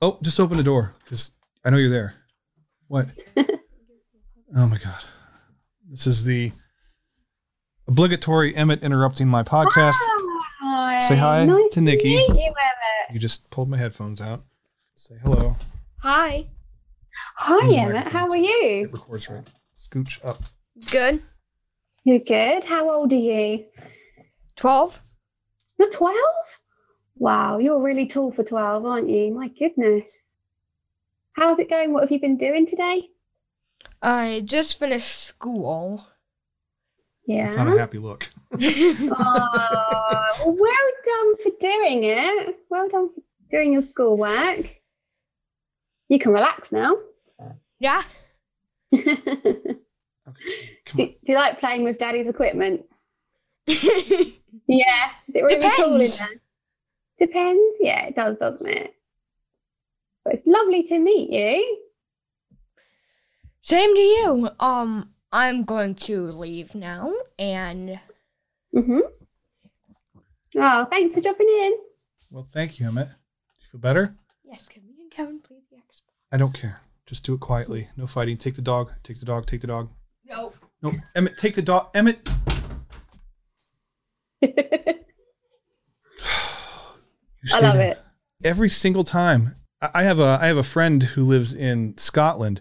Oh, 0.00 0.18
just 0.22 0.38
open 0.40 0.56
the 0.56 0.62
door 0.62 0.94
because 1.04 1.32
I 1.64 1.70
know 1.70 1.76
you're 1.78 1.90
there. 1.90 2.14
What? 2.88 3.08
oh 3.36 4.66
my 4.66 4.78
god, 4.78 5.04
this 5.90 6.06
is 6.06 6.24
the 6.24 6.52
obligatory 7.88 8.54
Emmett 8.56 8.82
interrupting 8.82 9.28
my 9.28 9.42
podcast. 9.42 9.96
Hi. 10.62 10.98
Say 10.98 11.16
hi 11.16 11.44
Nice 11.44 11.72
to 11.74 11.80
Nikki. 11.80 12.16
meet 12.16 12.28
you, 12.28 12.34
Emmett. 12.46 13.12
You 13.12 13.18
just 13.18 13.48
pulled 13.50 13.68
my 13.68 13.76
headphones 13.76 14.20
out. 14.20 14.44
Say 14.94 15.16
hello. 15.22 15.56
Hi. 16.02 16.46
Hi, 17.36 17.74
Emmett. 17.74 18.08
How 18.08 18.28
are 18.28 18.36
you? 18.36 18.84
It 18.84 18.92
records 18.92 19.28
right. 19.28 19.46
Scooch 19.76 20.24
up. 20.24 20.42
Good. 20.90 21.22
You're 22.04 22.18
good. 22.20 22.64
How 22.64 22.90
old 22.90 23.12
are 23.12 23.16
you? 23.16 23.64
12? 24.56 25.00
You're 25.78 25.90
12? 25.90 26.16
Wow, 27.18 27.58
you're 27.58 27.82
really 27.82 28.06
tall 28.06 28.32
for 28.32 28.44
12, 28.44 28.84
aren't 28.84 29.08
you? 29.08 29.32
My 29.34 29.48
goodness. 29.48 30.04
How's 31.32 31.58
it 31.58 31.70
going? 31.70 31.92
What 31.92 32.02
have 32.02 32.10
you 32.10 32.20
been 32.20 32.36
doing 32.36 32.66
today? 32.66 33.08
I 34.02 34.42
just 34.44 34.78
finished 34.78 35.26
school. 35.26 36.06
Yeah. 37.26 37.48
It's 37.48 37.56
not 37.56 37.68
a 37.68 37.78
happy 37.78 37.98
look. 37.98 38.28
oh, 38.52 40.34
well 40.46 40.90
done 41.04 41.36
for 41.42 41.50
doing 41.60 42.04
it. 42.04 42.56
Well 42.70 42.88
done 42.88 43.10
for 43.14 43.20
doing 43.50 43.72
your 43.72 43.82
schoolwork. 43.82 44.66
You 46.08 46.18
can 46.18 46.32
relax 46.32 46.70
now. 46.70 46.96
yeah. 47.78 48.02
do, 49.04 49.80
Okay, 50.28 50.78
come 50.86 51.00
on. 51.00 51.06
do 51.06 51.14
you 51.24 51.34
like 51.34 51.60
playing 51.60 51.84
with 51.84 51.98
daddy's 51.98 52.28
equipment? 52.28 52.84
Yeah. 54.68 55.10
Is 55.28 55.34
it 55.36 55.42
really 55.42 55.70
cool 55.76 55.94
in 55.94 56.00
Depends. 56.00 56.18
there? 56.18 56.28
Depends. 57.20 57.76
Yeah, 57.80 58.06
it 58.06 58.16
does, 58.16 58.36
doesn't 58.38 58.66
it? 58.68 58.94
But 60.24 60.34
it's 60.34 60.46
lovely 60.46 60.82
to 60.84 60.98
meet 60.98 61.30
you. 61.30 61.78
Same 63.60 63.94
to 63.94 64.00
you. 64.00 64.48
Um, 64.58 65.10
I'm 65.30 65.64
going 65.64 65.94
to 65.96 66.32
leave 66.32 66.74
now 66.74 67.12
and 67.38 68.00
hmm 68.72 68.98
Oh, 70.56 70.86
thanks 70.86 71.14
for 71.14 71.20
dropping 71.20 71.48
in. 71.48 71.72
Well, 72.32 72.48
thank 72.50 72.80
you, 72.80 72.86
Emmett. 72.88 73.08
Do 73.08 73.14
you 73.60 73.66
feel 73.72 73.80
better? 73.80 74.16
yes, 74.44 74.68
can 74.68 74.82
me 74.86 74.94
and 75.02 75.10
Kevin 75.10 75.38
play 75.40 75.58
the 75.70 75.76
Xbox? 75.76 76.02
I 76.32 76.38
don't 76.38 76.54
care. 76.54 76.80
Just 77.06 77.24
do 77.24 77.34
it 77.34 77.40
quietly. 77.40 77.88
No 77.96 78.06
fighting. 78.06 78.36
Take 78.36 78.56
the 78.56 78.62
dog. 78.62 78.90
Take 79.04 79.20
the 79.20 79.26
dog. 79.26 79.46
Take 79.46 79.60
the 79.60 79.66
dog. 79.68 79.90
No. 80.24 80.52
No, 80.82 80.92
Emmett, 81.14 81.38
take 81.38 81.54
the 81.54 81.62
dog. 81.62 81.88
Emmett. 81.94 82.28
I 87.52 87.60
love 87.60 87.76
it. 87.76 87.98
Every 88.44 88.68
single 88.68 89.04
time. 89.04 89.56
I 89.80 90.04
have 90.04 90.18
a 90.20 90.38
I 90.40 90.46
have 90.46 90.56
a 90.56 90.62
friend 90.62 91.02
who 91.02 91.22
lives 91.24 91.52
in 91.52 91.96
Scotland, 91.98 92.60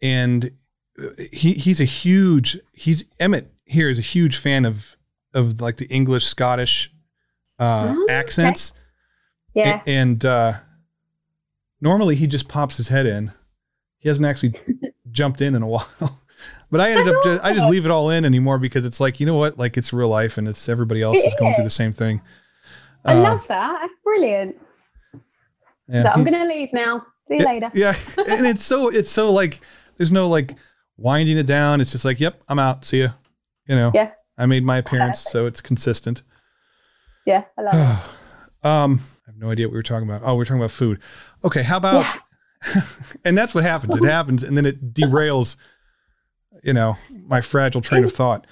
and 0.00 0.52
uh, 0.98 1.08
he 1.32 1.52
he's 1.54 1.80
a 1.80 1.84
huge 1.84 2.58
he's 2.72 3.04
Emmett 3.18 3.52
here 3.64 3.88
is 3.90 3.98
a 3.98 4.02
huge 4.02 4.36
fan 4.36 4.64
of 4.64 4.96
of 5.34 5.60
like 5.60 5.76
the 5.78 5.86
English 5.86 6.24
Scottish 6.26 6.92
uh, 7.58 7.94
Oh, 7.96 8.04
okay. 8.04 8.14
accents. 8.14 8.72
Yeah. 9.52 9.82
A- 9.84 9.88
and 9.90 10.24
uh, 10.24 10.54
normally 11.80 12.14
he 12.14 12.26
just 12.28 12.48
pops 12.48 12.76
his 12.76 12.88
head 12.88 13.06
in. 13.06 13.32
He 14.04 14.08
hasn't 14.10 14.26
actually 14.26 14.52
jumped 15.10 15.40
in 15.40 15.56
in 15.56 15.62
a 15.62 15.66
while. 15.66 15.88
But 16.70 16.80
I 16.80 16.90
ended 16.90 17.08
up 17.08 17.22
just, 17.22 17.44
I 17.44 17.52
just 17.52 17.68
leave 17.70 17.84
it 17.86 17.90
all 17.90 18.10
in 18.10 18.24
anymore 18.24 18.58
because 18.58 18.84
it's 18.84 18.98
like 19.00 19.20
you 19.20 19.26
know 19.26 19.34
what 19.36 19.56
like 19.58 19.76
it's 19.76 19.92
real 19.92 20.08
life 20.08 20.38
and 20.38 20.48
it's 20.48 20.68
everybody 20.68 21.02
else 21.02 21.18
It 21.18 21.28
is 21.28 21.34
going 21.38 21.54
through 21.54 21.64
the 21.64 21.70
same 21.70 21.92
thing. 21.92 22.20
I 23.04 23.14
Uh, 23.14 23.20
love 23.20 23.46
that. 23.46 23.78
That's 23.80 23.94
brilliant. 24.02 24.56
yeah, 25.88 26.02
So 26.02 26.08
I'm 26.10 26.24
going 26.24 26.38
to 26.40 26.46
leave 26.46 26.70
now. 26.72 27.06
See 27.28 27.34
you 27.34 27.40
yeah, 27.40 27.46
later. 27.46 27.70
Yeah, 27.74 27.94
and 28.28 28.46
it's 28.46 28.64
so 28.64 28.88
it's 28.88 29.10
so 29.10 29.32
like 29.32 29.60
there's 29.96 30.10
no 30.10 30.28
like 30.28 30.54
winding 30.96 31.38
it 31.38 31.46
down. 31.46 31.80
It's 31.80 31.92
just 31.92 32.04
like 32.04 32.18
yep, 32.18 32.42
I'm 32.48 32.58
out. 32.58 32.84
See 32.84 33.02
ya. 33.02 33.10
You 33.66 33.76
know. 33.76 33.90
Yeah. 33.94 34.10
I 34.36 34.46
made 34.46 34.64
my 34.64 34.78
appearance, 34.78 35.20
so 35.20 35.46
it's 35.46 35.60
consistent. 35.60 36.22
Yeah, 37.24 37.44
I 37.56 37.62
love 37.62 37.74
it. 37.74 38.66
um, 38.68 39.00
I 39.26 39.30
have 39.30 39.36
no 39.38 39.50
idea 39.50 39.66
what 39.68 39.72
we 39.72 39.78
were 39.78 39.82
talking 39.84 40.08
about. 40.08 40.22
Oh, 40.24 40.34
we 40.34 40.42
are 40.42 40.44
talking 40.44 40.60
about 40.60 40.72
food. 40.72 40.98
Okay, 41.44 41.62
how 41.62 41.76
about? 41.76 42.04
and 43.24 43.36
that's 43.36 43.54
what 43.54 43.64
happens. 43.64 43.96
It 43.96 44.04
happens, 44.04 44.42
and 44.42 44.56
then 44.56 44.66
it 44.66 44.94
derails. 44.94 45.56
You 46.62 46.72
know, 46.72 46.96
my 47.10 47.40
fragile 47.40 47.80
train 47.80 48.04
of 48.04 48.12
thought. 48.12 48.46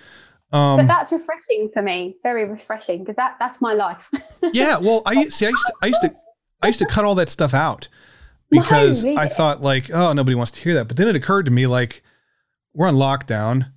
Um, 0.52 0.76
but 0.76 0.86
that's 0.86 1.10
refreshing 1.10 1.70
for 1.72 1.82
me. 1.82 2.16
Very 2.22 2.44
refreshing 2.44 3.00
because 3.00 3.16
that 3.16 3.36
that's 3.38 3.60
my 3.60 3.72
life. 3.72 4.10
yeah. 4.52 4.76
Well, 4.76 5.02
I 5.06 5.28
see. 5.28 5.46
I 5.46 5.50
used 5.50 5.66
to. 5.66 5.74
I 5.82 5.86
used 5.86 6.00
to. 6.02 6.14
I 6.62 6.66
used 6.68 6.78
to 6.78 6.86
cut 6.86 7.04
all 7.04 7.14
that 7.16 7.30
stuff 7.30 7.54
out 7.54 7.88
because 8.52 9.02
no, 9.02 9.16
I 9.16 9.28
thought 9.28 9.62
like, 9.62 9.90
oh, 9.90 10.12
nobody 10.12 10.34
wants 10.34 10.52
to 10.52 10.60
hear 10.60 10.74
that. 10.74 10.86
But 10.86 10.96
then 10.96 11.08
it 11.08 11.16
occurred 11.16 11.46
to 11.46 11.50
me 11.50 11.66
like, 11.66 12.02
we're 12.74 12.86
on 12.86 12.94
lockdown. 12.94 13.72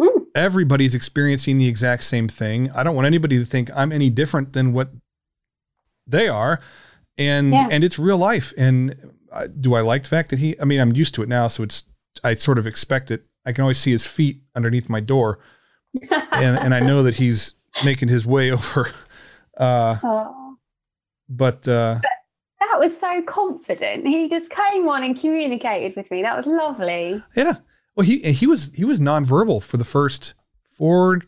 Mm. 0.00 0.26
Everybody's 0.34 0.94
experiencing 0.94 1.58
the 1.58 1.68
exact 1.68 2.04
same 2.04 2.28
thing. 2.28 2.70
I 2.72 2.82
don't 2.82 2.96
want 2.96 3.06
anybody 3.06 3.38
to 3.38 3.44
think 3.44 3.70
I'm 3.74 3.92
any 3.92 4.10
different 4.10 4.52
than 4.52 4.72
what 4.72 4.90
they 6.06 6.28
are, 6.28 6.60
and 7.16 7.52
yeah. 7.52 7.68
and 7.70 7.84
it's 7.84 7.98
real 7.98 8.18
life. 8.18 8.52
And 8.56 9.12
do 9.60 9.74
I 9.74 9.80
like 9.80 10.02
the 10.04 10.08
fact 10.08 10.30
that 10.30 10.38
he? 10.38 10.58
I 10.60 10.64
mean, 10.64 10.80
I'm 10.80 10.92
used 10.92 11.14
to 11.14 11.22
it 11.22 11.28
now, 11.28 11.48
so 11.48 11.62
it's 11.62 11.84
I 12.24 12.34
sort 12.34 12.58
of 12.58 12.66
expect 12.66 13.10
it. 13.10 13.24
I 13.44 13.52
can 13.52 13.62
always 13.62 13.78
see 13.78 13.90
his 13.90 14.06
feet 14.06 14.42
underneath 14.54 14.88
my 14.88 15.00
door, 15.00 15.38
and 16.10 16.58
and 16.58 16.74
I 16.74 16.80
know 16.80 17.02
that 17.02 17.16
he's 17.16 17.54
making 17.84 18.08
his 18.08 18.26
way 18.26 18.50
over. 18.52 18.90
Uh, 19.56 19.98
oh. 20.02 20.56
but, 21.28 21.66
uh, 21.68 21.98
but 22.00 22.10
that 22.60 22.78
was 22.78 22.98
so 22.98 23.22
confident. 23.22 24.06
He 24.06 24.28
just 24.28 24.50
came 24.50 24.88
on 24.88 25.02
and 25.02 25.18
communicated 25.18 25.94
with 25.96 26.10
me. 26.10 26.22
That 26.22 26.36
was 26.36 26.46
lovely. 26.46 27.22
Yeah. 27.36 27.54
Well, 27.94 28.06
he 28.06 28.20
he 28.32 28.46
was 28.46 28.72
he 28.74 28.84
was 28.84 28.98
nonverbal 28.98 29.62
for 29.62 29.76
the 29.76 29.84
first 29.84 30.34
four 30.70 31.20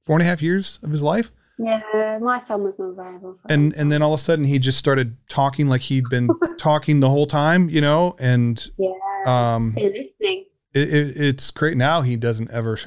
four 0.00 0.16
and 0.16 0.22
a 0.22 0.26
half 0.26 0.40
years 0.40 0.78
of 0.82 0.90
his 0.90 1.02
life. 1.02 1.30
Yeah, 1.58 2.18
my 2.20 2.40
son 2.40 2.62
was 2.62 2.74
nonverbal. 2.74 3.36
And 3.48 3.72
and 3.74 3.90
then 3.90 4.00
all 4.00 4.14
of 4.14 4.20
a 4.20 4.22
sudden 4.22 4.44
he 4.44 4.58
just 4.58 4.78
started 4.78 5.16
talking 5.28 5.66
like 5.66 5.80
he'd 5.80 6.08
been 6.08 6.28
talking 6.58 7.00
the 7.00 7.08
whole 7.08 7.26
time, 7.26 7.68
you 7.68 7.80
know, 7.80 8.14
and 8.18 8.70
yeah, 8.78 8.92
um, 9.26 9.74
listening. 9.74 10.44
It, 10.74 10.94
it, 10.94 11.16
it's 11.20 11.50
great 11.50 11.76
now. 11.76 12.02
He 12.02 12.16
doesn't 12.16 12.50
ever 12.50 12.78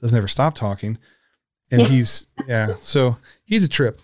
doesn't 0.00 0.16
ever 0.16 0.28
stop 0.28 0.54
talking, 0.54 0.96
and 1.70 1.82
yeah. 1.82 1.88
he's 1.88 2.26
yeah. 2.46 2.74
So 2.76 3.18
he's 3.44 3.64
a 3.64 3.68
trip. 3.68 4.00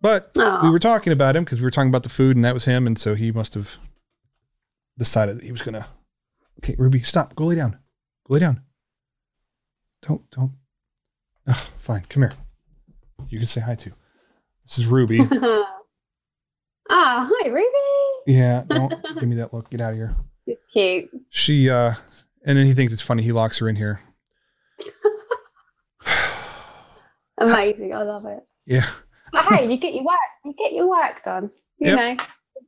But 0.00 0.34
Aww. 0.34 0.64
we 0.64 0.70
were 0.70 0.80
talking 0.80 1.12
about 1.12 1.36
him 1.36 1.44
because 1.44 1.60
we 1.60 1.64
were 1.64 1.70
talking 1.70 1.88
about 1.88 2.02
the 2.02 2.08
food, 2.08 2.36
and 2.36 2.44
that 2.44 2.52
was 2.52 2.64
him, 2.64 2.86
and 2.86 2.98
so 2.98 3.14
he 3.14 3.30
must 3.30 3.54
have 3.54 3.76
decided 4.98 5.36
that 5.36 5.44
he 5.44 5.52
was 5.52 5.62
gonna. 5.62 5.86
Okay, 6.58 6.74
Ruby, 6.78 7.02
stop. 7.02 7.36
Go 7.36 7.44
lay 7.46 7.54
down. 7.54 7.78
Go 8.26 8.34
lay 8.34 8.40
down. 8.40 8.60
Don't 10.02 10.28
don't. 10.30 10.52
Oh, 11.46 11.68
fine. 11.78 12.02
Come 12.08 12.24
here. 12.24 12.32
You 13.28 13.38
can 13.38 13.46
say 13.46 13.60
hi 13.60 13.74
to. 13.74 13.92
This 14.64 14.78
is 14.78 14.86
Ruby. 14.86 15.20
Ah, 16.90 17.26
hi, 17.32 17.48
Ruby. 17.48 17.68
Yeah, 18.26 18.62
don't 18.68 18.92
give 19.18 19.26
me 19.26 19.36
that 19.36 19.54
look. 19.54 19.70
Get 19.70 19.80
out 19.80 19.92
of 19.92 19.96
here. 19.96 20.14
It's 20.46 20.60
cute. 20.70 21.08
She 21.30 21.70
uh, 21.70 21.94
and 22.44 22.58
then 22.58 22.66
he 22.66 22.74
thinks 22.74 22.92
it's 22.92 23.02
funny. 23.02 23.22
He 23.22 23.32
locks 23.32 23.58
her 23.58 23.68
in 23.68 23.76
here. 23.76 24.00
Amazing. 27.38 27.94
I 27.94 28.02
love 28.02 28.26
it. 28.26 28.40
Yeah. 28.66 28.86
But 29.32 29.46
hey, 29.46 29.70
you 29.70 29.78
get 29.78 29.94
your 29.94 30.04
work, 30.04 30.16
you 30.44 30.54
get 30.56 30.74
your 30.74 30.88
work 30.88 31.22
done. 31.24 31.48
You 31.78 31.88
yep. 31.88 31.96
know, 31.96 32.24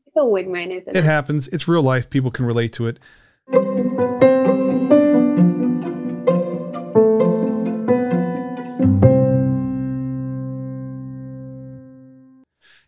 it's 0.06 0.16
all 0.16 0.32
win-win, 0.32 0.70
isn't 0.70 0.88
it? 0.88 0.96
It 0.96 1.04
happens. 1.04 1.46
It's 1.48 1.68
real 1.68 1.82
life. 1.82 2.10
People 2.10 2.30
can 2.30 2.46
relate 2.46 2.72
to 2.74 2.86
it. 2.86 2.98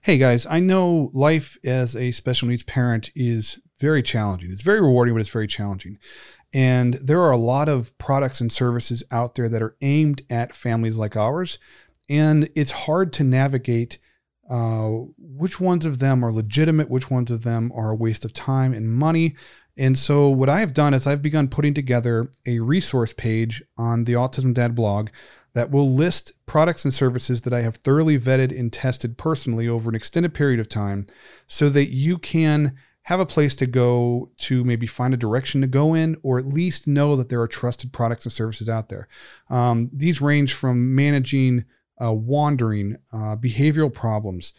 Hey 0.09 0.17
guys, 0.17 0.47
I 0.47 0.59
know 0.59 1.11
life 1.13 1.59
as 1.67 1.95
a 1.95 2.13
special 2.13 2.49
needs 2.49 2.63
parent 2.63 3.11
is 3.15 3.59
very 3.79 4.03
challenging. 4.03 4.51
It's 4.51 4.63
very 4.63 4.81
rewarding, 4.81 5.15
but 5.15 5.21
it's 5.21 5.29
very 5.29 5.47
challenging. 5.47 5.99
And 6.55 6.95
there 6.95 7.21
are 7.21 7.31
a 7.31 7.37
lot 7.37 7.69
of 7.69 7.93
products 7.99 8.41
and 8.41 8.51
services 8.51 9.03
out 9.11 9.35
there 9.35 9.51
that 9.51 9.61
are 9.61 9.77
aimed 9.83 10.23
at 10.31 10.55
families 10.55 10.97
like 10.97 11.15
ours 11.15 11.59
and 12.09 12.49
it's 12.55 12.71
hard 12.71 13.13
to 13.13 13.23
navigate 13.23 13.99
uh, 14.49 14.93
which 15.19 15.61
ones 15.61 15.85
of 15.85 15.99
them 15.99 16.25
are 16.25 16.33
legitimate, 16.33 16.89
which 16.89 17.11
ones 17.11 17.31
of 17.31 17.43
them 17.43 17.71
are 17.75 17.91
a 17.91 17.95
waste 17.95 18.25
of 18.25 18.33
time 18.33 18.73
and 18.73 18.91
money. 18.91 19.37
And 19.77 19.99
so, 19.99 20.31
what 20.31 20.49
I 20.49 20.61
have 20.61 20.73
done 20.73 20.95
is 20.95 21.07
I've 21.07 21.21
begun 21.21 21.49
putting 21.49 21.75
together 21.75 22.31
a 22.47 22.61
resource 22.61 23.13
page 23.13 23.63
on 23.77 24.05
the 24.05 24.15
Autism 24.15 24.55
Dad 24.55 24.75
blog 24.75 25.11
that 25.55 25.71
will 25.71 25.93
list 25.93 26.33
products 26.47 26.85
and 26.85 26.93
services 26.93 27.43
that 27.43 27.53
I 27.53 27.63
have 27.63 27.77
thoroughly 27.77 28.19
vetted 28.19 28.59
and 28.59 28.73
tested 28.73 29.19
personally 29.19 29.69
over 29.69 29.89
an 29.89 29.97
extended 29.97 30.35
period 30.35 30.61
of 30.61 30.69
time 30.69 31.07
so 31.47 31.69
that 31.71 31.89
you 31.89 32.19
can 32.19 32.77
have 33.03 33.21
a 33.21 33.27
place 33.27 33.55
to 33.57 33.67
go 33.67 34.31
to 34.37 34.63
maybe 34.65 34.87
find 34.87 35.15
a 35.15 35.17
direction 35.17 35.63
to 35.63 35.67
go 35.67 35.95
in, 35.95 36.15
or 36.23 36.39
at 36.39 36.45
least 36.45 36.87
know 36.87 37.17
that 37.17 37.31
there 37.31 37.41
are 37.41 37.49
trusted 37.49 37.91
products 37.91 38.27
and 38.27 38.33
services 38.33 38.69
out 38.69 38.91
there. 38.91 39.09
Um, 39.49 39.89
these 39.95 40.21
range 40.21 40.53
from 40.53 40.95
managing 40.95 41.65
uh, 42.05 42.13
wandering, 42.13 42.97
uh, 43.13 43.37
behavioral 43.37 43.93
problems, 43.93 44.53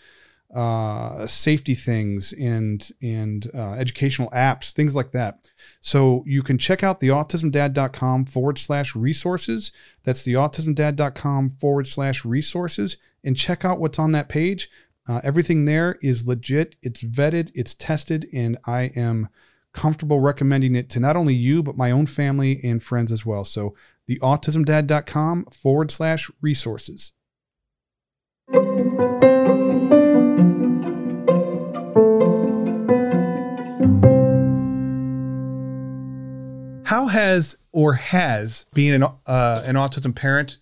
uh, 0.53 1.27
safety 1.27 1.75
things, 1.75 2.33
and 2.33 2.89
and 3.01 3.49
uh, 3.53 3.73
educational 3.73 4.29
apps, 4.31 4.71
things 4.71 4.95
like 4.95 5.11
that. 5.11 5.47
So 5.81 6.23
you 6.25 6.41
can 6.41 6.57
check 6.57 6.83
out 6.83 6.99
the 6.99 7.09
autismdad.com 7.09 8.25
forward 8.25 8.57
slash 8.57 8.95
resources. 8.95 9.71
That's 10.03 10.23
the 10.23 10.33
autismdad.com 10.33 11.49
forward 11.49 11.87
slash 11.87 12.25
resources, 12.25 12.97
and 13.23 13.37
check 13.37 13.63
out 13.63 13.79
what's 13.79 13.99
on 13.99 14.11
that 14.13 14.29
page. 14.29 14.69
Uh, 15.07 15.21
everything 15.23 15.65
there 15.65 15.97
is 16.01 16.27
legit. 16.27 16.75
It's 16.81 17.03
vetted. 17.03 17.51
It's 17.53 17.73
tested, 17.73 18.27
and 18.33 18.57
I 18.65 18.91
am 18.95 19.29
comfortable 19.73 20.19
recommending 20.19 20.75
it 20.75 20.89
to 20.89 20.99
not 20.99 21.15
only 21.15 21.35
you 21.35 21.61
but 21.61 21.77
my 21.77 21.91
own 21.91 22.05
family 22.05 22.59
and 22.63 22.81
friends 22.81 23.11
as 23.11 23.25
well. 23.25 23.43
So 23.43 23.75
the 24.07 24.19
autismdad.com 24.19 25.45
forward 25.51 25.91
slash 25.91 26.29
resources. 26.41 27.13
How 36.89 37.05
has 37.05 37.55
or 37.71 37.93
has 37.93 38.65
being 38.73 38.95
an 38.95 39.03
uh, 39.03 39.61
an 39.63 39.75
autism 39.75 40.15
parent 40.15 40.57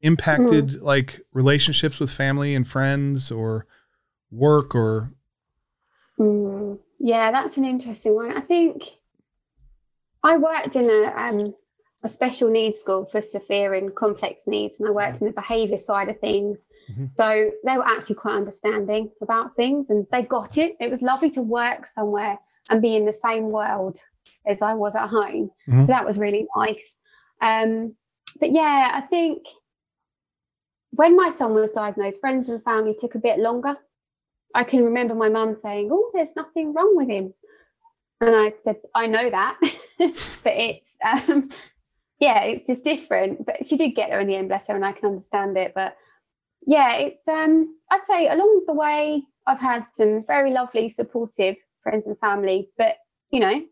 impacted 0.00 0.68
mm. 0.68 0.80
like 0.80 1.20
relationships 1.34 2.00
with 2.00 2.10
family 2.10 2.54
and 2.54 2.66
friends 2.66 3.30
or 3.30 3.66
work 4.30 4.74
or? 4.74 5.12
Mm. 6.18 6.78
Yeah, 6.98 7.30
that's 7.30 7.58
an 7.58 7.66
interesting 7.66 8.14
one. 8.14 8.34
I 8.34 8.40
think 8.40 8.84
I 10.22 10.38
worked 10.38 10.76
in 10.76 10.88
a 10.88 11.12
um, 11.14 11.54
a 12.02 12.08
special 12.08 12.48
needs 12.48 12.78
school 12.78 13.04
for 13.04 13.20
severe 13.20 13.74
and 13.74 13.94
complex 13.94 14.46
needs, 14.46 14.80
and 14.80 14.88
I 14.88 14.92
worked 14.92 15.20
in 15.20 15.26
the 15.26 15.34
behaviour 15.34 15.76
side 15.76 16.08
of 16.08 16.18
things. 16.20 16.58
Mm-hmm. 16.90 17.08
So 17.16 17.50
they 17.66 17.76
were 17.76 17.86
actually 17.86 18.16
quite 18.16 18.36
understanding 18.36 19.10
about 19.20 19.56
things, 19.56 19.90
and 19.90 20.06
they 20.10 20.22
got 20.22 20.56
it. 20.56 20.72
It 20.80 20.90
was 20.90 21.02
lovely 21.02 21.28
to 21.32 21.42
work 21.42 21.86
somewhere 21.86 22.38
and 22.70 22.80
be 22.80 22.96
in 22.96 23.04
the 23.04 23.12
same 23.12 23.50
world 23.50 23.98
as 24.46 24.62
I 24.62 24.74
was 24.74 24.96
at 24.96 25.08
home. 25.08 25.50
Mm-hmm. 25.68 25.82
So 25.82 25.86
that 25.86 26.04
was 26.04 26.18
really 26.18 26.46
nice. 26.56 26.96
Um, 27.40 27.94
but 28.40 28.52
yeah, 28.52 28.90
I 28.94 29.00
think 29.02 29.46
when 30.90 31.16
my 31.16 31.30
son 31.30 31.54
was 31.54 31.72
diagnosed, 31.72 32.20
friends 32.20 32.48
and 32.48 32.62
family 32.62 32.94
took 32.98 33.14
a 33.14 33.20
bit 33.20 33.38
longer. 33.38 33.76
I 34.54 34.64
can 34.64 34.84
remember 34.84 35.14
my 35.14 35.28
mum 35.28 35.56
saying, 35.62 35.90
"Oh, 35.92 36.10
there's 36.14 36.34
nothing 36.34 36.72
wrong 36.72 36.96
with 36.96 37.08
him," 37.08 37.34
and 38.20 38.34
I 38.34 38.54
said, 38.64 38.76
"I 38.94 39.06
know 39.06 39.28
that, 39.28 39.58
but 39.98 40.12
it's 40.44 40.86
um, 41.04 41.50
yeah, 42.18 42.44
it's 42.44 42.66
just 42.66 42.84
different. 42.84 43.44
But 43.44 43.66
she 43.66 43.76
did 43.76 43.90
get 43.90 44.08
there 44.08 44.20
in 44.20 44.28
the 44.28 44.36
end, 44.36 44.48
bless 44.48 44.68
her, 44.68 44.74
and 44.74 44.84
I 44.84 44.92
can 44.92 45.10
understand 45.10 45.58
it. 45.58 45.72
But 45.74 45.96
yeah, 46.66 46.94
it's 46.94 47.28
um 47.28 47.76
I'd 47.90 48.06
say 48.06 48.28
along 48.28 48.64
the 48.66 48.72
way 48.72 49.22
I've 49.46 49.60
had 49.60 49.86
some 49.92 50.24
very 50.26 50.52
lovely, 50.52 50.90
supportive 50.90 51.56
friends 51.82 52.06
and 52.06 52.18
family. 52.18 52.70
But 52.78 52.96
you 53.30 53.40
know, 53.40 53.62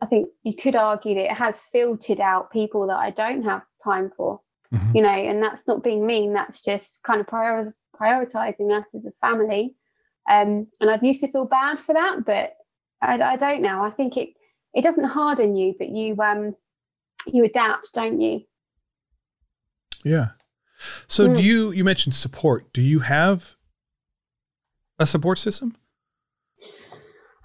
I 0.00 0.06
think 0.06 0.28
you 0.42 0.54
could 0.54 0.76
argue 0.76 1.14
that 1.14 1.30
it 1.30 1.36
has 1.36 1.60
filtered 1.60 2.20
out 2.20 2.50
people 2.50 2.86
that 2.88 2.96
I 2.96 3.10
don't 3.10 3.42
have 3.44 3.62
time 3.82 4.10
for. 4.16 4.40
Mm-hmm. 4.72 4.96
You 4.96 5.02
know, 5.02 5.08
and 5.08 5.42
that's 5.42 5.66
not 5.66 5.84
being 5.84 6.04
mean. 6.04 6.32
That's 6.32 6.60
just 6.60 7.02
kind 7.04 7.20
of 7.20 7.26
prior- 7.26 7.64
prioritizing 7.98 8.72
us 8.72 8.86
as 8.94 9.04
a 9.04 9.12
family. 9.20 9.74
Um, 10.28 10.66
and 10.80 10.90
I've 10.90 11.04
used 11.04 11.20
to 11.20 11.30
feel 11.30 11.44
bad 11.44 11.78
for 11.78 11.92
that, 11.92 12.24
but 12.24 12.56
I, 13.00 13.14
I 13.14 13.36
don't 13.36 13.62
know. 13.62 13.82
I 13.82 13.90
think 13.90 14.16
it 14.16 14.30
it 14.74 14.82
doesn't 14.82 15.04
harden 15.04 15.54
you, 15.56 15.74
but 15.78 15.88
you 15.90 16.16
um 16.20 16.56
you 17.26 17.44
adapt, 17.44 17.94
don't 17.94 18.20
you? 18.20 18.42
Yeah. 20.04 20.30
So 21.06 21.28
mm. 21.28 21.36
do 21.36 21.42
you 21.42 21.70
you 21.70 21.84
mentioned 21.84 22.14
support. 22.14 22.72
Do 22.72 22.82
you 22.82 23.00
have 23.00 23.54
a 24.98 25.06
support 25.06 25.38
system? 25.38 25.76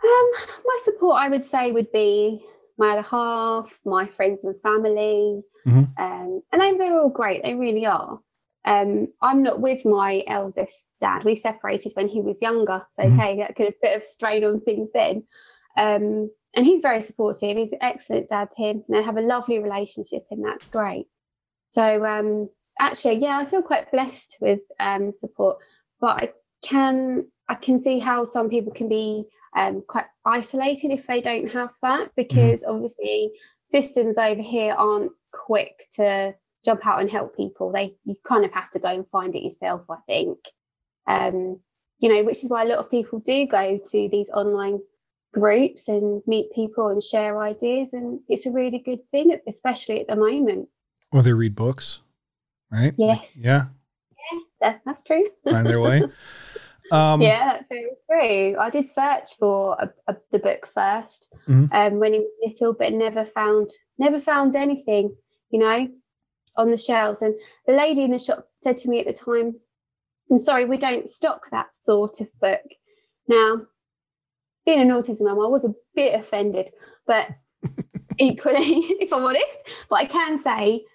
Um, 0.04 0.32
my 0.66 0.80
support 0.84 1.18
I 1.20 1.30
would 1.30 1.44
say 1.44 1.72
would 1.72 1.92
be 1.92 2.46
my 2.78 2.92
other 2.92 3.02
half, 3.02 3.78
my 3.86 4.06
friends 4.06 4.46
and 4.46 4.60
family, 4.62 5.42
Mhm. 5.66 5.88
um, 5.98 6.42
and 6.52 6.62
they, 6.62 6.78
they're 6.78 6.98
all 7.00 7.10
great. 7.10 7.44
They 7.44 7.56
really 7.56 7.86
are. 7.86 8.20
Um, 8.66 9.08
I'm 9.22 9.44
not 9.44 9.60
with 9.60 9.84
my 9.86 10.24
eldest 10.28 10.86
dad. 11.02 11.24
We 11.24 11.36
separated 11.36 11.94
when 11.96 12.08
he 12.08 12.22
was 12.22 12.42
younger, 12.42 12.86
so 12.96 13.04
Mhm. 13.04 13.14
okay, 13.14 13.38
that 13.38 13.56
could 13.56 13.66
have 13.66 13.82
put 13.82 14.02
a 14.02 14.06
strain 14.06 14.44
on 14.44 14.62
things 14.62 14.90
then. 14.94 15.24
Um, 15.78 16.30
and 16.56 16.66
he's 16.66 16.82
very 16.82 17.02
supportive. 17.02 17.58
He's 17.58 17.74
an 17.74 17.80
excellent 17.82 18.30
dad 18.30 18.52
to 18.52 18.62
him. 18.62 18.84
And 18.88 18.98
they 18.98 19.04
have 19.04 19.18
a 19.18 19.22
lovely 19.22 19.60
relationship, 19.60 20.26
and 20.32 20.44
that's 20.44 20.66
great. 20.68 21.08
So 21.72 22.06
um, 22.06 22.50
actually, 22.80 23.16
yeah, 23.16 23.38
I 23.38 23.46
feel 23.46 23.62
quite 23.62 23.92
blessed 23.92 24.38
with 24.42 24.62
um, 24.80 25.12
support, 25.14 25.58
but 26.00 26.24
I 26.24 26.34
can 26.62 27.28
I 27.48 27.56
can 27.56 27.84
see 27.84 28.00
how 28.00 28.26
some 28.26 28.50
people 28.50 28.74
can 28.74 28.90
be 28.90 29.26
um, 29.56 29.84
quite 29.88 30.06
isolated 30.26 30.92
if 30.92 31.08
they 31.08 31.22
don't 31.22 31.50
have 31.50 31.72
that 31.82 32.12
because 32.16 32.64
obviously 32.68 33.32
systems 33.72 34.18
over 34.18 34.42
here 34.42 34.74
aren't 34.74 35.12
quick 35.32 35.86
to 35.96 36.36
jump 36.66 36.86
out 36.86 37.02
and 37.02 37.10
help 37.10 37.36
people. 37.36 37.72
They 37.72 37.96
you 38.06 38.16
kind 38.26 38.46
of 38.46 38.52
have 38.54 38.70
to 38.72 38.80
go 38.80 38.90
and 38.90 39.08
find 39.10 39.36
it 39.36 39.44
yourself. 39.44 39.84
I 39.90 39.98
think, 40.08 40.40
um, 41.08 41.60
you 42.00 42.14
know, 42.14 42.24
which 42.24 42.44
is 42.44 42.50
why 42.50 42.64
a 42.64 42.68
lot 42.68 42.80
of 42.80 42.92
people 42.92 43.20
do 43.20 43.48
go 43.48 43.78
to 43.78 44.10
these 44.10 44.30
online 44.30 44.80
groups 45.34 45.88
and 45.88 46.22
meet 46.26 46.54
people 46.54 46.88
and 46.88 47.04
share 47.04 47.42
ideas, 47.42 47.94
and 47.94 48.20
it's 48.28 48.46
a 48.46 48.52
really 48.52 48.80
good 48.80 49.10
thing, 49.12 49.38
especially 49.48 50.02
at 50.02 50.08
the 50.08 50.16
moment. 50.16 50.70
Or 51.12 51.22
they 51.22 51.34
read 51.34 51.56
books, 51.56 52.02
right? 52.72 52.94
Yes. 52.98 53.38
Yeah. 53.38 53.66
That, 54.62 54.82
that's 54.86 55.04
true. 55.04 55.26
Find 55.44 55.66
their 55.66 55.80
way. 55.80 56.04
Um, 56.92 57.22
yeah, 57.22 57.54
that's 57.54 57.66
very 57.70 57.92
true. 58.10 58.60
I 58.60 58.70
did 58.70 58.86
search 58.88 59.38
for 59.38 59.76
a, 59.80 59.90
a, 60.08 60.18
the 60.32 60.40
book 60.40 60.70
1st 60.76 61.28
Mhm. 61.48 61.70
um, 61.72 62.00
when 62.00 62.14
he 62.14 62.20
was 62.20 62.30
little, 62.44 62.74
but 62.74 62.94
never 62.94 63.26
found 63.26 63.70
never 63.98 64.20
found 64.20 64.56
anything, 64.56 65.16
you 65.50 65.60
know, 65.60 65.88
on 66.56 66.72
the 66.72 66.78
shelves. 66.78 67.22
And 67.22 67.36
the 67.68 67.74
lady 67.74 68.04
in 68.04 68.12
the 68.12 68.20
shop 68.20 68.48
said 68.62 68.78
to 68.80 68.90
me 68.90 69.00
at 69.00 69.06
the 69.06 69.14
time, 69.14 69.60
"I'm 70.32 70.40
sorry, 70.40 70.66
we 70.66 70.78
don't 70.78 71.10
stock 71.10 71.50
that 71.52 71.76
sort 71.76 72.22
of 72.22 72.28
book." 72.40 72.62
Now, 73.28 73.68
being 74.66 74.82
an 74.82 74.90
autism 74.90 75.24
mum, 75.24 75.40
I 75.40 75.48
was 75.48 75.66
a 75.66 75.76
bit 75.96 76.20
offended, 76.20 76.72
but 77.06 77.28
equally, 78.18 78.60
if 79.00 79.14
I'm 79.14 79.26
honest, 79.26 79.60
but 79.90 79.98
I 80.00 80.06
can 80.06 80.40
say 80.40 80.86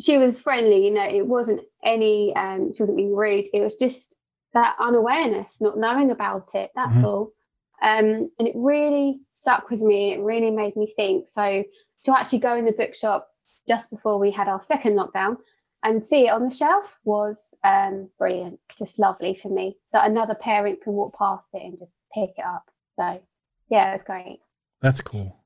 she 0.00 0.18
was 0.18 0.38
friendly. 0.40 0.84
You 0.86 0.92
know, 0.92 1.04
it 1.08 1.26
wasn't 1.26 1.60
any. 1.84 2.34
Um, 2.34 2.72
she 2.72 2.82
wasn't 2.82 2.98
being 2.98 3.14
rude. 3.14 3.46
It 3.52 3.60
was 3.60 3.76
just 3.76 4.16
that 4.54 4.76
unawareness, 4.78 5.60
not 5.60 5.78
knowing 5.78 6.10
about 6.10 6.54
it. 6.54 6.70
That's 6.74 6.96
Mhm. 6.96 7.04
all. 7.04 7.32
Um, 7.80 8.30
and 8.38 8.48
it 8.48 8.54
really 8.56 9.20
stuck 9.32 9.70
with 9.70 9.80
me. 9.80 10.12
It 10.14 10.20
really 10.20 10.50
made 10.50 10.74
me 10.76 10.92
think. 10.96 11.28
So 11.28 11.62
to 12.04 12.18
actually 12.18 12.38
go 12.40 12.54
in 12.56 12.64
the 12.64 12.72
bookshop 12.72 13.28
just 13.68 13.90
before 13.90 14.18
we 14.18 14.30
had 14.30 14.48
our 14.48 14.60
second 14.60 14.94
lockdown 14.94 15.36
and 15.84 16.02
see 16.02 16.26
it 16.26 16.30
on 16.30 16.44
the 16.44 16.50
shelf 16.50 16.98
was 17.04 17.54
um, 17.62 18.08
brilliant. 18.18 18.58
Just 18.76 18.98
lovely 18.98 19.34
for 19.34 19.48
me 19.48 19.76
that 19.92 20.10
another 20.10 20.34
parent 20.34 20.80
can 20.82 20.94
walk 20.94 21.16
past 21.16 21.54
it 21.54 21.62
and 21.62 21.78
just 21.78 21.96
pick 22.12 22.30
it 22.36 22.44
up. 22.44 22.68
So 22.96 23.20
yeah, 23.68 23.94
it's 23.94 24.04
great. 24.04 24.40
That's 24.80 25.00
cool. 25.00 25.36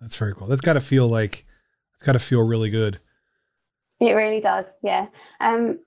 That's 0.00 0.16
very 0.16 0.34
cool. 0.34 0.46
That's 0.46 0.60
got 0.60 0.74
to 0.74 0.80
feel 0.80 1.08
like 1.08 1.44
it's 1.94 2.02
got 2.02 2.12
to 2.12 2.18
feel 2.18 2.42
really 2.42 2.70
good. 2.70 3.00
It 4.00 4.12
really 4.12 4.40
does. 4.40 4.66
Yeah. 4.82 5.06
Um, 5.40 5.80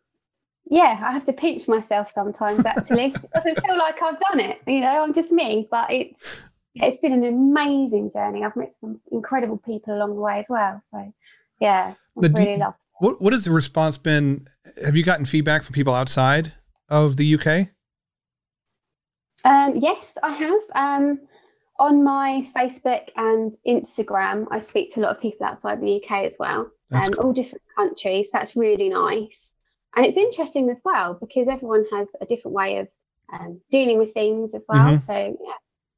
yeah, 0.70 0.99
I 1.01 1.11
have 1.11 1.26
to 1.26 1.34
pinch 1.34 1.68
myself 1.68 2.11
sometimes 2.13 2.65
actually. 2.65 3.05
it 3.05 3.32
doesn't 3.34 3.61
feel 3.61 3.78
like 3.78 4.01
I've 4.01 4.20
done 4.20 4.39
it. 4.39 4.59
You 4.68 4.82
know, 4.82 5.03
I'm 5.03 5.13
just 5.13 5.32
me, 5.32 5.68
but 5.70 5.91
it's 5.91 6.41
it's 6.76 6.97
been 6.97 7.13
an 7.13 7.24
amazing 7.24 8.11
journey. 8.11 8.43
I've 8.43 8.55
met 8.55 8.76
some 8.80 8.99
incredible 9.11 9.57
people 9.57 9.95
along 9.95 10.15
the 10.15 10.22
way 10.22 10.39
as 10.39 10.45
well. 10.49 10.82
So 10.91 11.13
yeah, 11.59 11.93
de- 12.20 12.30
really 12.30 12.57
loved 12.57 12.78
What 12.99 13.22
what 13.22 13.34
has 13.34 13.45
the 13.45 13.51
response 13.51 13.97
been? 13.97 14.47
Have 14.84 14.95
you 14.95 15.03
gotten 15.03 15.26
feedback 15.26 15.63
from 15.63 15.74
people 15.74 15.93
outside 15.93 16.53
of 16.89 17.18
the 17.18 17.36
UK? 17.36 17.70
Um, 19.45 19.78
yes, 19.78 20.13
I 20.22 20.34
have. 20.34 20.61
Um, 20.76 21.20
on 21.80 22.03
my 22.03 22.49
Facebook 22.55 23.07
and 23.15 23.55
Instagram, 23.65 24.47
I 24.49 24.59
speak 24.59 24.89
to 24.93 24.99
a 24.99 25.01
lot 25.01 25.15
of 25.15 25.22
people 25.22 25.45
outside 25.45 25.80
the 25.80 26.03
UK 26.03 26.26
as 26.26 26.36
well, 26.39 26.72
That's 26.89 27.07
um, 27.07 27.13
all 27.20 27.34
different 27.34 27.63
countries. 27.78 28.30
That's 28.34 28.55
really 28.55 28.89
nice. 28.89 29.53
And 29.97 30.05
it's 30.05 30.17
interesting 30.17 30.69
as 30.69 30.79
well 30.85 31.15
because 31.19 31.47
everyone 31.47 31.83
has 31.91 32.07
a 32.21 32.25
different 32.27 32.53
way 32.53 32.77
of 32.77 32.87
um, 33.33 33.59
dealing 33.71 33.97
with 33.97 34.13
things 34.13 34.53
as 34.53 34.63
well. 34.69 34.99
So, 34.99 35.13
yeah, 35.13 35.53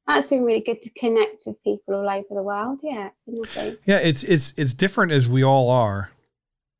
that's 0.06 0.28
been 0.28 0.42
really 0.42 0.60
good 0.60 0.80
to 0.80 0.90
connect 0.90 1.42
with 1.46 1.62
people 1.62 1.94
all 1.94 2.08
over 2.08 2.26
the 2.30 2.42
world. 2.42 2.80
Yeah, 2.82 3.08
it's 3.08 3.24
been 3.26 3.36
lovely. 3.36 3.78
Yeah, 3.84 3.98
it's 3.98 4.22
it's 4.22 4.54
it's 4.56 4.72
different 4.72 5.12
as 5.12 5.28
we 5.28 5.44
all 5.44 5.68
are, 5.68 6.10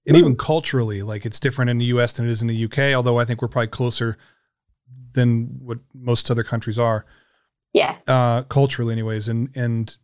and 0.06 0.16
even 0.16 0.34
culturally, 0.34 1.02
like 1.02 1.26
it's 1.26 1.38
different 1.38 1.70
in 1.70 1.76
the 1.76 1.84
U.S. 1.86 2.14
than 2.14 2.26
it 2.26 2.30
is 2.30 2.40
in 2.40 2.48
the 2.48 2.64
UK. 2.64 2.94
Although 2.94 3.18
I 3.18 3.26
think 3.26 3.42
we're 3.42 3.48
probably 3.48 3.68
closer 3.68 4.16
than 5.12 5.58
what 5.60 5.78
most 5.92 6.30
other 6.30 6.42
countries 6.42 6.78
are, 6.78 7.04
Yeah, 7.74 7.96
uh, 8.08 8.44
culturally, 8.44 8.92
anyways. 8.92 9.28
And 9.28 9.50
and 9.54 9.94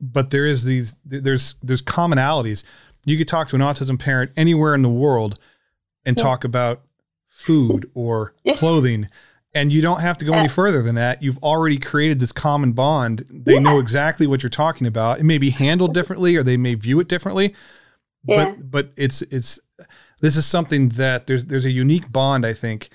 but 0.00 0.30
there 0.30 0.46
is 0.46 0.64
these 0.64 0.96
there's 1.04 1.56
there's 1.62 1.82
commonalities. 1.82 2.64
You 3.04 3.18
could 3.18 3.28
talk 3.28 3.48
to 3.48 3.56
an 3.56 3.62
autism 3.62 3.98
parent 3.98 4.32
anywhere 4.38 4.74
in 4.74 4.80
the 4.80 4.88
world 4.88 5.38
and 6.06 6.16
Yeah. 6.16 6.22
talk 6.22 6.44
about 6.44 6.82
food 7.28 7.90
or 7.94 8.34
Yeah. 8.44 8.56
clothing. 8.56 9.08
And 9.56 9.70
you 9.72 9.80
don't 9.82 10.00
have 10.00 10.18
to 10.18 10.24
go 10.24 10.32
any 10.32 10.48
further 10.48 10.82
than 10.82 10.96
that. 10.96 11.22
You've 11.22 11.38
already 11.38 11.78
created 11.78 12.18
this 12.18 12.32
common 12.32 12.72
bond. 12.72 13.24
They 13.30 13.60
know 13.60 13.78
exactly 13.78 14.26
what 14.26 14.42
you're 14.42 14.50
talking 14.50 14.86
about. 14.86 15.20
It 15.20 15.24
may 15.24 15.38
be 15.38 15.50
handled 15.50 15.94
differently 15.94 16.34
or 16.36 16.42
they 16.42 16.56
may 16.56 16.74
view 16.74 16.98
it 16.98 17.06
differently. 17.08 17.54
Yeah. 18.26 18.44
But 18.56 18.70
but 18.70 18.92
it's 18.96 19.22
it's 19.22 19.60
this 20.20 20.36
is 20.36 20.44
something 20.46 20.88
that 20.90 21.26
there's 21.28 21.44
there's 21.46 21.64
a 21.66 21.70
unique 21.70 22.10
bond, 22.10 22.44
I 22.44 22.52
think, 22.52 22.88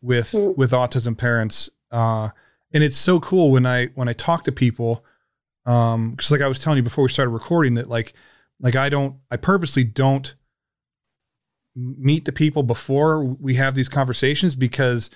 with 0.00 0.32
Mm. 0.32 0.56
with 0.56 0.70
autism 0.70 1.16
parents. 1.16 1.68
Uh 1.90 2.30
and 2.72 2.82
it's 2.82 2.96
so 2.96 3.20
cool 3.20 3.50
when 3.50 3.66
I 3.66 3.86
when 3.88 4.08
I 4.08 4.14
talk 4.14 4.44
to 4.44 4.52
people, 4.52 5.04
um, 5.66 6.12
because 6.12 6.30
like 6.30 6.40
I 6.40 6.48
was 6.48 6.58
telling 6.58 6.78
you 6.78 6.82
before 6.82 7.04
we 7.04 7.10
started 7.10 7.30
recording 7.32 7.74
that 7.74 7.88
like 7.90 8.14
like 8.60 8.76
I 8.76 8.88
don't 8.88 9.16
I 9.30 9.36
purposely 9.36 9.84
don't 9.84 10.34
meet 11.74 12.24
the 12.24 12.32
people 12.32 12.62
before 12.62 13.24
we 13.24 13.54
have 13.54 13.74
these 13.74 13.88
conversations 13.88 14.54
because 14.54 15.10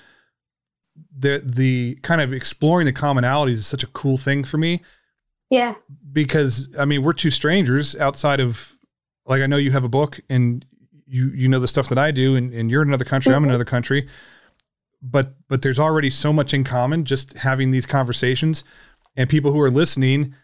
the 1.18 1.42
the 1.44 1.96
kind 2.02 2.20
of 2.20 2.32
exploring 2.32 2.86
the 2.86 2.92
commonalities 2.92 3.52
is 3.54 3.66
such 3.66 3.82
a 3.82 3.86
cool 3.88 4.16
thing 4.16 4.44
for 4.44 4.56
me. 4.58 4.82
Yeah, 5.50 5.74
because 6.12 6.68
I 6.78 6.84
mean 6.84 7.02
we're 7.02 7.12
two 7.12 7.30
strangers 7.30 7.94
outside 7.96 8.40
of 8.40 8.74
like 9.26 9.42
I 9.42 9.46
know 9.46 9.56
you 9.58 9.70
have 9.72 9.84
a 9.84 9.88
book 9.88 10.18
and 10.30 10.64
you 11.06 11.28
you 11.30 11.48
know 11.48 11.60
the 11.60 11.68
stuff 11.68 11.88
that 11.90 11.98
I 11.98 12.10
do 12.10 12.36
and, 12.36 12.52
and 12.52 12.70
you're 12.70 12.82
in 12.82 12.88
another 12.88 13.04
country 13.04 13.32
I'm 13.34 13.42
in 13.44 13.48
Mhm. 13.48 13.52
another 13.52 13.64
country. 13.64 14.08
But 15.02 15.34
but 15.48 15.62
there's 15.62 15.78
already 15.78 16.10
so 16.10 16.32
much 16.32 16.54
in 16.54 16.64
common 16.64 17.04
just 17.04 17.34
having 17.34 17.70
these 17.70 17.86
conversations 17.86 18.64
and 19.16 19.28
people 19.28 19.52
who 19.52 19.60
are 19.60 19.70
listening 19.70 20.34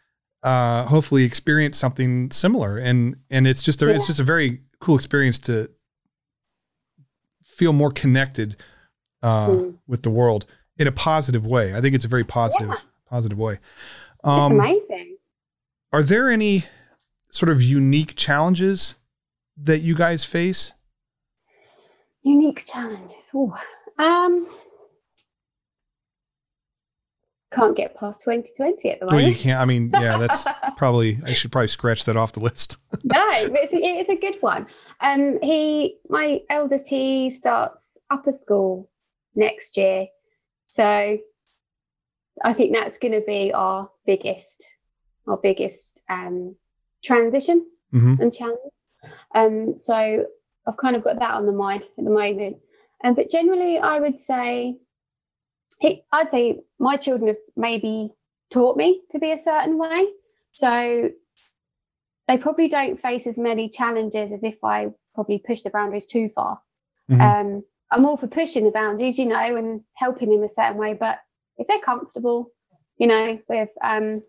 uh 0.43 0.85
hopefully 0.87 1.25
experience 1.25 1.79
something 1.79 2.31
similar. 2.31 2.77
And 2.77 3.17
and 3.31 3.47
it's 3.47 3.63
just 3.63 3.83
a, 3.83 3.89
it's 3.89 4.07
just 4.07 4.21
a 4.21 4.25
very 4.25 4.61
cool 4.81 4.95
experience 4.97 5.39
to 5.41 5.71
feel 7.63 7.73
more 7.73 7.91
connected 7.93 8.57
uh 9.23 9.49
Mm. 9.49 9.75
with 9.87 10.03
the 10.03 10.11
world 10.11 10.47
in 10.79 10.87
a 10.89 10.93
positive 10.93 11.47
way 11.47 11.75
I 11.77 11.81
think 11.81 11.95
it's 11.95 12.05
a 12.05 12.09
very 12.09 12.25
positive 12.25 12.69
Yeah. 12.71 12.77
positive 13.09 13.39
way 13.39 13.55
it's 13.55 14.25
um 14.25 14.53
amazing. 14.59 15.17
are 15.93 16.03
there 16.03 16.29
any 16.31 16.65
sort 17.31 17.51
of 17.51 17.63
unique 17.63 18.15
challenges 18.17 18.97
that 19.57 19.79
you 19.81 19.95
guys 19.95 20.25
face? 20.25 20.73
Unique 22.23 22.65
challenges. 22.67 23.31
Ooh. 23.35 23.53
Um, 23.99 24.47
can't 27.53 27.77
get 27.77 27.95
past 27.97 28.23
2020 28.23 28.91
at 28.91 29.01
the 29.01 29.07
moment. 29.07 29.23
Well, 29.23 29.31
you 29.31 29.37
can't. 29.37 29.61
I 29.61 29.65
mean, 29.67 29.91
yeah, 29.93 30.17
that's 30.19 30.47
probably. 30.77 31.19
I 31.25 31.33
should 31.35 31.53
probably 31.53 31.69
scratch 31.69 32.05
that 32.07 32.17
off 32.17 32.33
the 32.33 32.41
list. 32.41 32.79
no, 33.05 33.23
it's 33.31 33.73
a, 33.75 33.77
it's 33.77 34.11
a 34.11 34.17
good 34.17 34.37
one. 34.41 34.67
Um, 35.03 35.41
he, 35.43 35.97
my 36.09 36.43
eldest, 36.49 36.87
he 36.89 37.31
starts 37.31 37.85
upper 38.09 38.33
school 38.33 38.89
next 39.35 39.77
year, 39.77 40.07
so 40.69 41.19
I 42.43 42.53
think 42.53 42.75
that's 42.75 42.99
going 42.99 43.13
to 43.13 43.21
be 43.21 43.53
our 43.53 43.91
biggest, 44.07 44.67
our 45.27 45.37
biggest 45.37 46.01
um, 46.09 46.57
transition 47.03 47.67
Mhm. 47.93 48.21
and 48.21 48.33
challenge. 48.33 48.59
Um, 49.35 49.77
so 49.79 50.27
I've 50.67 50.77
kind 50.77 50.97
of 50.97 51.05
got 51.05 51.19
that 51.19 51.35
on 51.35 51.47
the 51.47 51.53
mind 51.53 51.83
at 51.99 52.05
the 52.05 52.11
moment. 52.11 52.59
Um, 53.05 53.15
but 53.15 53.31
generally, 53.31 53.79
I 53.79 53.99
would 53.99 54.19
say, 54.19 54.79
he, 55.81 56.05
I'd 56.13 56.31
say 56.31 56.61
my 56.79 56.97
children 56.97 57.29
have 57.29 57.37
maybe 57.57 58.13
taught 58.51 58.77
me 58.77 59.03
to 59.11 59.19
be 59.19 59.33
a 59.33 59.39
certain 59.39 59.77
way. 59.79 60.07
So 60.53 61.11
they 62.29 62.39
probably 62.39 62.69
don't 62.69 63.01
face 63.01 63.27
as 63.27 63.37
many 63.37 63.69
challenges 63.69 64.33
as 64.33 64.43
if 64.43 64.63
I 64.63 64.89
probably 65.15 65.39
push 65.39 65.63
the 65.63 65.71
boundaries 65.71 66.07
too 66.07 66.31
far. 66.35 66.61
Mhm. 67.11 67.21
Um, 67.21 67.65
I'm 67.91 68.07
all 68.07 68.17
for 68.17 68.27
pushing 68.27 68.65
the 68.65 68.71
boundaries, 68.71 69.19
you 69.19 69.27
know, 69.27 69.57
and 69.57 69.83
helping 69.95 70.31
them 70.31 70.43
a 70.43 70.49
certain 70.49 70.79
way. 70.79 70.95
But 70.95 71.19
if 71.59 71.67
they're 71.67 71.79
comfortable, 71.81 72.51
you 72.97 73.07
know, 73.07 73.39
with 73.49 73.69
um, 73.83 74.23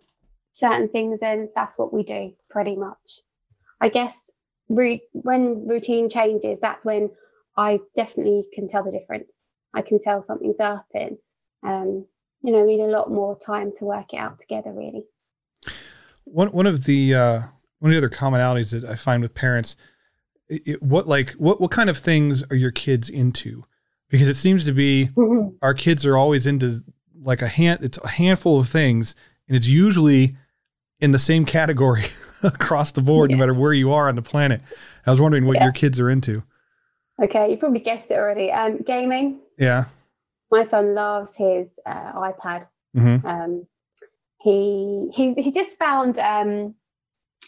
certain 0.52 0.90
things, 0.90 1.20
then 1.20 1.50
that's 1.56 1.78
what 1.78 1.94
we 1.94 2.04
do 2.04 2.34
pretty 2.50 2.76
much. 2.76 3.22
I 3.80 3.90
guess 3.90 4.16
ru- 4.70 5.00
when 5.14 5.68
routine 5.68 6.10
changes, 6.10 6.60
that's 6.62 6.86
when 6.86 7.12
I 7.56 7.80
definitely 7.96 8.46
can 8.54 8.68
tell 8.68 8.84
the 8.84 8.92
difference. 8.92 9.54
I 9.74 9.82
can 9.82 10.02
tell 10.02 10.22
something's 10.22 10.60
up 10.60 10.86
and, 10.94 11.18
um, 11.64 12.06
you 12.42 12.52
know, 12.52 12.66
we 12.66 12.78
need 12.78 12.84
a 12.84 12.88
lot 12.88 13.12
more 13.12 13.38
time 13.40 13.72
to 13.78 13.86
work 13.86 14.14
it 14.14 14.18
out 14.18 14.40
together, 14.40 14.72
really. 14.74 15.06
One 16.26 16.52
one 16.52 16.68
of 16.68 16.86
the 16.86 17.16
uh, 17.16 17.42
one 17.84 17.94
of 17.94 18.00
the 18.02 18.08
other 18.08 18.16
commonalities 18.16 18.72
that 18.72 18.90
I 18.90 18.96
find 18.96 19.22
with 19.22 19.34
parents, 19.34 19.76
it, 20.48 20.82
what 20.82 21.06
like 21.06 21.32
what 21.32 21.60
what 21.60 21.70
kind 21.70 21.90
of 21.90 21.98
things 21.98 22.42
are 22.50 22.56
your 22.56 22.72
kids 22.72 23.10
into? 23.10 23.66
Because 24.08 24.30
it 24.30 24.36
seems 24.36 24.64
to 24.64 24.72
be 24.72 25.10
our 25.62 25.74
kids 25.74 26.06
are 26.06 26.16
always 26.16 26.48
into 26.48 26.82
like 27.22 27.42
a 27.42 27.48
hand. 27.50 27.84
It's 27.84 27.98
a 27.98 28.08
handful 28.08 28.58
of 28.58 28.70
things, 28.70 29.18
and 29.50 29.58
it's 29.58 29.68
usually 29.68 30.38
in 31.02 31.12
the 31.12 31.20
same 31.20 31.44
category 31.44 32.06
across 32.44 32.94
the 32.94 33.02
board, 33.02 33.30
yeah. 33.30 33.36
no 33.36 33.42
matter 33.42 33.54
where 33.54 33.74
you 33.74 33.92
are 33.92 34.08
on 34.08 34.16
the 34.16 34.22
planet. 34.22 34.62
I 35.06 35.12
was 35.12 35.20
wondering 35.20 35.46
what 35.46 35.58
yeah. 35.58 35.66
your 35.66 35.74
kids 35.74 36.00
are 36.00 36.10
into. 36.10 36.42
Okay, 37.22 37.52
you 37.52 37.58
probably 37.58 37.82
guessed 37.82 38.12
it 38.12 38.14
already. 38.18 38.50
Um, 38.50 38.78
gaming. 38.78 39.42
Yeah. 39.58 39.86
My 40.50 40.66
son 40.68 40.96
loves 40.96 41.32
his 41.36 41.68
uh, 41.86 42.14
iPad. 42.14 42.66
Mm-hmm. 42.96 43.28
Um, 43.28 43.68
he 44.40 45.12
he 45.14 45.34
he 45.34 45.52
just 45.52 45.78
found 45.78 46.18
um, 46.20 46.76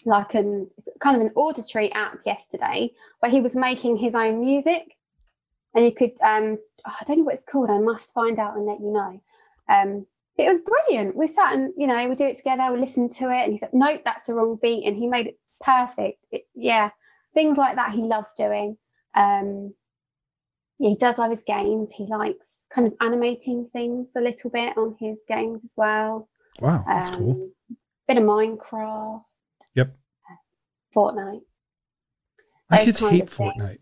like 0.05 0.33
an 0.35 0.69
kind 0.99 1.15
of 1.15 1.21
an 1.21 1.33
auditory 1.35 1.91
app 1.91 2.19
yesterday 2.25 2.91
where 3.19 3.31
he 3.31 3.41
was 3.41 3.55
making 3.55 3.97
his 3.97 4.15
own 4.15 4.41
music, 4.41 4.95
and 5.73 5.85
you 5.85 5.91
could 5.91 6.11
um, 6.21 6.57
oh, 6.85 6.95
I 6.99 7.03
don't 7.05 7.19
know 7.19 7.23
what 7.23 7.35
it's 7.35 7.45
called. 7.45 7.69
I 7.69 7.79
must 7.79 8.13
find 8.13 8.39
out 8.39 8.55
and 8.55 8.65
let 8.65 8.79
you 8.79 8.91
know. 8.91 9.21
Um, 9.69 10.05
it 10.37 10.49
was 10.49 10.59
brilliant. 10.59 11.15
We 11.15 11.27
sat 11.27 11.53
and 11.53 11.73
you 11.77 11.87
know 11.87 12.09
we 12.09 12.15
do 12.15 12.25
it 12.25 12.37
together. 12.37 12.73
We 12.73 12.79
listened 12.79 13.11
to 13.13 13.31
it, 13.31 13.43
and 13.43 13.53
he 13.53 13.59
said, 13.59 13.73
"Nope, 13.73 14.01
that's 14.03 14.27
the 14.27 14.33
wrong 14.33 14.59
beat," 14.61 14.85
and 14.85 14.95
he 14.95 15.07
made 15.07 15.27
it 15.27 15.39
perfect. 15.61 16.23
It, 16.31 16.47
yeah, 16.53 16.89
things 17.33 17.57
like 17.57 17.75
that 17.75 17.93
he 17.93 18.01
loves 18.01 18.33
doing. 18.33 18.77
Um, 19.15 19.73
yeah, 20.79 20.89
he 20.89 20.95
does 20.95 21.17
love 21.17 21.31
his 21.31 21.43
games. 21.47 21.91
He 21.91 22.05
likes 22.05 22.63
kind 22.73 22.87
of 22.87 22.93
animating 22.99 23.69
things 23.71 24.09
a 24.17 24.21
little 24.21 24.49
bit 24.49 24.77
on 24.77 24.95
his 24.99 25.21
games 25.27 25.63
as 25.63 25.73
well. 25.77 26.27
Wow, 26.59 26.83
that's 26.85 27.09
um, 27.09 27.17
cool. 27.17 27.49
Bit 28.07 28.17
of 28.17 28.23
Minecraft. 28.23 29.23
Yep. 29.75 29.95
Fortnite. 30.95 31.41
My 32.69 32.83
kids 32.83 32.99
hate 32.99 33.25
Fortnite. 33.25 33.79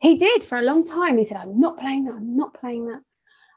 He 0.00 0.18
did 0.18 0.44
for 0.44 0.58
a 0.58 0.62
long 0.62 0.86
time. 0.86 1.18
He 1.18 1.26
said, 1.26 1.36
"I'm 1.38 1.58
not 1.58 1.78
playing 1.78 2.04
that. 2.04 2.14
I'm 2.14 2.36
not 2.36 2.54
playing 2.54 2.86
that." 2.86 3.02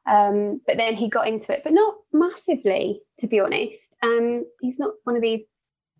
Um, 0.07 0.61
but 0.67 0.77
then 0.77 0.93
he 0.93 1.09
got 1.09 1.27
into 1.27 1.53
it, 1.53 1.63
but 1.63 1.73
not 1.73 1.95
massively, 2.13 3.01
to 3.19 3.27
be 3.27 3.39
honest. 3.39 3.93
Um, 4.03 4.45
he's 4.61 4.77
not 4.77 4.93
one 5.03 5.15
of 5.15 5.21
these 5.21 5.45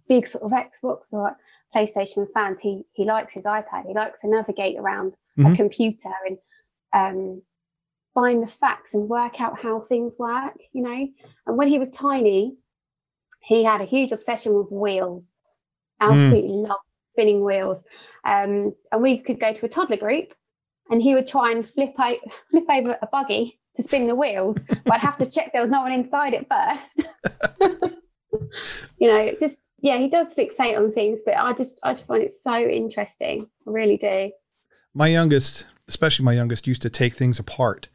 big 0.07 0.27
sort 0.27 0.43
of 0.43 0.51
Xbox 0.51 1.11
or 1.11 1.35
PlayStation 1.75 2.27
fans. 2.33 2.61
He 2.61 2.83
he 2.93 3.05
likes 3.05 3.33
his 3.33 3.45
iPad. 3.45 3.87
He 3.87 3.93
likes 3.93 4.21
to 4.21 4.29
navigate 4.29 4.77
around 4.77 5.13
mm-hmm. 5.37 5.53
a 5.53 5.55
computer 5.55 6.11
and 6.27 6.37
um, 6.93 7.41
find 8.13 8.41
the 8.43 8.47
facts 8.47 8.93
and 8.93 9.09
work 9.09 9.41
out 9.41 9.59
how 9.59 9.81
things 9.81 10.17
work. 10.17 10.57
You 10.73 10.83
know. 10.83 11.07
And 11.47 11.57
when 11.57 11.67
he 11.67 11.79
was 11.79 11.89
tiny, 11.89 12.55
he 13.45 13.63
had 13.63 13.81
a 13.81 13.85
huge 13.85 14.11
obsession 14.11 14.53
with 14.53 14.71
wheels. 14.71 15.23
Absolutely 16.01 16.49
mm. 16.49 16.67
loved 16.67 16.81
spinning 17.13 17.43
wheels. 17.43 17.81
Um, 18.23 18.73
and 18.91 19.01
we 19.01 19.19
could 19.19 19.39
go 19.39 19.53
to 19.53 19.65
a 19.65 19.69
toddler 19.69 19.97
group, 19.97 20.33
and 20.89 21.01
he 21.01 21.15
would 21.15 21.27
try 21.27 21.51
and 21.51 21.67
flip 21.67 21.93
out, 21.99 22.17
flip 22.51 22.65
over 22.69 22.97
a 23.01 23.07
buggy 23.07 23.59
to 23.75 23.83
spin 23.83 24.07
the 24.07 24.15
wheels, 24.15 24.57
but 24.85 24.93
I'd 24.93 25.01
have 25.01 25.17
to 25.17 25.29
check 25.29 25.51
there 25.51 25.61
was 25.61 25.71
no 25.71 25.81
one 25.81 25.91
inside 25.91 26.33
it 26.33 26.47
first. 26.49 27.07
you 28.97 29.07
know, 29.07 29.33
just 29.39 29.57
yeah, 29.81 29.97
he 29.97 30.09
does 30.09 30.33
fixate 30.33 30.77
on 30.77 30.93
things, 30.93 31.21
but 31.25 31.35
I 31.35 31.53
just 31.53 31.79
I 31.83 31.93
just 31.93 32.07
find 32.07 32.23
it 32.23 32.31
so 32.31 32.57
interesting. 32.57 33.47
I 33.67 33.71
really 33.71 33.97
do. 33.97 34.31
My 34.93 35.07
youngest, 35.07 35.67
especially 35.87 36.25
my 36.25 36.33
youngest, 36.33 36.67
used 36.67 36.81
to 36.83 36.89
take 36.89 37.13
things 37.13 37.37
apart 37.37 37.89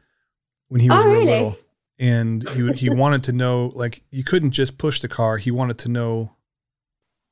when 0.69 0.81
he 0.81 0.89
was 0.89 1.03
oh, 1.03 1.09
really? 1.09 1.25
little, 1.25 1.57
and 2.01 2.49
he 2.49 2.73
he 2.73 2.89
wanted 2.89 3.23
to 3.23 3.31
know 3.31 3.71
like 3.73 4.03
you 4.11 4.25
couldn't 4.25 4.51
just 4.51 4.77
push 4.77 4.99
the 4.99 5.07
car. 5.07 5.37
He 5.37 5.51
wanted 5.51 5.77
to 5.79 5.89
know 5.89 6.35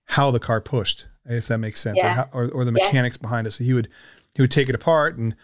how 0.05 0.31
the 0.31 0.39
car 0.39 0.61
pushed, 0.61 1.07
if 1.25 1.47
that 1.47 1.57
makes 1.57 1.81
sense, 1.81 1.97
yeah. 1.97 2.11
or, 2.11 2.15
how, 2.15 2.29
or, 2.31 2.49
or 2.51 2.65
the 2.65 2.71
mechanics 2.71 3.17
yeah. 3.17 3.21
behind 3.27 3.47
it. 3.47 3.51
So 3.51 3.65
he 3.65 3.73
would 3.73 3.89
he 4.33 4.41
would 4.41 4.51
take 4.51 4.69
it 4.69 4.75
apart 4.75 5.17
and 5.17 5.35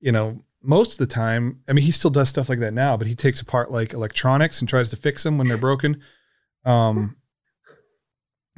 you 0.00 0.12
know 0.12 0.42
most 0.62 0.92
of 0.92 0.98
the 0.98 1.12
time 1.12 1.60
i 1.68 1.72
mean 1.72 1.84
he 1.84 1.90
still 1.90 2.10
does 2.10 2.28
stuff 2.28 2.48
like 2.48 2.60
that 2.60 2.72
now 2.72 2.96
but 2.96 3.06
he 3.06 3.14
takes 3.14 3.40
apart 3.40 3.70
like 3.70 3.92
electronics 3.92 4.60
and 4.60 4.68
tries 4.68 4.88
to 4.90 4.96
fix 4.96 5.22
them 5.22 5.38
when 5.38 5.48
they're 5.48 5.56
broken 5.56 6.00
um 6.64 7.16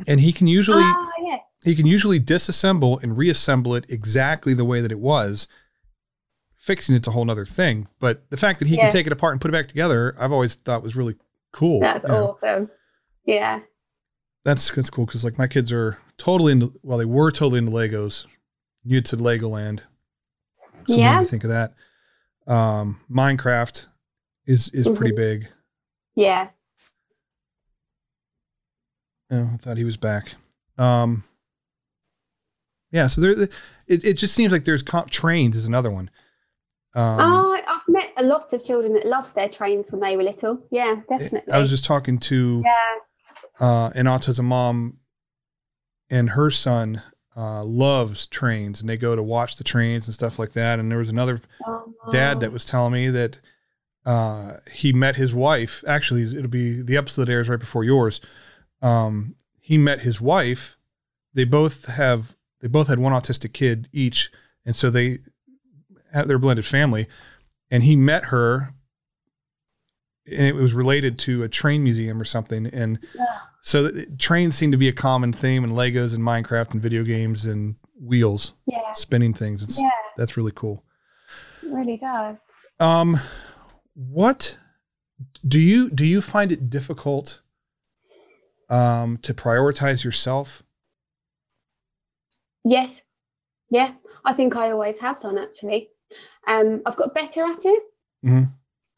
and 0.06 0.20
he 0.20 0.32
can 0.32 0.46
usually 0.46 0.82
uh, 0.82 1.06
yeah. 1.24 1.38
he 1.64 1.74
can 1.74 1.86
usually 1.86 2.20
disassemble 2.20 3.02
and 3.02 3.16
reassemble 3.16 3.74
it 3.74 3.86
exactly 3.88 4.52
the 4.52 4.64
way 4.64 4.80
that 4.80 4.92
it 4.92 4.98
was 4.98 5.48
fixing 6.66 6.96
it's 6.96 7.06
a 7.06 7.10
whole 7.10 7.24
nother 7.24 7.44
thing 7.44 7.86
but 8.00 8.28
the 8.30 8.36
fact 8.36 8.58
that 8.58 8.68
he 8.68 8.76
yeah. 8.76 8.82
can 8.82 8.92
take 8.92 9.06
it 9.06 9.12
apart 9.12 9.32
and 9.32 9.40
put 9.40 9.48
it 9.48 9.52
back 9.52 9.68
together 9.68 10.14
i've 10.18 10.32
always 10.32 10.54
thought 10.56 10.82
was 10.82 10.96
really 10.96 11.14
cool 11.52 11.80
that's 11.80 12.04
awesome 12.06 12.64
know. 12.64 12.68
yeah 13.24 13.60
that's 14.44 14.70
that's 14.72 14.90
cool 14.90 15.06
because 15.06 15.24
like 15.24 15.38
my 15.38 15.46
kids 15.46 15.72
are 15.72 15.98
totally 16.18 16.52
into 16.52 16.72
well 16.82 16.98
they 16.98 17.04
were 17.04 17.30
totally 17.30 17.58
into 17.58 17.70
legos 17.70 18.26
you 18.84 18.96
had 18.96 19.06
said 19.06 19.20
legoland 19.20 19.80
so 20.88 20.96
yeah. 20.96 21.16
made 21.16 21.20
me 21.22 21.26
think 21.26 21.44
of 21.44 21.50
that 21.50 21.74
um 22.46 23.00
minecraft 23.10 23.86
is 24.46 24.68
is 24.70 24.86
mm-hmm. 24.86 24.96
pretty 24.96 25.14
big 25.14 25.48
yeah 26.14 26.48
Oh, 29.30 29.50
I 29.52 29.56
thought 29.56 29.76
he 29.76 29.84
was 29.84 29.96
back. 29.96 30.34
Um, 30.78 31.24
yeah, 32.92 33.08
so 33.08 33.20
there, 33.20 33.32
it, 33.86 34.04
it 34.04 34.12
just 34.14 34.34
seems 34.34 34.52
like 34.52 34.64
there's 34.64 34.82
comp, 34.82 35.10
trains 35.10 35.56
is 35.56 35.66
another 35.66 35.90
one. 35.90 36.10
Um, 36.96 37.20
oh, 37.20 37.58
I've 37.68 37.80
met 37.88 38.12
a 38.16 38.24
lot 38.24 38.52
of 38.52 38.64
children 38.64 38.92
that 38.94 39.06
loves 39.06 39.32
their 39.32 39.48
trains 39.48 39.92
when 39.92 40.00
they 40.00 40.16
were 40.16 40.24
little. 40.24 40.66
Yeah, 40.70 40.94
definitely. 41.08 41.52
I 41.52 41.58
was 41.58 41.70
just 41.70 41.84
talking 41.84 42.18
to 42.18 42.62
yeah. 42.64 43.66
uh, 43.66 43.90
an 43.94 44.06
autism 44.06 44.44
mom, 44.44 44.98
and 46.10 46.30
her 46.30 46.50
son 46.50 47.02
uh, 47.36 47.62
loves 47.62 48.26
trains, 48.26 48.80
and 48.80 48.88
they 48.88 48.96
go 48.96 49.14
to 49.14 49.22
watch 49.22 49.56
the 49.56 49.64
trains 49.64 50.08
and 50.08 50.14
stuff 50.14 50.38
like 50.38 50.54
that. 50.54 50.80
And 50.80 50.90
there 50.90 50.98
was 50.98 51.10
another 51.10 51.40
oh, 51.66 51.94
wow. 52.04 52.10
dad 52.10 52.40
that 52.40 52.50
was 52.50 52.64
telling 52.64 52.92
me 52.92 53.10
that 53.10 53.38
uh, 54.04 54.56
he 54.72 54.92
met 54.92 55.14
his 55.14 55.34
wife. 55.34 55.84
Actually, 55.86 56.22
it'll 56.22 56.48
be 56.48 56.82
the 56.82 56.96
episode 56.96 57.28
airs 57.28 57.48
right 57.48 57.60
before 57.60 57.84
yours 57.84 58.20
um, 58.82 59.34
he 59.60 59.78
met 59.78 60.00
his 60.00 60.20
wife. 60.20 60.76
They 61.34 61.44
both 61.44 61.86
have 61.86 62.36
they 62.60 62.68
both 62.68 62.88
had 62.88 62.98
one 62.98 63.12
autistic 63.12 63.52
kid 63.52 63.88
each, 63.92 64.30
and 64.64 64.74
so 64.74 64.90
they 64.90 65.18
their 66.12 66.38
blended 66.38 66.64
family. 66.64 67.06
And 67.70 67.82
he 67.82 67.96
met 67.96 68.26
her, 68.26 68.74
and 70.26 70.46
it 70.46 70.54
was 70.54 70.72
related 70.72 71.18
to 71.20 71.42
a 71.42 71.48
train 71.48 71.82
museum 71.82 72.20
or 72.20 72.24
something. 72.24 72.66
And 72.66 72.98
yeah. 73.14 73.38
so 73.62 73.90
trains 74.18 74.56
seem 74.56 74.72
to 74.72 74.78
be 74.78 74.88
a 74.88 74.92
common 74.92 75.32
theme 75.32 75.64
in 75.64 75.70
Legos 75.70 76.14
and 76.14 76.22
Minecraft 76.22 76.72
and 76.72 76.82
video 76.82 77.02
games 77.02 77.44
and 77.44 77.76
wheels, 78.00 78.54
yeah. 78.66 78.92
spinning 78.94 79.34
things. 79.34 79.62
It's, 79.62 79.80
yeah. 79.80 79.90
that's 80.16 80.36
really 80.36 80.52
cool. 80.54 80.84
It 81.62 81.72
really 81.72 81.96
does. 81.96 82.36
Um, 82.78 83.18
what 83.94 84.58
do 85.46 85.58
you 85.58 85.90
do? 85.90 86.04
You 86.04 86.20
find 86.20 86.52
it 86.52 86.70
difficult? 86.70 87.40
um, 88.68 89.18
to 89.18 89.34
prioritize 89.34 90.04
yourself? 90.04 90.62
Yes. 92.64 93.02
Yeah. 93.70 93.92
I 94.24 94.32
think 94.32 94.56
I 94.56 94.70
always 94.70 94.98
have 94.98 95.20
done 95.20 95.38
actually. 95.38 95.90
Um, 96.46 96.82
I've 96.86 96.96
got 96.96 97.14
better 97.14 97.44
at 97.44 97.64
it. 97.64 97.82
Mm-hmm. 98.24 98.44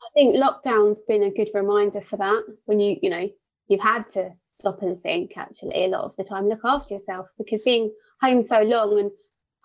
I 0.03 0.09
think 0.15 0.37
lockdown's 0.37 1.01
been 1.01 1.25
a 1.25 1.31
good 1.31 1.51
reminder 1.55 2.01
for 2.01 2.17
that. 2.17 2.43
When 2.67 2.81
you, 2.81 2.97
you 3.03 3.11
know, 3.11 3.29
you've 3.69 3.81
had 3.81 4.09
to 4.11 4.33
stop 4.59 4.83
and 4.83 5.01
think 5.03 5.37
actually 5.37 5.85
a 5.85 5.89
lot 5.89 6.05
of 6.05 6.17
the 6.17 6.25
time, 6.25 6.49
look 6.49 6.61
after 6.65 6.95
yourself 6.95 7.29
because 7.39 7.63
being 7.63 7.93
home 8.21 8.43
so 8.43 8.63
long 8.63 8.99
and 8.99 9.11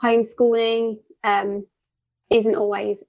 homeschooling 0.04 1.00
um, 1.24 1.66
isn't 2.30 2.56
always 2.56 3.04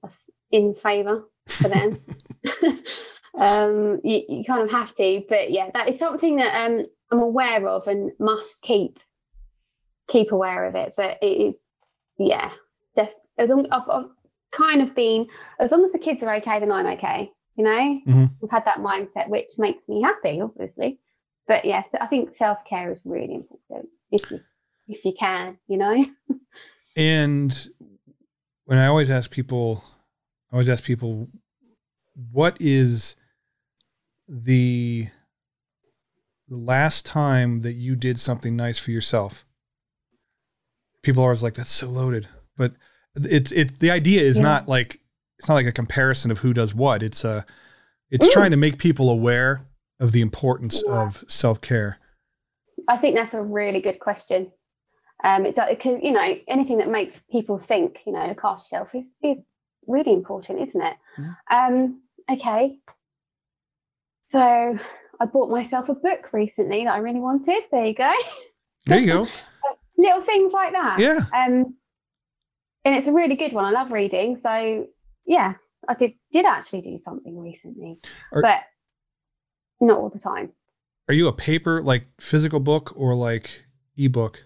in 0.51 0.75
favour 0.75 1.25
for 1.47 1.67
them. 1.67 1.99
um, 3.37 4.01
you, 4.03 4.21
you 4.27 4.43
kind 4.45 4.63
of 4.63 4.71
have 4.71 4.93
to. 4.95 5.23
But 5.27 5.51
yeah, 5.51 5.69
that 5.73 5.89
is 5.89 5.99
something 5.99 6.37
that 6.37 6.65
um, 6.65 6.85
I'm 7.11 7.19
aware 7.19 7.67
of 7.67 7.87
and 7.87 8.11
must 8.19 8.61
keep 8.63 8.99
keep 10.07 10.31
aware 10.31 10.65
of 10.65 10.75
it. 10.75 10.93
But 10.95 11.17
it 11.21 11.25
is, 11.25 11.55
yeah, 12.17 12.51
def- 12.95 13.13
as 13.37 13.49
long, 13.49 13.67
I've, 13.71 13.89
I've 13.89 14.09
kind 14.51 14.81
of 14.81 14.95
been 14.95 15.25
as 15.59 15.71
long 15.71 15.85
as 15.85 15.91
the 15.91 15.99
kids 15.99 16.23
are 16.23 16.35
okay, 16.35 16.59
then 16.59 16.71
I'm 16.71 16.87
okay. 16.87 17.31
You 17.57 17.63
know, 17.63 18.01
mm-hmm. 18.07 18.25
I've 18.43 18.51
had 18.51 18.65
that 18.65 18.79
mindset, 18.79 19.29
which 19.29 19.51
makes 19.57 19.87
me 19.87 20.01
happy, 20.01 20.41
obviously. 20.41 20.99
But 21.47 21.63
yes, 21.63 21.85
I 21.99 22.05
think 22.07 22.35
self 22.37 22.57
care 22.67 22.91
is 22.91 23.01
really 23.05 23.35
important 23.35 23.89
if 24.11 24.29
you 24.29 24.41
if 24.87 25.05
you 25.05 25.13
can, 25.17 25.57
you 25.67 25.77
know. 25.77 26.05
and 26.95 27.69
when 28.65 28.77
I 28.77 28.87
always 28.87 29.09
ask 29.09 29.31
people, 29.31 29.83
I 30.51 30.55
always 30.55 30.69
ask 30.69 30.83
people, 30.83 31.29
what 32.31 32.57
is 32.59 33.15
the 34.27 35.07
the 36.47 36.57
last 36.57 37.05
time 37.05 37.61
that 37.61 37.73
you 37.73 37.95
did 37.95 38.19
something 38.19 38.55
nice 38.55 38.79
for 38.79 38.91
yourself? 38.91 39.45
People 41.01 41.23
are 41.23 41.27
always 41.27 41.43
like, 41.43 41.55
that's 41.55 41.71
so 41.71 41.87
loaded. 41.87 42.27
But 42.57 42.73
it's 43.15 43.51
it 43.51 43.79
the 43.79 43.91
idea 43.91 44.21
is 44.21 44.37
Yeah. 44.37 44.43
not 44.43 44.67
like 44.67 44.99
it's 45.39 45.47
not 45.49 45.55
like 45.55 45.65
a 45.65 45.71
comparison 45.71 46.31
of 46.31 46.39
who 46.39 46.53
does 46.53 46.73
what. 46.75 47.03
It's 47.03 47.23
a 47.23 47.45
it's 48.11 48.27
Mm. 48.27 48.31
trying 48.31 48.51
to 48.51 48.57
make 48.57 48.77
people 48.77 49.09
aware 49.09 49.65
of 49.99 50.11
the 50.11 50.21
importance 50.21 50.83
Yeah. 50.85 51.01
of 51.07 51.23
self-care. 51.27 51.97
I 52.87 52.97
think 52.97 53.15
that's 53.15 53.33
a 53.33 53.41
really 53.41 53.81
good 53.81 53.99
question. 53.99 54.51
Um, 55.23 55.45
it 55.45 55.55
does 55.55 55.69
because 55.69 55.99
you 56.03 56.11
know 56.11 56.35
anything 56.47 56.77
that 56.79 56.89
makes 56.89 57.23
people 57.31 57.57
think, 57.57 57.99
you 58.05 58.11
know, 58.13 58.25
look 58.27 58.43
after 58.43 58.55
yourself 58.75 58.93
is 58.95 59.09
is 59.23 59.37
really 59.87 60.13
important, 60.13 60.59
isn't 60.67 60.81
it? 60.81 60.97
Yeah. 61.17 61.33
Um, 61.49 62.01
okay. 62.31 62.79
So 64.29 64.39
I 65.19 65.25
bought 65.25 65.49
myself 65.49 65.89
a 65.89 65.93
book 65.95 66.33
recently 66.33 66.83
that 66.83 66.93
I 66.93 66.97
really 66.97 67.19
wanted. 67.19 67.63
There 67.71 67.85
you 67.85 67.93
go. 67.93 68.11
There 68.85 68.99
you 68.99 69.07
go. 69.07 69.27
Little 69.97 70.21
things 70.21 70.51
like 70.51 70.73
that. 70.73 70.99
Yeah. 70.99 71.19
Um, 71.33 71.75
and 72.85 72.95
it's 72.95 73.07
a 73.07 73.13
really 73.13 73.35
good 73.35 73.51
one. 73.51 73.65
I 73.65 73.71
love 73.71 73.91
reading. 73.91 74.37
So 74.37 74.87
yeah, 75.25 75.55
I 75.89 75.93
did 75.95 76.13
did 76.31 76.45
actually 76.45 76.81
do 76.81 76.97
something 77.03 77.37
recently, 77.37 77.99
Are- 78.31 78.41
but 78.41 78.59
not 79.81 79.97
all 79.97 80.09
the 80.09 80.19
time. 80.19 80.53
Are 81.07 81.13
you 81.13 81.27
a 81.27 81.33
paper 81.33 81.83
like 81.83 82.05
physical 82.19 82.59
book 82.59 82.93
or 82.95 83.13
like 83.15 83.65
ebook 83.97 84.43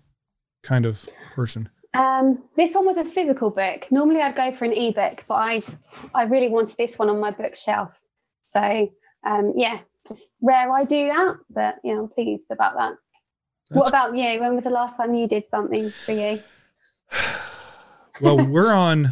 kind 0.63 0.85
of 0.85 1.07
person? 1.35 1.69
Um, 1.93 2.43
this 2.55 2.75
one 2.75 2.85
was 2.85 2.97
a 2.97 3.05
physical 3.05 3.49
book. 3.49 3.91
Normally 3.91 4.21
I'd 4.21 4.35
go 4.35 4.51
for 4.51 4.65
an 4.65 4.73
ebook, 4.73 5.25
but 5.27 5.35
I 5.35 5.63
I 6.15 6.23
really 6.23 6.49
wanted 6.49 6.77
this 6.77 6.97
one 6.97 7.09
on 7.09 7.19
my 7.19 7.31
bookshelf. 7.31 7.99
So 8.45 8.89
um, 9.25 9.53
yeah, 9.55 9.79
it's 10.09 10.27
rare 10.41 10.71
I 10.71 10.85
do 10.85 11.07
that, 11.07 11.35
but 11.49 11.75
yeah, 11.83 11.99
I'm 11.99 12.07
pleased 12.07 12.43
about 12.49 12.75
that. 12.77 12.93
what 13.69 13.89
about 13.89 14.15
you? 14.15 14.39
When 14.39 14.55
was 14.55 14.63
the 14.63 14.69
last 14.69 14.97
time 14.97 15.13
you 15.13 15.27
did 15.27 15.45
something 15.45 15.93
for 16.05 16.13
you? 16.13 16.41
well, 18.21 18.45
we're 18.45 18.71
on 18.71 19.05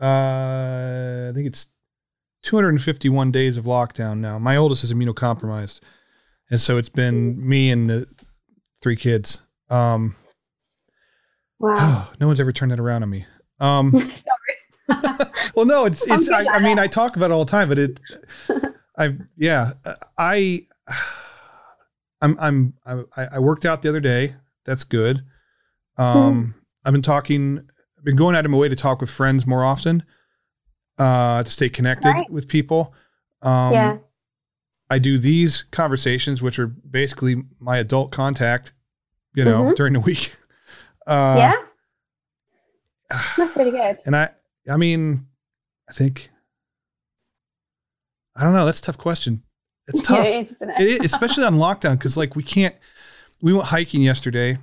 uh 0.00 1.28
I 1.28 1.32
think 1.34 1.46
it's 1.46 1.68
251 2.44 3.30
days 3.32 3.56
of 3.56 3.64
lockdown 3.64 4.18
now. 4.18 4.38
My 4.38 4.56
oldest 4.56 4.84
is 4.84 4.92
immunocompromised. 4.92 5.80
And 6.50 6.60
so 6.60 6.78
it's 6.78 6.88
been 6.88 7.46
me 7.46 7.70
and 7.70 7.90
the 7.90 8.08
three 8.80 8.96
kids. 8.96 9.42
Um 9.70 10.16
Wow. 11.58 12.08
no 12.20 12.26
one's 12.26 12.40
ever 12.40 12.52
turned 12.52 12.72
that 12.72 12.80
around 12.80 13.02
on 13.02 13.10
me. 13.10 13.26
Um 13.60 13.92
well 15.54 15.66
no, 15.66 15.84
it's 15.84 16.06
it's 16.06 16.30
I, 16.30 16.46
I 16.46 16.58
mean. 16.60 16.78
I 16.78 16.86
talk 16.86 17.16
about 17.16 17.30
it 17.30 17.34
all 17.34 17.44
the 17.44 17.50
time, 17.50 17.68
but 17.68 17.78
it 17.78 18.00
I 18.98 19.16
yeah, 19.36 19.74
I 20.16 20.66
I'm 22.22 22.36
I'm 22.40 22.74
I, 22.86 23.28
I 23.32 23.38
worked 23.38 23.66
out 23.66 23.82
the 23.82 23.88
other 23.88 24.00
day. 24.00 24.34
That's 24.64 24.84
good. 24.84 25.22
Um 25.98 26.54
I've 26.88 26.92
been 26.92 27.02
talking 27.02 27.60
I've 27.98 28.04
been 28.04 28.16
going 28.16 28.34
out 28.34 28.46
of 28.46 28.50
my 28.50 28.56
way 28.56 28.70
to 28.70 28.74
talk 28.76 29.02
with 29.02 29.10
friends 29.10 29.46
more 29.46 29.62
often. 29.62 30.02
Uh 30.96 31.42
to 31.42 31.50
stay 31.50 31.68
connected 31.68 32.08
Right. 32.08 32.30
with 32.30 32.48
people. 32.48 32.94
Um 33.42 33.72
yeah. 33.74 33.98
I 34.88 34.98
do 34.98 35.18
these 35.18 35.64
conversations 35.70 36.40
which 36.40 36.58
are 36.58 36.66
basically 36.66 37.42
my 37.60 37.76
adult 37.76 38.10
contact, 38.10 38.72
you 39.34 39.44
know, 39.44 39.64
Mhm. 39.64 39.76
during 39.76 39.92
the 39.92 40.00
week. 40.00 40.34
Uh 41.06 41.34
yeah. 41.38 41.54
That's 43.36 43.54
really 43.56 43.70
good. 43.70 43.98
and 44.06 44.14
I, 44.16 44.30
I 44.70 44.76
mean, 44.78 45.26
I 45.88 45.92
think, 45.94 46.30
I 48.36 48.44
don't 48.44 48.52
know. 48.52 48.66
That's 48.66 48.80
a 48.80 48.82
tough 48.82 48.98
question. 48.98 49.42
It's 49.86 50.02
tough. 50.06 50.18
Yeah, 50.18 50.30
it 50.32 50.46
is, 50.50 50.56
isn't 50.60 50.70
it 50.80 50.88
is, 50.88 51.04
especially 51.06 51.44
on 51.44 51.54
lockdown, 51.56 51.92
because 51.92 52.16
like 52.18 52.36
we 52.36 52.42
can't. 52.42 52.74
We 53.40 53.52
went 53.54 53.66
hiking 53.68 54.02
yesterday. 54.02 54.58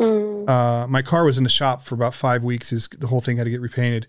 Mm. 0.00 0.27
Uh, 0.48 0.86
my 0.88 1.02
car 1.02 1.24
was 1.24 1.36
in 1.36 1.44
the 1.44 1.50
shop 1.50 1.82
for 1.82 1.94
about 1.94 2.14
five 2.14 2.42
weeks. 2.42 2.72
Is 2.72 2.88
the 2.98 3.06
whole 3.06 3.20
thing 3.20 3.36
had 3.36 3.44
to 3.44 3.50
get 3.50 3.60
repainted, 3.60 4.06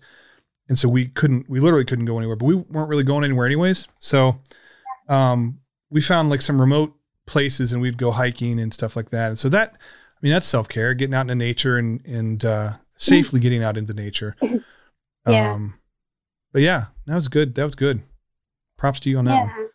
and 0.68 0.78
so 0.78 0.88
we 0.88 1.08
couldn't. 1.08 1.48
We 1.50 1.60
literally 1.60 1.84
couldn't 1.84 2.06
go 2.06 2.16
anywhere. 2.16 2.36
But 2.36 2.46
we 2.46 2.54
weren't 2.54 2.88
really 2.88 3.04
going 3.04 3.24
anywhere 3.24 3.44
anyways. 3.44 3.88
So, 4.00 4.40
um, 5.08 5.60
we 5.90 6.00
found 6.00 6.30
like 6.30 6.40
some 6.40 6.58
remote 6.58 6.94
places, 7.26 7.74
and 7.74 7.82
we'd 7.82 7.98
go 7.98 8.10
hiking 8.10 8.58
and 8.58 8.72
stuff 8.72 8.96
like 8.96 9.10
that. 9.10 9.28
And 9.28 9.38
so 9.38 9.50
that, 9.50 9.74
I 9.74 10.18
mean, 10.22 10.32
that's 10.32 10.46
self 10.46 10.66
care, 10.66 10.94
getting 10.94 11.14
out 11.14 11.22
into 11.22 11.34
nature 11.34 11.76
and 11.76 12.04
and 12.06 12.42
uh, 12.42 12.72
safely 12.96 13.38
getting 13.38 13.62
out 13.62 13.76
into 13.76 13.94
nature. 13.94 14.34
Yeah. 15.28 15.52
Um, 15.52 15.74
but 16.50 16.62
yeah, 16.62 16.86
that 17.06 17.14
was 17.14 17.28
good. 17.28 17.54
That 17.54 17.64
was 17.64 17.74
good. 17.74 18.00
Props 18.78 19.00
to 19.00 19.10
you 19.10 19.18
on 19.18 19.26
that 19.26 19.46
yeah. 19.46 19.66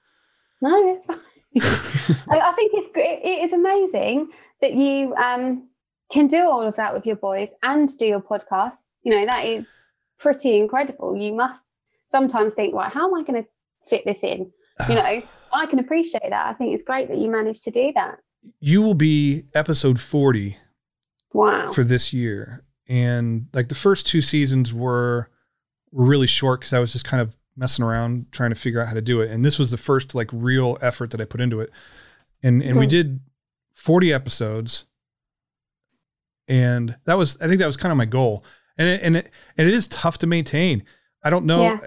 No. 0.60 1.04
I, 1.62 2.40
I 2.40 2.54
think 2.56 2.72
it's 2.74 2.92
it, 2.96 3.20
it 3.24 3.46
is 3.46 3.54
amazing 3.54 4.30
that 4.62 4.74
you 4.74 5.14
um, 5.16 5.70
can 6.12 6.28
do 6.28 6.50
all 6.50 6.62
of 6.62 6.76
that 6.76 6.94
with 6.94 7.06
your 7.06 7.16
boys 7.16 7.50
and 7.64 7.90
do 7.98 8.06
your 8.06 8.22
podcast. 8.22 8.78
You 9.04 9.16
know 9.16 9.26
that 9.26 9.46
is 9.46 9.66
pretty 10.20 10.58
incredible. 10.60 11.16
You 11.16 11.34
must 11.34 11.62
sometimes 12.12 12.54
think, 12.54 12.74
right, 12.74 12.92
how 12.92 13.08
am 13.08 13.14
I 13.16 13.24
going 13.24 13.44
to 13.44 13.50
fit 13.90 14.04
this 14.06 14.24
in? 14.24 14.52
You 14.90 14.96
know, 14.96 15.22
I 15.54 15.66
can 15.68 15.80
appreciate 15.80 16.30
that. 16.30 16.48
I 16.48 16.54
think 16.54 16.74
it's 16.74 16.86
great 16.86 17.08
that 17.10 17.18
you 17.18 17.30
managed 17.30 17.64
to 17.64 17.72
do 17.72 17.92
that. 17.96 18.20
You 18.60 18.82
will 18.82 18.94
be 18.94 19.46
episode 19.54 20.00
40 20.00 20.58
Wow. 21.34 21.72
for 21.74 21.84
this 21.84 22.14
year. 22.14 22.64
And 22.88 23.48
like 23.54 23.70
the 23.70 23.76
first 23.76 24.06
two 24.08 24.22
seasons 24.22 24.74
were 24.74 25.30
were 25.92 26.06
really 26.06 26.28
short 26.28 26.60
because 26.60 26.74
I 26.74 26.80
was 26.80 26.92
just 26.92 27.06
kind 27.06 27.22
of 27.22 27.36
messing 27.58 27.84
around 27.86 28.26
trying 28.32 28.50
to 28.52 28.56
figure 28.56 28.82
out 28.82 28.88
how 28.88 28.94
to 28.94 29.02
do 29.02 29.22
it. 29.22 29.32
And 29.32 29.44
this 29.46 29.58
was 29.58 29.72
the 29.72 29.78
first 29.78 30.14
like 30.14 30.30
real 30.34 30.78
effort 30.82 31.12
that 31.12 31.22
I 31.22 31.26
put 31.26 31.42
into 31.42 31.60
it. 31.62 31.72
And 32.44 32.62
and 32.62 32.78
we 32.78 32.86
Mhm. 32.86 32.90
did 32.90 33.20
40 33.74 34.14
episodes. 34.14 34.86
And 36.48 36.96
that 37.06 37.18
was 37.18 37.42
I 37.42 37.48
think 37.48 37.60
that 37.60 37.66
was 37.68 37.78
kind 37.78 37.92
of 37.92 37.98
my 37.98 38.06
goal. 38.06 38.44
And 38.78 38.88
it, 38.90 39.02
and 39.04 39.18
it 39.18 39.30
and 39.58 39.68
it 39.68 39.74
is 39.74 39.88
tough 39.88 40.18
to 40.20 40.28
maintain. 40.28 40.84
I 41.24 41.30
don't 41.30 41.46
know 41.46 41.64
Yeah. 41.64 41.80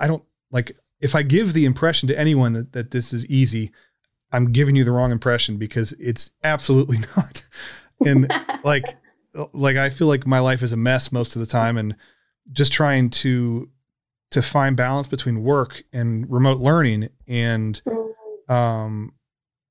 I- 0.00 0.06
don't 0.08 0.24
like 0.50 0.76
if 1.00 1.14
I 1.14 1.22
give 1.22 1.52
the 1.52 1.64
impression 1.66 2.08
to 2.08 2.18
anyone 2.18 2.54
that, 2.54 2.72
that 2.72 2.90
this 2.90 3.12
is 3.12 3.24
easy, 3.26 3.70
I'm 4.32 4.50
giving 4.52 4.74
you 4.76 4.82
the 4.84 4.92
wrong 4.92 5.12
impression 5.12 5.56
because 5.58 5.92
it's 6.00 6.30
absolutely 6.42 6.98
not. 7.16 7.46
And 8.04 8.30
like 8.64 8.84
like 9.52 9.76
I 9.76 9.90
feel 9.90 10.06
like 10.08 10.26
my 10.26 10.38
life 10.40 10.62
is 10.62 10.72
a 10.72 10.76
mess 10.76 11.12
most 11.12 11.36
of 11.36 11.40
the 11.40 11.46
time 11.46 11.76
and 11.76 11.94
just 12.52 12.72
trying 12.72 13.10
to 13.10 13.70
to 14.32 14.42
find 14.42 14.76
balance 14.76 15.06
between 15.06 15.42
work 15.44 15.82
and 15.92 16.28
remote 16.30 16.58
learning 16.58 17.08
and 17.28 17.80
Mm, 17.86 18.12
um 18.52 19.12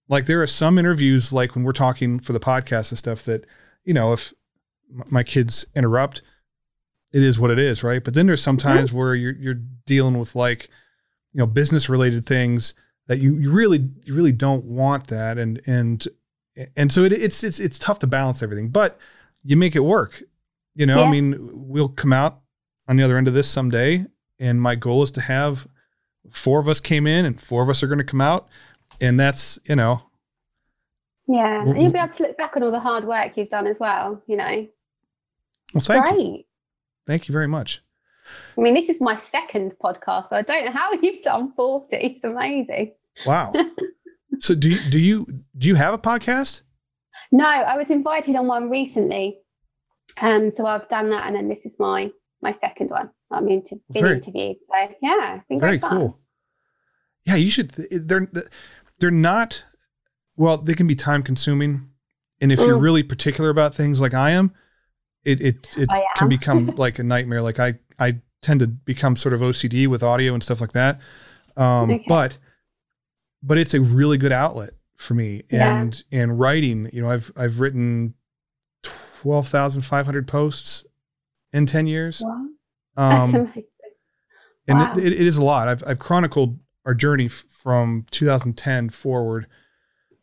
like 0.10 0.26
there 0.28 0.42
are 0.42 0.48
some 0.48 0.78
interviews 0.78 1.32
like 1.34 1.56
when 1.56 1.64
we're 1.64 1.72
talking 1.72 2.20
for 2.20 2.34
the 2.34 2.40
podcast 2.40 2.92
and 2.92 2.98
stuff 2.98 3.24
that 3.24 3.46
you 3.86 3.94
know 3.94 4.14
if 4.14 4.34
my 5.10 5.24
kids 5.24 5.66
interrupt 5.76 6.22
it 7.16 7.24
is 7.24 7.40
what 7.40 7.50
it 7.50 7.58
is 7.58 7.82
right? 7.82 8.04
But 8.04 8.14
then 8.14 8.28
there's 8.28 8.42
mm-hmm. 8.42 8.44
some 8.44 8.58
times 8.58 8.92
where 8.92 9.16
you're 9.16 9.36
you're 9.36 9.62
dealing 9.86 10.20
with 10.20 10.36
like 10.36 10.70
you 11.32 11.40
know 11.40 11.48
business 11.48 11.88
related 11.88 12.26
things 12.26 12.74
that 13.08 13.20
you 13.20 13.36
you 13.38 13.52
really 13.52 13.90
you 14.04 14.14
really 14.14 14.34
don't 14.34 14.66
want 14.66 15.08
that. 15.08 15.38
And 15.38 15.62
and 15.66 16.06
and 16.76 16.92
so 16.92 17.04
it, 17.04 17.14
it's 17.14 17.44
it's 17.44 17.60
it's 17.60 17.80
tough 17.80 18.00
to 18.00 18.08
balance 18.08 18.44
everything 18.44 18.70
but 18.70 18.98
you 19.44 19.56
make 19.56 19.76
it 19.76 19.82
work. 19.82 20.22
You 20.76 20.86
know 20.86 21.02
i 21.02 21.10
mean 21.10 21.38
we'll 21.54 21.88
come 21.88 22.12
out 22.12 22.42
on 22.90 22.98
the 22.98 23.04
other 23.04 23.18
end 23.18 23.30
of 23.30 23.34
this 23.34 23.50
someday 23.50 24.06
and 24.40 24.62
my 24.62 24.76
goal 24.76 25.04
is 25.04 25.12
to 25.12 25.22
have 25.22 25.66
four 26.32 26.60
of 26.60 26.68
us 26.68 26.82
came 26.82 27.08
in 27.08 27.24
and 27.24 27.42
four 27.42 27.64
of 27.64 27.70
us 27.70 27.82
are 27.82 27.88
going 27.88 27.98
to 27.98 28.04
come 28.04 28.20
out 28.20 28.50
and 29.00 29.18
that's 29.18 29.58
you 29.70 29.76
know 29.78 30.02
yeah. 31.28 31.64
Well, 31.64 31.72
And 31.74 31.82
you'll 31.82 31.92
be 31.92 32.00
able 32.00 32.10
to 32.14 32.24
look 32.24 32.38
back 32.38 32.56
on 32.56 32.64
all 32.64 32.72
the 32.72 32.80
hard 32.80 33.06
work 33.06 33.34
you've 33.36 33.50
done 33.50 33.68
as 33.68 33.80
well. 33.80 34.22
You 34.28 34.38
know, 34.38 34.68
well 35.74 35.82
thank 35.82 36.06
you 36.06 36.12
great. 36.14 36.46
thank 37.08 37.28
you 37.28 37.34
very 37.34 37.48
much 37.48 37.82
I 38.58 38.62
mean, 38.62 38.74
this 38.74 38.90
is 38.90 39.00
my 39.00 39.18
second 39.20 39.76
podcast, 39.84 40.30
so 40.30 40.36
I 40.36 40.42
don't 40.42 40.66
know 40.66 40.72
how 40.72 40.94
you've 41.02 41.22
done 41.22 41.54
40. 41.56 41.96
It's 41.96 42.24
amazing. 42.24 42.94
wow 43.26 43.54
so 44.40 44.56
do 44.56 44.70
you 44.70 44.90
do 44.90 44.98
you 45.00 45.26
do 45.58 45.68
you 45.68 45.76
have 45.76 45.94
a 45.94 45.98
podcast 45.98 46.62
No, 47.32 47.46
I 47.46 47.78
was 47.78 47.90
invited 47.90 48.36
on 48.36 48.48
one 48.48 48.70
recently. 48.70 49.40
Um, 50.22 50.50
so 50.52 50.66
I've 50.66 50.88
done 50.88 51.10
that, 51.10 51.28
and 51.28 51.36
then 51.36 51.50
this 51.50 51.60
is 51.66 51.74
my 51.80 52.12
my 52.42 52.54
second 52.62 52.90
one. 52.90 53.10
I'm 53.32 53.48
into 53.50 53.76
been 53.92 54.04
Very- 54.04 54.16
interviewed. 54.18 54.58
So 54.70 54.96
yeah, 55.02 55.42
very 55.50 55.80
cool 55.80 56.20
yeah 57.26 57.36
you 57.36 57.50
should 57.50 57.72
they're 57.72 58.28
they're 59.00 59.12
not 59.12 59.64
well 60.38 60.58
they 60.58 60.74
can 60.74 60.88
be 60.88 60.96
time 60.96 61.24
consuming 61.24 61.90
and 62.42 62.52
if 62.52 62.60
you're 62.60 62.78
Mm. 62.78 62.82
really 62.82 63.04
particular 63.04 63.50
about 63.50 63.74
things 63.76 64.02
like 64.02 64.14
i 64.14 64.32
am 64.32 64.52
it 65.24 65.42
it, 65.42 65.76
it 65.78 65.90
can 66.18 66.30
become 66.30 66.68
like 66.78 67.00
a 67.00 67.04
nightmare 67.04 67.42
like 67.42 67.60
i 67.60 67.76
i 68.00 68.16
tend 68.42 68.60
to 68.60 68.68
become 68.68 69.16
sort 69.16 69.34
of 69.34 69.42
ocd 69.42 69.88
with 69.88 70.04
audio 70.04 70.34
and 70.34 70.44
stuff 70.44 70.62
like 70.62 70.74
that 70.74 71.00
um 71.58 71.90
Okay. 71.92 72.04
but 72.08 72.38
but 73.42 73.58
it's 73.58 73.74
a 73.74 73.82
really 73.82 74.18
good 74.18 74.32
outlet 74.32 74.72
for 74.96 75.14
me 75.14 75.44
Yeah. 75.50 75.80
and 75.82 76.04
and 76.12 76.40
writing 76.40 76.90
you 76.94 77.02
know 77.02 77.10
i've 77.10 77.32
i've 77.36 77.60
written 77.60 78.14
12,500 79.22 80.28
posts 80.28 80.86
in 81.54 81.66
10 81.66 81.88
years 81.88 82.22
Wow, 82.24 82.46
that's 82.98 83.34
um 83.34 83.36
amazing. 83.42 83.64
and 84.68 84.80
Wow. 84.80 84.94
it, 84.98 85.14
it 85.14 85.22
is 85.22 85.38
a 85.38 85.44
lot. 85.44 85.68
I've 85.68 85.84
I've 85.88 86.00
chronicled 86.00 86.60
our 86.86 86.94
journey 86.94 87.28
from 87.28 88.06
2010 88.12 88.90
forward, 88.90 89.48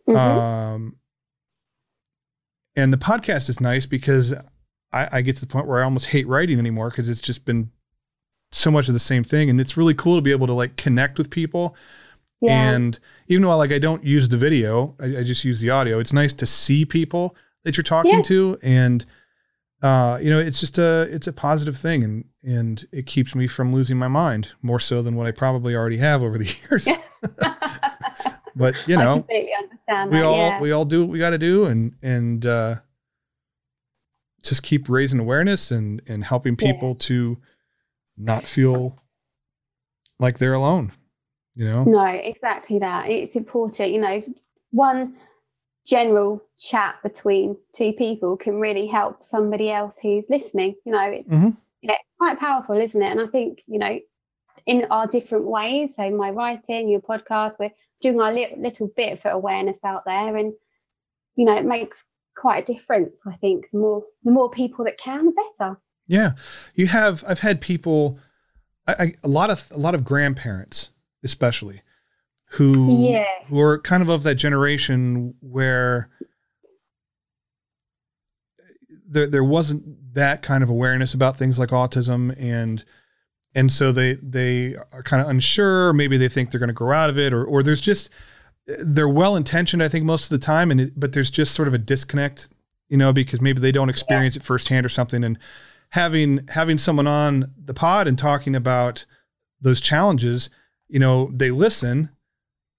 Mhm. 0.09 0.17
Um, 0.17 0.97
and 2.77 2.93
the 2.93 2.97
podcast 2.99 3.49
is 3.49 3.61
nice 3.61 3.87
because 3.87 4.33
I, 4.93 5.09
I 5.13 5.23
get 5.23 5.37
to 5.37 5.41
the 5.43 5.47
point 5.47 5.67
where 5.67 5.81
I 5.81 5.85
almost 5.85 6.07
hate 6.07 6.27
writing 6.27 6.59
anymore 6.59 6.91
because 6.91 7.09
it's 7.09 7.21
just 7.21 7.45
been 7.45 7.71
so 8.51 8.71
much 8.71 8.89
of 8.89 8.95
the 8.95 9.01
same 9.01 9.25
thing. 9.25 9.49
And 9.51 9.61
it's 9.61 9.77
really 9.77 9.95
cool 9.95 10.17
to 10.17 10.23
be 10.23 10.33
able 10.33 10.47
to 10.47 10.53
like 10.53 10.77
connect 10.77 11.19
with 11.19 11.31
people. 11.31 11.77
yeah. 12.41 12.71
And 12.73 12.99
even 13.29 13.43
though 13.43 13.57
like 13.57 13.73
I 13.73 13.79
don't 13.79 14.05
use 14.05 14.29
the 14.29 14.37
video, 14.39 14.95
I, 15.01 15.19
I 15.19 15.23
just 15.25 15.45
use 15.45 15.61
the 15.61 15.71
audio. 15.71 15.99
It's 15.99 16.13
nice 16.13 16.33
to 16.35 16.47
see 16.47 16.85
people 16.85 17.37
that 17.65 17.77
you're 17.77 17.85
talking 17.85 18.15
Yeah. 18.17 18.23
to, 18.23 18.59
and 18.63 19.05
uh, 19.83 20.19
you 20.23 20.31
know, 20.31 20.39
it's 20.39 20.61
just 20.61 20.79
a 20.79 21.03
it's 21.11 21.27
a 21.27 21.33
positive 21.33 21.77
thing, 21.77 22.03
and 22.05 22.25
and 22.45 22.85
it 22.93 23.07
keeps 23.07 23.35
me 23.35 23.47
from 23.47 23.73
losing 23.75 23.97
my 23.97 24.09
mind 24.09 24.49
more 24.63 24.81
so 24.81 25.03
than 25.03 25.15
what 25.17 25.27
I 25.27 25.31
probably 25.33 25.75
already 25.77 25.97
have 25.99 26.23
over 26.23 26.39
the 26.39 26.45
years. 26.71 26.89
but 28.57 28.75
you 28.87 28.97
I 28.99 29.05
know, 29.05 29.15
completely 29.17 29.53
understand 29.59 30.11
we 30.11 30.19
that. 30.19 30.25
all 30.25 30.37
yeah. 30.37 30.61
we 30.61 30.73
all 30.73 30.85
do 30.85 31.01
what 31.03 31.11
we 31.11 31.19
got 31.19 31.31
to 31.31 31.39
do, 31.39 31.67
and 31.67 31.95
and 32.03 32.45
uh, 32.47 32.77
just 34.43 34.63
keep 34.63 34.89
raising 34.89 35.21
awareness 35.21 35.71
and 35.71 36.03
and 36.07 36.25
helping 36.25 36.57
Yeah. 36.59 36.73
people 36.73 36.95
to 36.97 37.39
not 38.17 38.47
feel 38.47 38.99
like 40.19 40.39
they're 40.39 40.55
alone. 40.55 40.93
You 41.55 41.67
know. 41.67 41.85
No, 41.85 42.05
exactly 42.07 42.79
that. 42.79 43.09
It's 43.11 43.37
important, 43.37 43.91
you 43.91 44.01
know, 44.01 44.23
one 44.71 45.17
general 45.87 46.43
chat 46.59 46.97
between 47.03 47.57
two 47.75 47.93
people 47.93 48.37
can 48.37 48.59
really 48.61 48.87
help 48.87 49.23
somebody 49.25 49.71
else 49.71 49.99
who's 50.01 50.31
listening. 50.31 50.77
You 50.87 50.93
know, 50.93 51.03
it's 51.11 51.29
Mhm. 51.29 51.57
yeah, 51.83 51.93
it's 51.93 52.09
quite 52.19 52.39
powerful, 52.39 52.77
isn't 52.77 53.03
it? 53.03 53.11
And 53.11 53.21
I 53.21 53.27
think, 53.27 53.63
you 53.67 53.79
know, 53.79 53.99
in 54.65 54.87
our 54.91 55.07
different 55.07 55.45
ways, 55.45 55.95
so 55.97 56.09
my 56.11 56.31
writing, 56.31 56.89
your 56.89 57.01
podcast, 57.01 57.59
we're 57.59 57.73
doing 58.03 58.21
our 58.21 58.33
li- 58.33 58.55
little 58.59 58.91
bit 58.97 59.23
for 59.23 59.31
awareness 59.31 59.79
out 59.85 60.05
there 60.05 60.37
and 60.37 60.53
you 61.35 61.47
know, 61.47 61.57
it 61.57 61.65
makes 61.65 62.05
quite 62.37 62.69
a 62.69 62.73
difference, 62.75 63.15
I 63.27 63.37
think. 63.37 63.65
The 63.73 63.79
more 63.79 64.03
the 64.23 64.31
more 64.31 64.51
people 64.51 64.85
that 64.85 64.99
can, 64.99 65.25
the 65.25 65.33
better. 65.59 65.81
Yeah, 66.07 66.33
you 66.75 66.87
have. 66.89 67.25
I've 67.27 67.41
had 67.41 67.61
people, 67.63 68.19
I, 68.87 68.93
I, 68.99 69.13
a 69.25 69.29
lot 69.29 69.49
of 69.49 69.69
a 69.71 69.79
lot 69.79 69.95
of 69.95 70.05
grandparents, 70.05 70.91
especially, 71.25 71.81
who 72.51 73.09
Yeah. 73.09 73.25
who 73.49 73.59
are 73.61 73.79
kind 73.81 74.03
of 74.03 74.11
of 74.11 74.25
that 74.25 74.35
generation 74.35 75.35
where 75.41 76.11
there 79.09 79.27
there 79.27 79.45
wasn't 79.45 80.15
that 80.15 80.43
kind 80.43 80.63
of 80.63 80.69
awareness 80.71 81.15
about 81.15 81.37
things 81.39 81.59
like 81.59 81.71
autism 81.71 82.35
and 82.39 82.85
and 83.55 83.71
so 83.71 83.93
they 83.93 84.15
they 84.15 84.77
are 84.93 85.03
kind 85.03 85.23
of 85.23 85.29
unsure 85.29 85.93
maybe 85.93 86.17
they 86.17 86.29
think 86.29 86.51
they're 86.51 86.61
going 86.61 86.69
to 86.69 86.75
grow 86.75 86.97
out 86.97 87.11
of 87.11 87.19
it 87.19 87.33
or 87.33 87.45
or 87.45 87.63
there's 87.63 87.81
just 87.81 88.11
they're 88.85 89.09
well 89.09 89.37
intentioned 89.37 89.83
i 89.83 89.89
think 89.89 90.05
most 90.05 90.25
of 90.25 90.31
the 90.31 90.45
time 90.45 90.71
and 90.71 90.81
it, 90.81 90.93
but 90.99 91.13
there's 91.13 91.31
just 91.31 91.55
sort 91.55 91.69
of 91.69 91.75
a 91.75 91.79
disconnect 91.79 92.49
you 92.93 92.99
know 92.99 93.13
because 93.13 93.41
maybe 93.41 93.59
they 93.59 93.73
don't 93.73 93.89
experience 93.89 94.37
it 94.37 94.43
firsthand 94.43 94.85
or 94.85 94.91
something. 94.91 95.25
And 95.25 95.39
having 95.89 96.47
having 96.51 96.77
someone 96.77 97.07
on 97.07 97.51
the 97.57 97.75
pod 97.75 98.07
and 98.07 98.19
talking 98.19 98.55
about 98.55 99.07
those 99.61 99.81
challenges 99.81 100.51
you 100.89 100.99
know 100.99 101.31
they 101.33 101.51
listen 101.51 102.11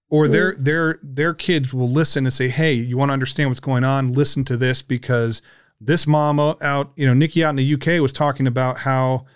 or 0.08 0.24
mm-hmm. 0.24 0.32
their 0.32 0.54
their 0.56 1.00
their 1.02 1.34
kids 1.34 1.74
will 1.74 1.88
listen 1.88 2.24
and 2.24 2.32
say 2.32 2.48
hey 2.48 2.72
you 2.72 2.96
want 2.96 3.08
to 3.08 3.12
understand 3.12 3.50
what's 3.50 3.60
going 3.60 3.82
on? 3.82 4.12
Listen 4.12 4.44
to 4.44 4.56
this 4.56 4.82
because 4.82 5.42
this 5.80 6.06
mom 6.06 6.38
out 6.38 6.92
you 6.94 7.04
know 7.04 7.12
nikki 7.12 7.42
out 7.42 7.50
in 7.50 7.56
the 7.56 7.74
uk 7.74 8.00
was 8.00 8.12
talking 8.12 8.46
about 8.46 8.78
how 8.78 9.26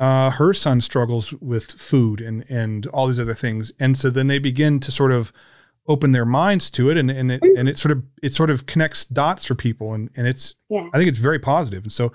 uh, 0.00 0.30
her 0.30 0.52
son 0.54 0.80
struggles 0.80 1.32
with 1.34 1.70
food 1.72 2.20
and 2.20 2.44
and 2.50 2.86
all 2.86 3.06
these 3.06 3.20
other 3.20 3.34
things. 3.34 3.70
And 3.78 3.96
so 3.96 4.10
then 4.10 4.26
they 4.26 4.38
begin 4.38 4.80
to 4.80 4.90
sort 4.90 5.12
of 5.12 5.32
open 5.86 6.12
their 6.12 6.24
minds 6.24 6.70
to 6.70 6.90
it 6.90 6.96
and 6.96 7.10
and 7.10 7.30
it 7.32 7.42
and 7.42 7.68
it 7.68 7.76
sort 7.78 7.92
of 7.92 8.02
it 8.22 8.32
sort 8.32 8.50
of 8.50 8.66
connects 8.66 9.04
dots 9.04 9.44
for 9.44 9.54
people 9.54 9.92
and 9.94 10.10
and 10.16 10.26
it's 10.26 10.54
Yeah. 10.68 10.88
I 10.92 10.98
think 10.98 11.08
it's 11.08 11.18
very 11.18 11.38
positive. 11.38 11.82
And 11.84 11.92
so 11.92 12.12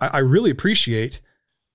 I, 0.00 0.08
I 0.08 0.18
really 0.18 0.50
appreciate 0.50 1.20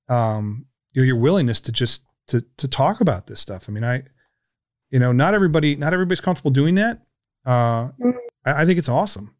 um 0.09 0.65
your 0.91 1.05
your 1.05 1.17
willingness 1.17 1.61
to 1.61 1.71
just 1.71 2.03
to 2.27 2.43
to 2.57 2.67
talk 2.67 3.01
about 3.01 3.27
this 3.27 3.39
stuff. 3.39 3.65
I 3.69 3.71
mean 3.71 3.83
I 3.83 4.03
you 4.89 4.99
know 4.99 5.11
not 5.11 5.33
everybody 5.33 5.75
not 5.75 5.93
everybody's 5.93 6.21
comfortable 6.21 6.51
doing 6.51 6.75
that. 6.75 7.01
Uh 7.45 7.89
Mm. 8.01 8.17
I, 8.45 8.63
I 8.63 8.65
think 8.65 8.79
it's 8.79 8.89
awesome. 8.89 9.33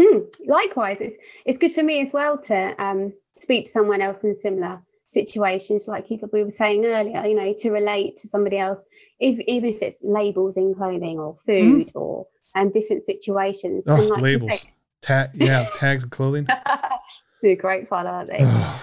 Mm, 0.00 0.26
likewise, 0.46 0.96
it's 1.00 1.16
it's 1.44 1.58
good 1.58 1.72
for 1.72 1.82
me 1.82 2.00
as 2.00 2.12
well 2.12 2.36
to 2.38 2.82
um, 2.82 3.12
speak 3.36 3.66
to 3.66 3.70
someone 3.70 4.00
else 4.00 4.24
in 4.24 4.36
similar 4.40 4.80
situations, 5.06 5.86
like 5.88 6.06
we 6.10 6.44
were 6.44 6.50
saying 6.50 6.84
earlier. 6.84 7.24
You 7.26 7.34
know, 7.34 7.54
to 7.58 7.70
relate 7.70 8.16
to 8.18 8.28
somebody 8.28 8.58
else, 8.58 8.82
if 9.20 9.38
even 9.46 9.70
if 9.74 9.82
it's 9.82 10.00
labels 10.02 10.56
in 10.56 10.74
clothing 10.74 11.18
or 11.18 11.36
food 11.46 11.90
or 11.94 12.26
um, 12.54 12.70
different 12.70 13.04
situations. 13.04 13.86
oh 13.88 13.94
like 13.96 14.22
labels 14.22 14.60
say- 14.60 14.70
Ta- 15.02 15.28
yeah 15.34 15.66
tags 15.74 16.02
and 16.02 16.10
clothing 16.10 16.46
they're 17.42 17.56
great 17.56 17.88
fun, 17.90 18.06
aren't 18.06 18.30
they? 18.30 18.38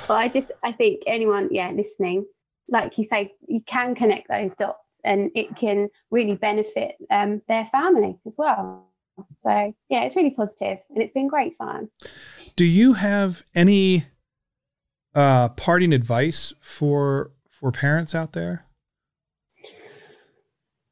but 0.08 0.14
I 0.14 0.28
just 0.30 0.52
I 0.64 0.72
think 0.72 1.02
anyone, 1.08 1.49
yeah, 1.52 1.72
listening, 1.72 2.26
like 2.70 2.97
you 2.99 3.06
say, 3.06 3.34
you 3.47 3.62
can 3.62 3.95
connect 3.95 4.28
those 4.30 4.56
dots, 4.56 5.02
and 5.04 5.32
it 5.34 5.56
can 5.56 5.89
really 6.12 6.36
benefit 6.36 6.95
um, 7.10 7.41
their 7.47 7.66
family 7.66 8.20
as 8.28 8.36
well. 8.38 8.86
So 9.39 9.74
yeah, 9.89 10.04
it's 10.04 10.16
really 10.16 10.30
positive, 10.32 10.78
and 10.91 11.02
it's 11.02 11.12
been 11.12 11.28
great 11.28 11.58
fun. 11.58 11.89
Do 12.56 12.66
you 12.66 12.93
have 12.93 13.41
any 13.56 14.06
uh 15.14 15.49
parting 15.49 15.93
advice 15.93 16.53
for 16.62 17.32
for 17.49 17.72
parents 17.72 18.16
out 18.16 18.34
there? 18.34 18.66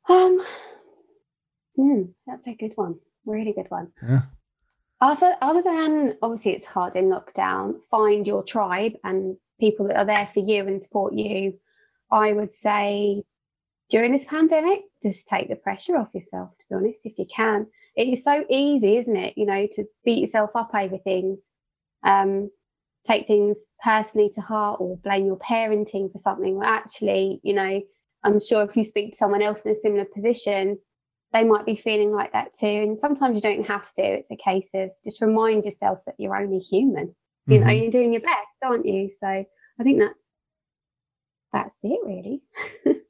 Um, 0.10 0.40
hmm, 1.76 2.02
that's 2.26 2.46
a 2.48 2.56
good 2.56 2.74
one. 2.76 2.96
Really 3.26 3.54
good 3.54 3.70
one. 3.70 3.92
Yeah. 4.02 4.22
Other, 5.02 5.36
other 5.42 5.62
than 5.62 6.18
obviously 6.22 6.54
it's 6.54 6.66
hard 6.66 6.96
in 6.96 7.06
lockdown, 7.06 7.76
find 7.90 8.28
your 8.28 8.44
tribe 8.44 8.94
and 9.04 9.38
people 9.60 9.88
that 9.88 9.98
are 9.98 10.06
there 10.06 10.30
for 10.34 10.42
you 10.42 10.68
and 10.68 10.84
support 10.84 11.14
you. 11.14 11.60
I 12.12 12.34
would 12.34 12.54
say 12.54 13.24
during 13.90 14.12
this 14.12 14.26
pandemic, 14.26 14.82
just 15.02 15.28
take 15.28 15.48
the 15.48 15.56
pressure 15.56 15.96
off 15.96 16.14
yourself, 16.14 16.50
to 16.58 16.66
be 16.70 16.76
honest, 16.76 17.06
if 17.06 17.18
you 17.18 17.26
can. 17.34 17.68
It 17.96 18.10
is 18.10 18.24
so 18.24 18.46
easy, 18.50 18.98
isn't 18.98 19.16
it? 19.16 19.38
You 19.38 19.46
know, 19.46 19.68
to 19.74 19.86
beat 20.04 20.20
yourself 20.20 20.52
up 20.56 20.72
over 20.74 20.98
things, 20.98 21.40
um, 22.04 22.50
take 23.10 23.28
things 23.28 23.66
personally 23.84 24.30
to 24.36 24.42
heart 24.42 24.80
or 24.80 24.98
blame 24.98 25.26
your 25.26 25.38
parenting 25.38 26.12
for 26.12 26.20
something. 26.20 26.56
Well, 26.56 26.68
actually, 26.68 27.40
you 27.44 27.54
know, 27.54 27.82
I'm 28.24 28.40
sure 28.40 28.64
if 28.64 28.76
you 28.76 28.84
speak 28.84 29.12
to 29.12 29.18
someone 29.18 29.42
else 29.42 29.66
in 29.66 29.72
a 29.72 29.76
similar 29.76 30.06
position, 30.06 30.78
they 31.34 31.44
might 31.44 31.66
be 31.66 31.76
feeling 31.76 32.12
like 32.12 32.34
that 32.34 32.54
too. 32.54 32.68
And 32.68 33.00
sometimes 33.00 33.36
you 33.36 33.42
don't 33.42 33.66
have 33.66 33.92
to. 33.94 34.04
It's 34.04 34.32
a 34.32 34.36
case 34.36 34.72
of 34.74 34.90
just 35.04 35.22
remind 35.22 35.66
yourself 35.66 36.00
that 36.06 36.16
you're 36.18 36.36
only 36.36 36.60
human. 36.60 37.16
You 37.48 37.60
know, 37.60 37.66
Mhm. 37.68 37.82
you're 37.82 37.92
doing 37.92 38.14
your 38.14 38.22
best, 38.22 38.48
aren't 38.64 38.86
you? 38.86 39.10
So 39.10 39.28
I 39.28 39.84
think 39.84 40.00
that's 40.00 40.20
that's 41.52 41.76
it 41.82 42.00
really. 42.06 42.44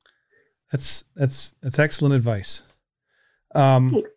That's 0.72 1.04
that's 1.16 1.56
that's 1.62 1.80
excellent 1.80 2.14
advice. 2.14 2.62
Um 3.56 3.90
Thanks. 3.92 4.14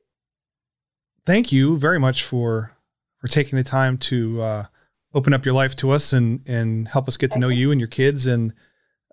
thank 1.24 1.50
you 1.50 1.78
very 1.78 1.98
much 1.98 2.22
for 2.22 2.72
for 3.16 3.26
taking 3.28 3.56
the 3.56 3.64
time 3.64 3.96
to 3.96 4.42
uh, 4.42 4.66
open 5.14 5.34
up 5.34 5.44
your 5.44 5.54
life 5.54 5.76
to 5.76 5.90
us 5.90 6.12
and 6.12 6.40
and 6.46 6.88
help 6.88 7.06
us 7.08 7.16
get 7.16 7.30
to 7.32 7.38
know 7.38 7.48
you 7.48 7.70
and 7.70 7.80
your 7.80 7.88
kids 7.88 8.26
and 8.26 8.52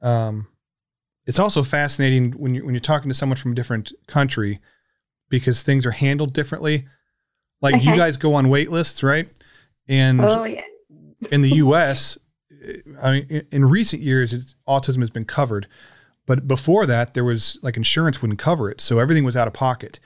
um, 0.02 0.48
it's 1.26 1.40
also 1.40 1.62
fascinating 1.64 2.32
when 2.34 2.56
you 2.56 2.66
when 2.66 2.74
you're 2.74 2.80
talking 2.82 3.10
to 3.10 3.14
someone 3.16 3.38
from 3.38 3.52
a 3.52 3.56
different 3.56 3.92
country 4.08 4.60
because 5.30 5.62
things 5.62 5.86
are 5.86 5.92
handled 5.92 6.34
differently. 6.34 6.88
Like 7.62 7.84
you 7.84 7.96
guys 7.96 8.18
go 8.18 8.34
on 8.36 8.48
wait 8.50 8.72
lists, 8.72 9.04
right? 9.04 9.30
And 9.88 10.22
Oh 10.22 10.46
yeah. 10.46 10.64
in 11.32 11.42
the 11.42 11.50
U.S., 11.66 12.18
I 13.04 13.12
mean, 13.12 13.26
in- 13.30 13.48
in 13.52 13.66
recent 13.66 14.02
years, 14.02 14.34
it's, 14.34 14.56
autism 14.68 15.00
has 15.00 15.10
been 15.10 15.26
covered, 15.26 15.68
but 16.26 16.48
before 16.48 16.86
that, 16.86 17.14
there 17.14 17.26
was 17.26 17.60
like 17.62 17.76
insurance 17.78 18.22
wouldn't 18.22 18.40
cover 18.40 18.72
it, 18.72 18.80
so 18.82 18.98
everything 19.00 19.24
was 19.26 19.36
out 19.38 19.48
of 19.48 19.54
pocket. 19.54 20.00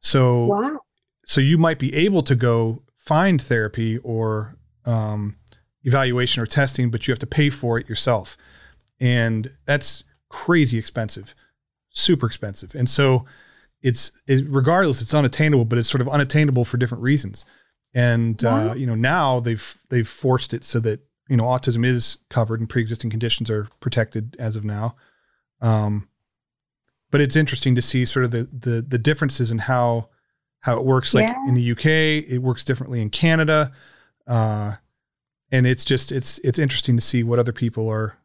So, 0.00 0.44
Wow. 0.46 0.80
so 1.24 1.40
you 1.40 1.56
might 1.58 1.78
be 1.78 1.94
able 1.96 2.22
to 2.24 2.34
go 2.36 2.82
find 2.98 3.40
therapy 3.40 3.98
or 3.98 4.54
um, 4.88 5.36
evaluation 5.84 6.42
or 6.42 6.46
testing, 6.46 6.90
but 6.90 7.06
you 7.06 7.12
have 7.12 7.18
to 7.20 7.26
pay 7.26 7.50
for 7.50 7.78
it 7.78 7.88
yourself, 7.88 8.36
and 9.00 9.52
that's 9.66 10.04
crazy 10.28 10.78
expensive, 10.78 11.34
super 11.90 12.26
expensive. 12.26 12.74
And 12.74 12.88
so, 12.88 13.24
it's 13.82 14.10
it, 14.26 14.44
regardless, 14.48 15.00
it's 15.02 15.14
unattainable, 15.14 15.64
but 15.64 15.78
it's 15.78 15.88
sort 15.88 16.00
of 16.00 16.08
unattainable 16.08 16.64
for 16.64 16.76
different 16.76 17.02
reasons. 17.02 17.44
And 17.94 18.44
uh, 18.44 18.74
you 18.76 18.86
know 18.86 18.94
now 18.94 19.40
they've 19.40 19.78
they've 19.88 20.08
forced 20.08 20.52
it 20.52 20.64
so 20.64 20.78
that 20.80 21.00
you 21.28 21.36
know 21.36 21.44
autism 21.44 21.84
is 21.86 22.18
covered 22.28 22.60
and 22.60 22.68
pre-existing 22.68 23.10
conditions 23.10 23.48
are 23.50 23.68
protected 23.80 24.36
as 24.38 24.56
of 24.56 24.64
now. 24.64 24.96
Um, 25.60 26.08
but 27.10 27.20
it's 27.20 27.36
interesting 27.36 27.74
to 27.76 27.82
see 27.82 28.04
sort 28.04 28.24
of 28.24 28.30
the 28.30 28.48
the 28.52 28.82
the 28.82 28.98
differences 28.98 29.50
in 29.50 29.58
how 29.58 30.08
how 30.60 30.76
it 30.76 30.84
works. 30.84 31.14
Like 31.14 31.28
Yeah. 31.28 31.48
in 31.48 31.54
the 31.54 31.70
UK, 31.72 31.86
it 32.30 32.42
works 32.42 32.64
differently 32.64 33.00
in 33.00 33.10
Canada, 33.10 33.72
uh, 34.28 34.76
and 35.50 35.66
it's 35.66 35.84
just 35.84 36.12
it's 36.12 36.38
it's 36.38 36.58
interesting 36.58 36.94
to 36.96 37.02
see 37.02 37.22
what 37.24 37.38
other 37.38 37.52
people 37.52 37.88
are, 37.88 38.18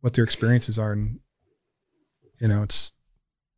what 0.00 0.14
their 0.14 0.24
experiences 0.24 0.78
are, 0.78 0.92
and 0.92 1.20
you 2.40 2.48
know 2.48 2.62
it's 2.62 2.92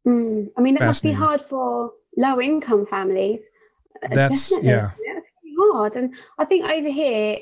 Mm. 0.07 0.49
I 0.57 0.61
mean, 0.63 0.77
it 0.77 0.81
must 0.81 1.03
be 1.03 1.13
hard 1.13 1.43
for 1.43 1.93
low 2.17 2.41
income 2.41 2.87
families. 2.87 3.43
uh, 4.03 4.09
That's- 4.15 4.49
definitely, 4.49 4.71
yeah. 4.71 4.91
That's 5.15 5.29
really 5.45 5.73
hard. 5.73 5.97
And 5.97 6.15
I 6.39 6.45
think 6.47 6.65
over 6.65 6.89
here, 6.89 7.39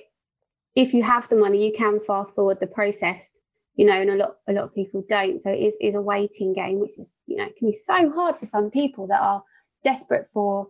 if 0.74 0.92
you 0.92 1.02
have 1.02 1.28
the 1.28 1.36
money, 1.36 1.64
you 1.64 1.72
can 1.72 2.00
fast 2.00 2.34
forward 2.34 2.59
the 2.61 2.66
process. 2.66 3.30
You 3.76 3.86
know, 3.86 3.92
and 3.92 4.11
a 4.11 4.16
lot 4.16 4.38
a 4.48 4.52
lot 4.52 4.64
of 4.64 4.74
people 4.74 5.04
don't. 5.09 5.40
So 5.40 5.50
it 5.50 5.61
is, 5.61 5.74
is 5.80 5.94
a 5.94 6.00
waiting 6.02 6.52
game, 6.52 6.80
which 6.80 6.98
is 6.98 7.12
you 7.26 7.36
know 7.36 7.46
can 7.56 7.68
be 7.68 7.76
so 7.76 8.11
hard 8.11 8.40
for 8.40 8.46
some 8.46 8.72
people 8.72 9.06
that 9.06 9.20
are 9.20 9.44
desperate 9.84 10.28
for 10.32 10.68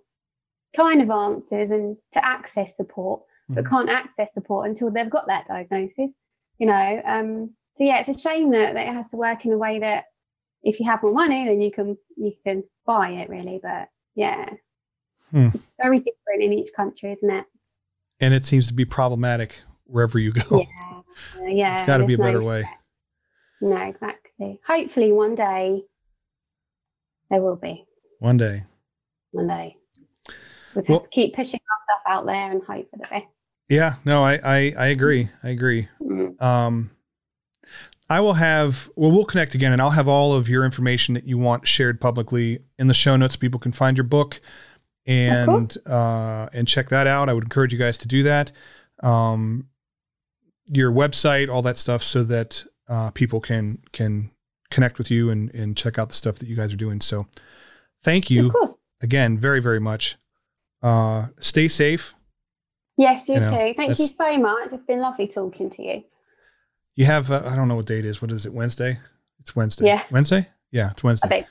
kind 0.77 1.01
of 1.01 1.09
answers 1.11 1.71
and 1.71 1.97
to 2.13 2.23
access 2.23 2.77
support, 2.77 3.23
but 3.49 3.65
Mhm. 3.65 3.69
can't 3.71 3.89
access 3.91 4.29
support 4.35 4.69
until 4.69 4.91
they've 4.91 5.09
got 5.11 5.27
that 5.29 5.47
diagnosis. 5.47 6.11
You 6.59 6.67
know, 6.67 7.03
um, 7.05 7.55
so 7.77 7.85
yeah, 7.85 8.01
it's 8.01 8.09
a 8.09 8.19
shame 8.19 8.51
that, 8.51 8.75
that 8.75 8.89
it 8.89 8.93
has 8.93 9.11
to 9.11 9.17
work 9.17 9.45
in 9.47 9.53
a 9.53 9.59
way 9.59 9.79
that 9.79 10.07
if 10.63 10.81
you 10.81 10.87
have 10.87 11.03
more 11.03 11.13
money, 11.13 11.47
then 11.47 11.61
you 11.61 11.71
can 11.71 11.97
you 12.17 12.33
can 12.45 12.65
buy 12.85 13.11
it 13.11 13.29
really. 13.29 13.61
But 13.63 13.89
yeah, 14.15 14.49
Hmm. 15.31 15.49
it's 15.55 15.71
very 15.81 15.99
different 15.99 16.43
in 16.43 16.53
each 16.53 16.71
country, 16.75 17.13
isn't 17.13 17.31
it? 17.31 17.47
And 18.21 18.35
it 18.35 18.45
seems 18.45 18.67
to 18.69 18.75
be 18.75 18.85
problematic 18.85 19.61
wherever 19.85 20.19
you 20.19 20.33
go. 20.33 20.59
Yeah, 20.61 21.01
uh, 21.41 21.43
yeah. 21.47 21.79
It's 21.79 21.87
got 21.87 21.99
to 21.99 22.07
be 22.07 22.15
a 22.15 22.19
better 22.19 22.41
no- 22.41 22.49
way. 22.49 22.69
No, 23.61 23.77
exactly. 23.77 24.61
Hopefully, 24.67 25.13
one 25.13 25.35
day 25.35 25.83
there 27.31 27.41
will 27.43 27.57
be. 27.57 27.85
One 28.19 28.37
day. 28.37 28.65
One 29.31 29.47
day. 29.47 29.77
We 30.75 30.81
just 30.83 30.89
Well- 30.89 30.99
have 30.99 31.05
to 31.05 31.11
keep 31.11 31.35
pushing 31.35 31.61
our 31.61 31.79
stuff 31.97 32.03
out 32.07 32.27
there 32.27 32.51
and 32.51 32.63
hope 32.63 32.91
for 32.91 32.97
the 32.97 33.07
best. 33.11 33.27
Yeah, 33.69 33.97
no, 34.05 34.25
I, 34.25 34.41
I, 34.43 34.75
I 34.79 34.87
agree. 34.87 35.29
I 35.43 35.51
agree. 35.51 35.89
Mm. 36.01 36.41
Um, 36.41 36.91
I 38.09 38.21
will 38.21 38.35
have, 38.35 38.89
well, 38.97 39.11
we'll 39.11 39.27
connect 39.27 39.55
again 39.55 39.73
and 39.73 39.83
I'll 39.83 39.91
have 39.91 40.09
all 40.09 40.33
of 40.33 40.49
your 40.49 40.65
information 40.65 41.13
that 41.15 41.25
you 41.25 41.37
want 41.37 41.69
shared 41.69 42.01
publicly 42.01 42.61
in 42.79 42.87
the 42.87 42.95
show 42.95 43.17
notes. 43.17 43.37
People 43.37 43.61
can 43.61 43.73
find 43.73 43.99
your 43.99 44.05
book 44.05 44.41
and, 45.05 45.77
uh, 45.87 46.49
and 46.55 46.67
check 46.67 46.89
that 46.89 47.07
out. 47.07 47.29
I 47.29 47.35
would 47.35 47.45
encourage 47.45 47.73
you 47.73 47.79
guys 47.79 47.99
to 47.99 48.09
do 48.09 48.23
that. 48.23 48.53
Um, 49.03 49.69
your 50.71 50.91
website, 50.91 51.51
all 51.51 51.61
that 51.63 51.77
stuff 51.77 52.03
so 52.03 52.25
that, 52.25 52.65
uh, 52.89 53.11
people 53.11 53.41
can, 53.41 53.83
can 53.93 54.31
connect 54.71 54.97
with 54.97 55.11
you 55.11 55.29
and, 55.29 55.55
and 55.55 55.77
check 55.77 55.99
out 55.99 56.09
the 56.09 56.15
stuff 56.15 56.39
that 56.39 56.49
you 56.49 56.57
guys 56.57 56.73
are 56.73 56.77
doing. 56.77 57.03
So 57.03 57.27
thank 58.03 58.31
you 58.31 58.51
again, 59.03 59.37
very, 59.37 59.61
very 59.61 59.81
much. 59.81 60.17
Uh, 60.83 61.27
stay 61.41 61.69
safe. 61.69 62.15
Yes, 62.99 63.29
you, 63.29 63.37
You 63.37 63.41
know, 63.41 63.51
too. 63.51 63.75
Thank 63.77 63.99
you 64.01 64.07
so 64.07 64.37
much. 64.39 64.73
It's 64.73 64.85
been 64.85 65.01
lovely 65.01 65.29
talking 65.29 65.71
to 65.71 65.83
you. 65.83 66.03
You 66.97 67.05
have, 67.05 67.31
uh, 67.31 67.43
I 67.47 67.55
don't 67.55 67.69
know 67.69 67.77
what 67.77 67.87
date 67.87 68.01
it 68.05 68.07
is. 68.07 68.21
What 68.21 68.33
is 68.33 68.45
it? 68.45 68.53
Wednesday? 68.53 68.99
It's 69.39 69.55
Wednesday. 69.55 69.87
Yeah. 69.87 70.03
Wednesday? 70.11 70.49
Yeah, 70.73 70.91
it's 70.91 71.05
I 71.05 71.07
Wednesday. 71.07 71.47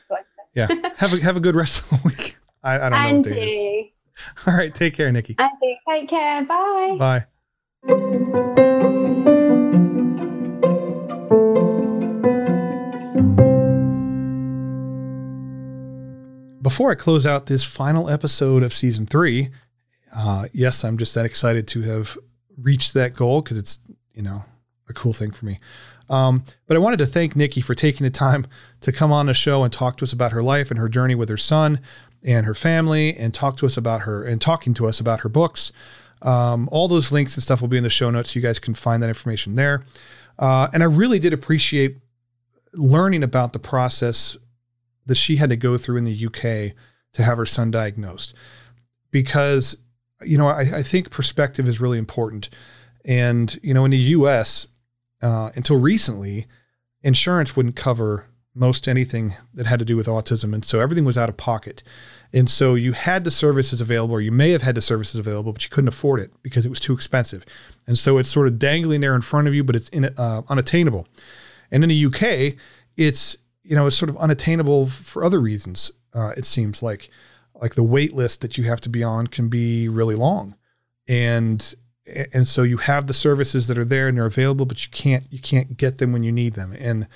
Yeah. 0.53 0.67
have 0.97 1.13
a 1.13 1.17
have 1.23 1.37
a 1.37 1.39
good 1.39 1.55
rest 1.55 1.83
of 1.83 1.89
the 2.01 2.07
week. 2.09 2.37
I, 2.63 2.75
I 2.75 2.77
don't 2.89 2.91
know 2.91 2.97
And 2.97 3.17
what 3.19 3.25
day 3.25 3.41
it 3.41 3.85
is. 3.85 3.91
All 4.47 4.53
right. 4.53 4.75
Take 4.75 4.93
care, 4.93 5.11
Nikki. 5.11 5.35
And 5.39 5.49
you. 5.61 5.77
Take 5.89 6.09
care. 6.09 6.43
Bye. 6.43 6.95
Bye. 6.99 8.27
Before 16.61 16.91
I 16.91 16.95
close 16.95 17.25
out 17.25 17.45
this 17.45 17.63
final 17.63 18.09
episode 18.09 18.63
of 18.63 18.73
season 18.73 19.05
three, 19.05 19.51
uh, 20.15 20.47
yes, 20.53 20.83
I'm 20.83 20.97
just 20.97 21.15
that 21.15 21.25
excited 21.25 21.67
to 21.69 21.81
have 21.81 22.17
reached 22.57 22.93
that 22.93 23.15
goal 23.15 23.41
because 23.41 23.57
it's, 23.57 23.79
you 24.13 24.23
know, 24.23 24.43
a 24.89 24.93
cool 24.93 25.13
thing 25.13 25.31
for 25.31 25.45
me. 25.45 25.59
Um, 26.09 26.43
but 26.67 26.77
I 26.77 26.79
wanted 26.79 26.97
to 26.99 27.05
thank 27.05 27.35
Nikki 27.35 27.61
for 27.61 27.75
taking 27.75 28.05
the 28.05 28.09
time 28.11 28.47
to 28.81 28.91
come 28.91 29.11
on 29.11 29.25
the 29.25 29.33
show 29.33 29.63
and 29.63 29.73
talk 29.73 29.97
to 29.97 30.03
us 30.03 30.13
about 30.13 30.31
her 30.31 30.41
life 30.41 30.71
and 30.71 30.79
her 30.79 30.87
journey 30.87 31.15
with 31.15 31.29
her 31.29 31.37
son 31.37 31.81
and 32.23 32.45
her 32.45 32.53
family 32.53 33.15
and 33.17 33.33
talk 33.33 33.57
to 33.57 33.65
us 33.65 33.77
about 33.77 34.01
her 34.01 34.23
and 34.23 34.41
talking 34.41 34.73
to 34.75 34.87
us 34.87 34.99
about 34.99 35.19
her 35.21 35.29
books. 35.29 35.71
Um, 36.21 36.67
all 36.71 36.87
those 36.87 37.11
links 37.11 37.35
and 37.35 37.43
stuff 37.43 37.61
will 37.61 37.67
be 37.67 37.77
in 37.77 37.83
the 37.83 37.89
show 37.89 38.09
notes. 38.09 38.33
So 38.33 38.39
you 38.39 38.43
guys 38.43 38.59
can 38.59 38.73
find 38.73 39.03
that 39.03 39.09
information 39.09 39.55
there. 39.55 39.83
Uh, 40.39 40.67
and 40.73 40.81
I 40.81 40.85
really 40.85 41.19
did 41.19 41.33
appreciate 41.33 41.97
learning 42.73 43.23
about 43.23 43.53
the 43.53 43.59
process 43.59 44.37
that 45.05 45.15
she 45.15 45.35
had 45.35 45.49
to 45.49 45.57
go 45.57 45.77
through 45.77 45.97
in 45.97 46.05
the 46.05 46.25
UK 46.25 46.75
to 47.13 47.23
have 47.23 47.37
her 47.37 47.45
son 47.45 47.71
diagnosed. 47.71 48.33
Because, 49.11 49.77
you 50.21 50.37
know, 50.37 50.47
I, 50.47 50.61
I 50.61 50.83
think 50.83 51.09
perspective 51.09 51.67
is 51.67 51.79
really 51.79 51.97
important. 51.97 52.49
And, 53.05 53.57
you 53.63 53.73
know, 53.73 53.85
in 53.85 53.91
the 53.91 53.97
US, 53.97 54.67
uh, 55.21 55.51
until 55.55 55.77
recently, 55.77 56.47
insurance 57.03 57.55
wouldn't 57.55 57.75
cover 57.75 58.25
most 58.53 58.87
anything 58.87 59.35
that 59.53 59.67
had 59.67 59.79
to 59.79 59.85
do 59.85 59.95
with 59.95 60.07
autism. 60.07 60.53
And 60.53 60.65
so 60.65 60.79
everything 60.79 61.05
was 61.05 61.17
out 61.17 61.29
of 61.29 61.37
pocket. 61.37 61.83
And 62.33 62.49
so 62.49 62.73
you 62.73 62.91
had 62.91 63.23
the 63.23 63.31
services 63.31 63.81
available, 63.81 64.15
or 64.15 64.21
you 64.21 64.31
may 64.31 64.51
have 64.51 64.63
had 64.63 64.75
the 64.75 64.81
services 64.81 65.19
available, 65.19 65.53
but 65.53 65.63
you 65.63 65.69
couldn't 65.69 65.87
afford 65.87 66.19
it 66.19 66.33
because 66.41 66.65
it 66.65 66.69
was 66.69 66.79
too 66.79 66.93
expensive. 66.93 67.45
And 67.85 67.97
so 67.97 68.17
it's 68.17 68.29
sort 68.29 68.47
of 68.47 68.59
dangling 68.59 69.01
there 69.01 69.15
in 69.15 69.21
front 69.21 69.47
of 69.47 69.53
you, 69.53 69.63
but 69.63 69.75
it's 69.75 69.89
in, 69.89 70.05
uh, 70.05 70.41
unattainable. 70.49 71.07
And 71.71 71.83
in 71.83 71.89
the 71.89 72.05
UK, 72.05 72.55
it's 72.97 73.37
you 73.63 73.75
know 73.75 73.85
it's 73.87 73.97
sort 73.97 74.09
of 74.09 74.17
unattainable 74.17 74.87
for 74.87 75.23
other 75.23 75.39
reasons. 75.39 75.91
Uh, 76.13 76.33
it 76.35 76.45
seems 76.45 76.81
like 76.81 77.09
like 77.61 77.75
the 77.75 77.83
wait 77.83 78.13
list 78.13 78.41
that 78.41 78.57
you 78.57 78.65
have 78.65 78.81
to 78.81 78.89
be 78.89 79.03
on 79.03 79.27
can 79.27 79.49
be 79.49 79.89
really 79.89 80.15
long, 80.15 80.55
and 81.07 81.75
and 82.33 82.47
so 82.47 82.63
you 82.63 82.77
have 82.77 83.07
the 83.07 83.13
services 83.13 83.67
that 83.67 83.77
are 83.77 83.85
there 83.85 84.07
and 84.07 84.17
they're 84.17 84.25
available, 84.25 84.65
but 84.65 84.85
you 84.85 84.91
can't 84.91 85.25
you 85.31 85.39
can't 85.39 85.77
get 85.77 85.97
them 85.97 86.11
when 86.11 86.23
you 86.23 86.31
need 86.31 86.53
them, 86.53 86.73
and 86.77 87.07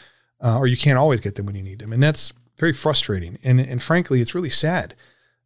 uh, 0.44 0.58
or 0.58 0.68
you 0.68 0.78
can't 0.78 0.98
always 0.98 1.20
get 1.20 1.36
them 1.36 1.46
when 1.46 1.56
you 1.56 1.64
need 1.64 1.80
them, 1.80 1.94
and 1.94 2.02
that's 2.02 2.34
very 2.58 2.74
frustrating. 2.74 3.38
And 3.44 3.60
and 3.60 3.82
frankly, 3.82 4.22
it's 4.22 4.36
really 4.36 4.50
sad 4.50 4.96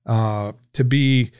uh, 0.05 0.53
to 0.73 0.83
be 0.83 1.31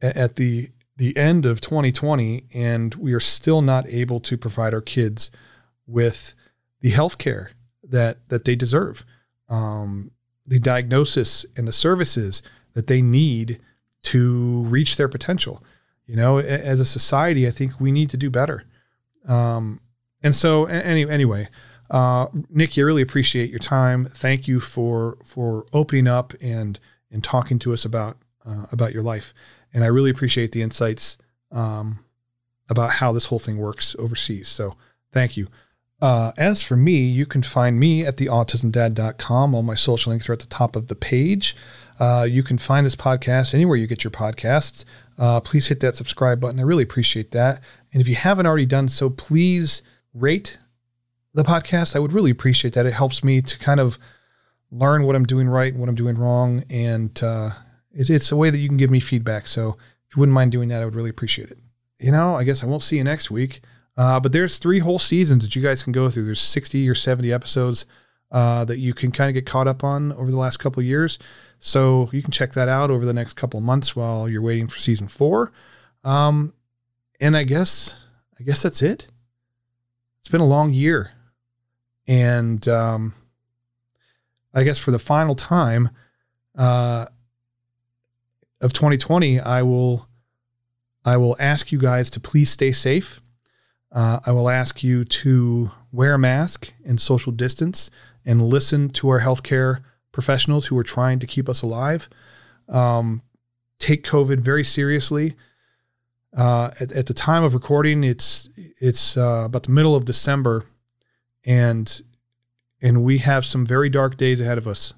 at 0.00 0.36
the 0.36 0.70
the 0.96 1.16
end 1.16 1.44
of 1.44 1.60
2020 1.60 2.44
and 2.54 2.94
we 2.94 3.12
are 3.12 3.20
still 3.20 3.62
not 3.62 3.86
able 3.88 4.20
to 4.20 4.38
provide 4.38 4.72
our 4.72 4.80
kids 4.80 5.30
with 5.86 6.34
the 6.80 6.90
health 6.90 7.18
care 7.18 7.50
that 7.82 8.28
that 8.28 8.44
they 8.44 8.56
deserve, 8.56 9.04
um, 9.48 10.10
the 10.46 10.58
diagnosis 10.58 11.44
and 11.56 11.66
the 11.66 11.72
services 11.72 12.42
that 12.74 12.86
they 12.86 13.00
need 13.00 13.60
to 14.02 14.62
reach 14.64 14.96
their 14.96 15.08
potential. 15.08 15.62
You 16.06 16.16
know, 16.16 16.38
as 16.38 16.80
a 16.80 16.84
society, 16.84 17.46
I 17.46 17.50
think 17.50 17.80
we 17.80 17.90
need 17.90 18.10
to 18.10 18.16
do 18.18 18.28
better. 18.28 18.64
Um, 19.26 19.80
and 20.22 20.34
so, 20.34 20.66
any, 20.66 21.08
anyway, 21.08 21.48
uh, 21.90 22.26
Nikki, 22.50 22.82
I 22.82 22.84
really 22.84 23.02
appreciate 23.02 23.50
your 23.50 23.58
time. 23.58 24.06
Thank 24.06 24.46
you 24.46 24.60
for 24.60 25.16
for 25.24 25.64
opening 25.72 26.06
up 26.06 26.34
and 26.42 26.78
and 27.10 27.24
talking 27.24 27.58
to 27.60 27.72
us 27.72 27.84
about 27.86 28.18
uh, 28.44 28.66
about 28.70 28.92
your 28.92 29.02
life. 29.02 29.32
And 29.72 29.82
I 29.82 29.88
really 29.88 30.10
appreciate 30.10 30.52
the 30.52 30.62
insights 30.62 31.16
um, 31.50 32.04
about 32.68 32.90
how 32.90 33.12
this 33.12 33.26
whole 33.26 33.38
thing 33.38 33.56
works 33.56 33.96
overseas. 33.98 34.48
So, 34.48 34.76
thank 35.12 35.38
you. 35.38 35.48
Uh, 36.02 36.32
as 36.36 36.62
for 36.62 36.76
me, 36.76 36.98
you 36.98 37.24
can 37.24 37.42
find 37.42 37.80
me 37.80 38.04
at 38.04 38.16
theautismdad.com. 38.16 39.54
All 39.54 39.62
my 39.62 39.74
social 39.74 40.10
links 40.10 40.28
are 40.28 40.34
at 40.34 40.40
the 40.40 40.46
top 40.46 40.76
of 40.76 40.88
the 40.88 40.94
page. 40.94 41.56
Uh, 41.98 42.26
you 42.28 42.42
can 42.42 42.58
find 42.58 42.84
this 42.84 42.96
podcast 42.96 43.54
anywhere 43.54 43.76
you 43.76 43.86
get 43.86 44.04
your 44.04 44.10
podcasts. 44.10 44.84
Uh, 45.18 45.40
please 45.40 45.66
hit 45.66 45.80
that 45.80 45.96
subscribe 45.96 46.40
button. 46.40 46.58
I 46.58 46.64
really 46.64 46.82
appreciate 46.82 47.30
that. 47.32 47.62
And 47.92 48.00
if 48.00 48.08
you 48.08 48.16
haven't 48.16 48.46
already 48.46 48.66
done 48.66 48.88
so, 48.88 49.10
please 49.10 49.82
rate 50.12 50.58
the 51.34 51.44
podcast. 51.44 51.94
I 51.94 52.00
would 52.00 52.12
really 52.12 52.30
appreciate 52.30 52.74
that. 52.74 52.86
It 52.86 52.92
helps 52.92 53.22
me 53.22 53.40
to 53.42 53.58
kind 53.58 53.80
of 53.80 53.98
learn 54.70 55.04
what 55.04 55.14
I'm 55.14 55.24
doing 55.24 55.48
right 55.48 55.72
and 55.72 55.80
what 55.80 55.88
I'm 55.88 55.94
doing 55.94 56.16
wrong. 56.18 56.64
And 56.68 57.22
uh, 57.22 57.50
it, 57.92 58.10
it's 58.10 58.32
a 58.32 58.36
way 58.36 58.50
that 58.50 58.58
you 58.58 58.68
can 58.68 58.76
give 58.76 58.90
me 58.90 59.00
feedback. 59.00 59.46
So 59.46 59.76
if 60.08 60.16
you 60.16 60.20
wouldn't 60.20 60.34
mind 60.34 60.52
doing 60.52 60.68
that, 60.68 60.82
I 60.82 60.84
would 60.84 60.96
really 60.96 61.10
appreciate 61.10 61.50
it. 61.50 61.58
You 61.98 62.10
know, 62.10 62.34
I 62.36 62.42
guess 62.42 62.64
I 62.64 62.66
won't 62.66 62.82
see 62.82 62.96
you 62.96 63.04
next 63.04 63.30
week. 63.30 63.60
Uh, 63.96 64.18
but 64.18 64.32
there's 64.32 64.58
three 64.58 64.80
whole 64.80 64.98
seasons 64.98 65.44
that 65.44 65.54
you 65.54 65.62
guys 65.62 65.84
can 65.84 65.92
go 65.92 66.10
through. 66.10 66.24
There's 66.24 66.40
60 66.40 66.88
or 66.88 66.96
70 66.96 67.32
episodes 67.32 67.86
uh, 68.34 68.64
that 68.64 68.78
you 68.78 68.92
can 68.92 69.12
kind 69.12 69.28
of 69.28 69.34
get 69.34 69.46
caught 69.46 69.68
up 69.68 69.84
on 69.84 70.12
over 70.14 70.28
the 70.28 70.36
last 70.36 70.56
couple 70.56 70.80
of 70.80 70.86
years. 70.86 71.20
So 71.60 72.10
you 72.12 72.20
can 72.20 72.32
check 72.32 72.52
that 72.54 72.68
out 72.68 72.90
over 72.90 73.06
the 73.06 73.14
next 73.14 73.34
couple 73.34 73.60
months 73.60 73.94
while 73.94 74.28
you're 74.28 74.42
waiting 74.42 74.66
for 74.66 74.76
season 74.76 75.06
four. 75.06 75.52
Um, 76.02 76.52
and 77.20 77.36
I 77.36 77.44
guess, 77.44 77.94
I 78.38 78.42
guess 78.42 78.60
that's 78.60 78.82
it. 78.82 79.06
It's 80.18 80.28
been 80.28 80.40
a 80.40 80.46
long 80.46 80.72
year, 80.72 81.12
and 82.08 82.66
um, 82.66 83.14
I 84.52 84.64
guess 84.64 84.80
for 84.80 84.90
the 84.90 84.98
final 84.98 85.34
time 85.34 85.90
uh, 86.56 87.06
of 88.60 88.72
2020, 88.72 89.38
I 89.38 89.62
will, 89.62 90.08
I 91.04 91.18
will 91.18 91.36
ask 91.38 91.70
you 91.70 91.78
guys 91.78 92.10
to 92.10 92.20
please 92.20 92.50
stay 92.50 92.72
safe. 92.72 93.20
Uh, 93.92 94.18
I 94.26 94.32
will 94.32 94.48
ask 94.48 94.82
you 94.82 95.04
to 95.04 95.70
wear 95.92 96.14
a 96.14 96.18
mask 96.18 96.72
and 96.84 97.00
social 97.00 97.30
distance 97.30 97.90
and 98.24 98.42
listen 98.42 98.88
to 98.90 99.08
our 99.08 99.20
healthcare 99.20 99.82
professionals 100.12 100.66
who 100.66 100.78
are 100.78 100.84
trying 100.84 101.18
to 101.18 101.26
keep 101.26 101.48
us 101.48 101.62
alive. 101.62 102.08
Um, 102.68 103.22
take 103.78 104.04
COVID 104.04 104.40
very 104.40 104.64
seriously. 104.64 105.34
Uh, 106.36 106.70
at, 106.80 106.92
at, 106.92 107.06
the 107.06 107.14
time 107.14 107.44
of 107.44 107.54
recording, 107.54 108.02
it's 108.02 108.48
it's 108.56 109.16
uh, 109.16 109.42
about 109.44 109.64
the 109.64 109.70
middle 109.70 109.94
of 109.94 110.04
December, 110.04 110.64
and 111.44 112.02
and 112.82 113.04
we 113.04 113.18
have 113.18 113.44
some 113.44 113.64
very 113.64 113.88
dark 113.88 114.16
days 114.16 114.40
ahead 114.40 114.58
of 114.58 114.66
us. 114.66 114.94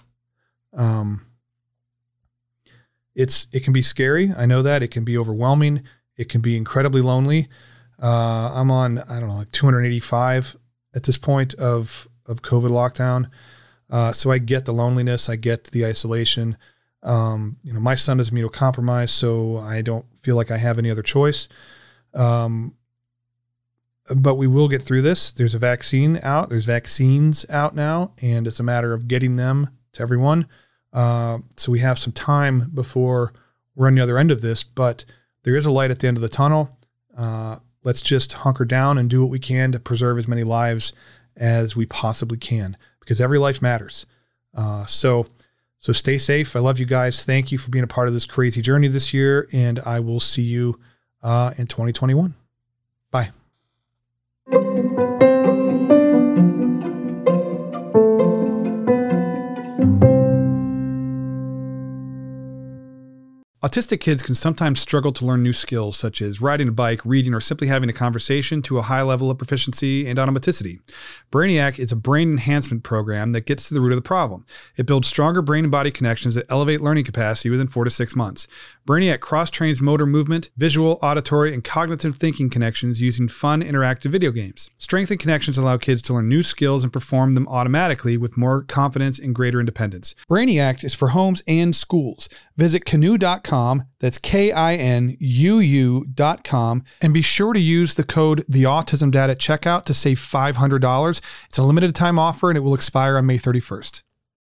Um, 0.73 1.27
it's 3.15 3.49
it 3.53 3.65
can 3.65 3.73
be 3.73 3.83
scary. 3.83 4.33
I 4.37 4.47
know 4.47 4.63
that 4.63 4.83
it 4.83 4.89
can 4.89 5.05
be 5.05 5.19
overwhelming. 5.19 5.83
It 6.17 6.29
can 6.29 6.41
be 6.41 6.57
incredibly 6.57 7.03
lonely. 7.03 7.49
Uh, 8.01 8.53
I'm 8.55 8.71
on 8.71 8.99
I 8.99 9.21
don't 9.21 9.29
know 9.29 9.37
like 9.37 9.53
285 9.53 10.57
at 10.95 11.03
this 11.03 11.19
point 11.19 11.55
of 11.55 12.09
of 12.27 12.43
COVID 12.43 12.71
lockdown. 12.71 13.31
Uh, 13.89 14.13
so 14.13 14.31
I 14.31 14.39
get 14.39 14.65
the 14.65 14.73
loneliness. 14.73 15.29
I 15.29 15.37
get 15.37 15.65
the 15.65 15.87
isolation. 15.87 16.57
Um, 17.03 17.57
you 17.63 17.73
know, 17.73 17.81
my 17.81 17.95
son 17.95 18.19
is 18.19 18.31
immunocompromised, 18.31 19.11
so 19.11 19.59
I 19.59 19.83
don't 19.83 20.05
feel 20.23 20.37
like 20.37 20.51
I 20.51 20.57
have 20.57 20.79
any 20.79 20.91
other 20.91 21.03
choice. 21.03 21.49
Um, 22.15 22.75
but 24.15 24.37
we 24.37 24.47
will 24.47 24.69
get 24.69 24.83
through 24.83 25.03
this. 25.03 25.33
There's 25.33 25.55
a 25.55 25.59
vaccine 25.59 26.19
out. 26.23 26.49
There's 26.49 26.65
vaccines 26.65 27.45
out 27.49 27.75
now, 27.75 28.13
and 28.23 28.47
it's 28.47 28.61
a 28.61 28.65
matter 28.65 28.93
of 28.93 29.09
getting 29.09 29.37
them 29.37 29.71
to 29.93 30.03
everyone. 30.03 30.47
Uh, 30.93 31.39
so 31.57 31.73
we 31.73 31.81
have 31.81 31.99
some 31.99 32.13
time 32.13 32.71
before 32.73 33.33
we're 33.75 33.89
on 33.89 33.95
the 33.95 34.03
other 34.03 34.19
end 34.19 34.31
of 34.31 34.41
this, 34.41 34.65
but 34.65 35.05
there 35.43 35.57
is 35.57 35.67
a 35.67 35.71
light 35.71 35.91
at 35.91 35.99
the 35.99 36.09
end 36.09 36.17
of 36.17 36.23
the 36.23 36.29
tunnel. 36.29 36.77
Uh, 37.17 37.59
let's 37.85 38.01
just 38.01 38.33
hunker 38.33 38.65
down 38.65 38.99
and 38.99 39.11
do 39.11 39.21
what 39.21 39.31
we 39.31 39.39
can 39.39 39.73
to 39.73 39.79
preserve 39.79 40.19
as 40.19 40.29
many 40.29 40.43
lives 40.43 40.93
as 41.37 41.77
we 41.77 41.87
possibly 41.87 42.39
can, 42.39 42.77
because 43.01 43.21
every 43.21 43.39
life 43.39 43.63
matters. 43.63 44.07
Uh, 44.55 44.87
so, 44.87 45.27
so 45.79 45.93
stay 45.93 46.19
safe. 46.19 46.57
I 46.57 46.61
love 46.61 46.79
you 46.79 46.87
guys. 46.87 47.25
Thank 47.25 47.53
you 47.53 47.59
for 47.59 47.71
being 47.71 47.85
a 47.85 47.89
part 47.89 48.09
of 48.09 48.15
this 48.15 48.25
crazy 48.27 48.63
journey 48.63 48.89
this 48.89 49.13
year, 49.13 49.49
and 49.53 49.79
I 49.81 50.01
will 50.01 50.21
see 50.21 50.43
you 50.43 50.79
uh, 51.23 51.53
in 51.59 51.67
2021. 51.67 52.35
Bye. 53.11 53.31
Autistic 63.67 63.99
kids 63.99 64.23
can 64.23 64.37
sometimes 64.37 64.79
struggle 64.79 65.11
to 65.11 65.27
learn 65.27 65.43
new 65.43 65.53
skills 65.53 65.97
such 65.97 66.23
as 66.23 66.41
riding 66.41 66.69
a 66.69 66.73
bike, 66.73 67.05
reading, 67.05 67.35
or 67.35 67.41
simply 67.41 67.67
having 67.67 67.91
a 67.91 67.93
conversation 67.93 68.63
to 68.63 68.79
a 68.79 68.83
high 68.83 69.03
level 69.03 69.29
of 69.29 69.39
proficiency 69.39 70.07
and 70.07 70.21
automaticity. 70.21 70.79
Brainiac 71.33 71.81
is 71.81 71.91
a 71.91 71.97
brain 71.97 72.31
enhancement 72.31 72.85
program 72.85 73.33
that 73.33 73.45
gets 73.45 73.67
to 73.67 73.75
the 73.75 73.81
root 73.81 73.91
of 73.91 73.97
the 73.97 74.03
problem. 74.03 74.47
It 74.77 74.87
builds 74.87 75.09
stronger 75.09 75.43
brain 75.43 75.65
and 75.65 75.71
body 75.73 75.91
connections 75.91 76.37
that 76.37 76.47
elevate 76.49 76.81
learning 76.81 77.07
capacity 77.07 77.51
within 77.51 77.67
four 77.67 77.83
to 77.83 77.91
six 77.91 78.15
months. 78.15 78.47
Brainiac 78.87 79.19
cross 79.19 79.51
trains 79.51 79.83
motor 79.83 80.07
movement, 80.07 80.51
visual, 80.57 81.01
auditory, 81.03 81.53
and 81.53 81.65
cognitive 81.65 82.19
thinking 82.19 82.49
connections 82.49 83.01
using 83.01 83.27
fun, 83.27 83.65
interactive 83.65 84.13
video 84.13 84.31
games. 84.31 84.71
Strengthened 84.79 85.19
connections 85.19 85.59
allow 85.59 85.77
kids 85.77 86.03
to 86.03 86.15
learn 86.15 86.29
new 86.29 86.45
skills 86.45 86.85
and 86.85 86.93
perform 86.93 87.35
them 87.35 87.49
automatically 87.49 88.17
with 88.17 88.37
more 88.37 88.63
confidence 88.63 89.19
and 89.19 89.35
greater 89.35 89.59
independence. 89.59 90.15
Brainiac 90.31 90.85
is 90.85 90.95
for 90.95 91.09
homes 91.09 91.43
and 91.49 91.75
schools. 91.75 92.29
Visit 92.57 92.85
kinuu.com, 92.85 93.85
that's 94.01 94.19
K 94.19 94.51
I 94.51 94.77
N 94.77 95.17
U 95.21 95.59
U.com, 95.59 96.85
and 97.03 97.13
be 97.13 97.23
sure 97.23 97.53
to 97.53 97.61
use 97.61 97.95
the 97.95 98.05
code 98.05 98.45
The 98.49 98.65
Autism 98.65 99.11
Dad 99.11 99.31
at 99.31 99.39
checkout 99.39 99.85
to 99.85 99.95
save 99.95 100.19
$500. 100.19 101.21
It's 101.49 101.59
a 101.59 101.63
limited 101.63 101.95
time 101.95 102.19
offer 102.19 102.51
and 102.51 102.57
it 102.57 102.63
will 102.63 102.75
expire 102.75 103.19
on 103.19 103.27
May 103.27 103.39
31st. 103.39 104.03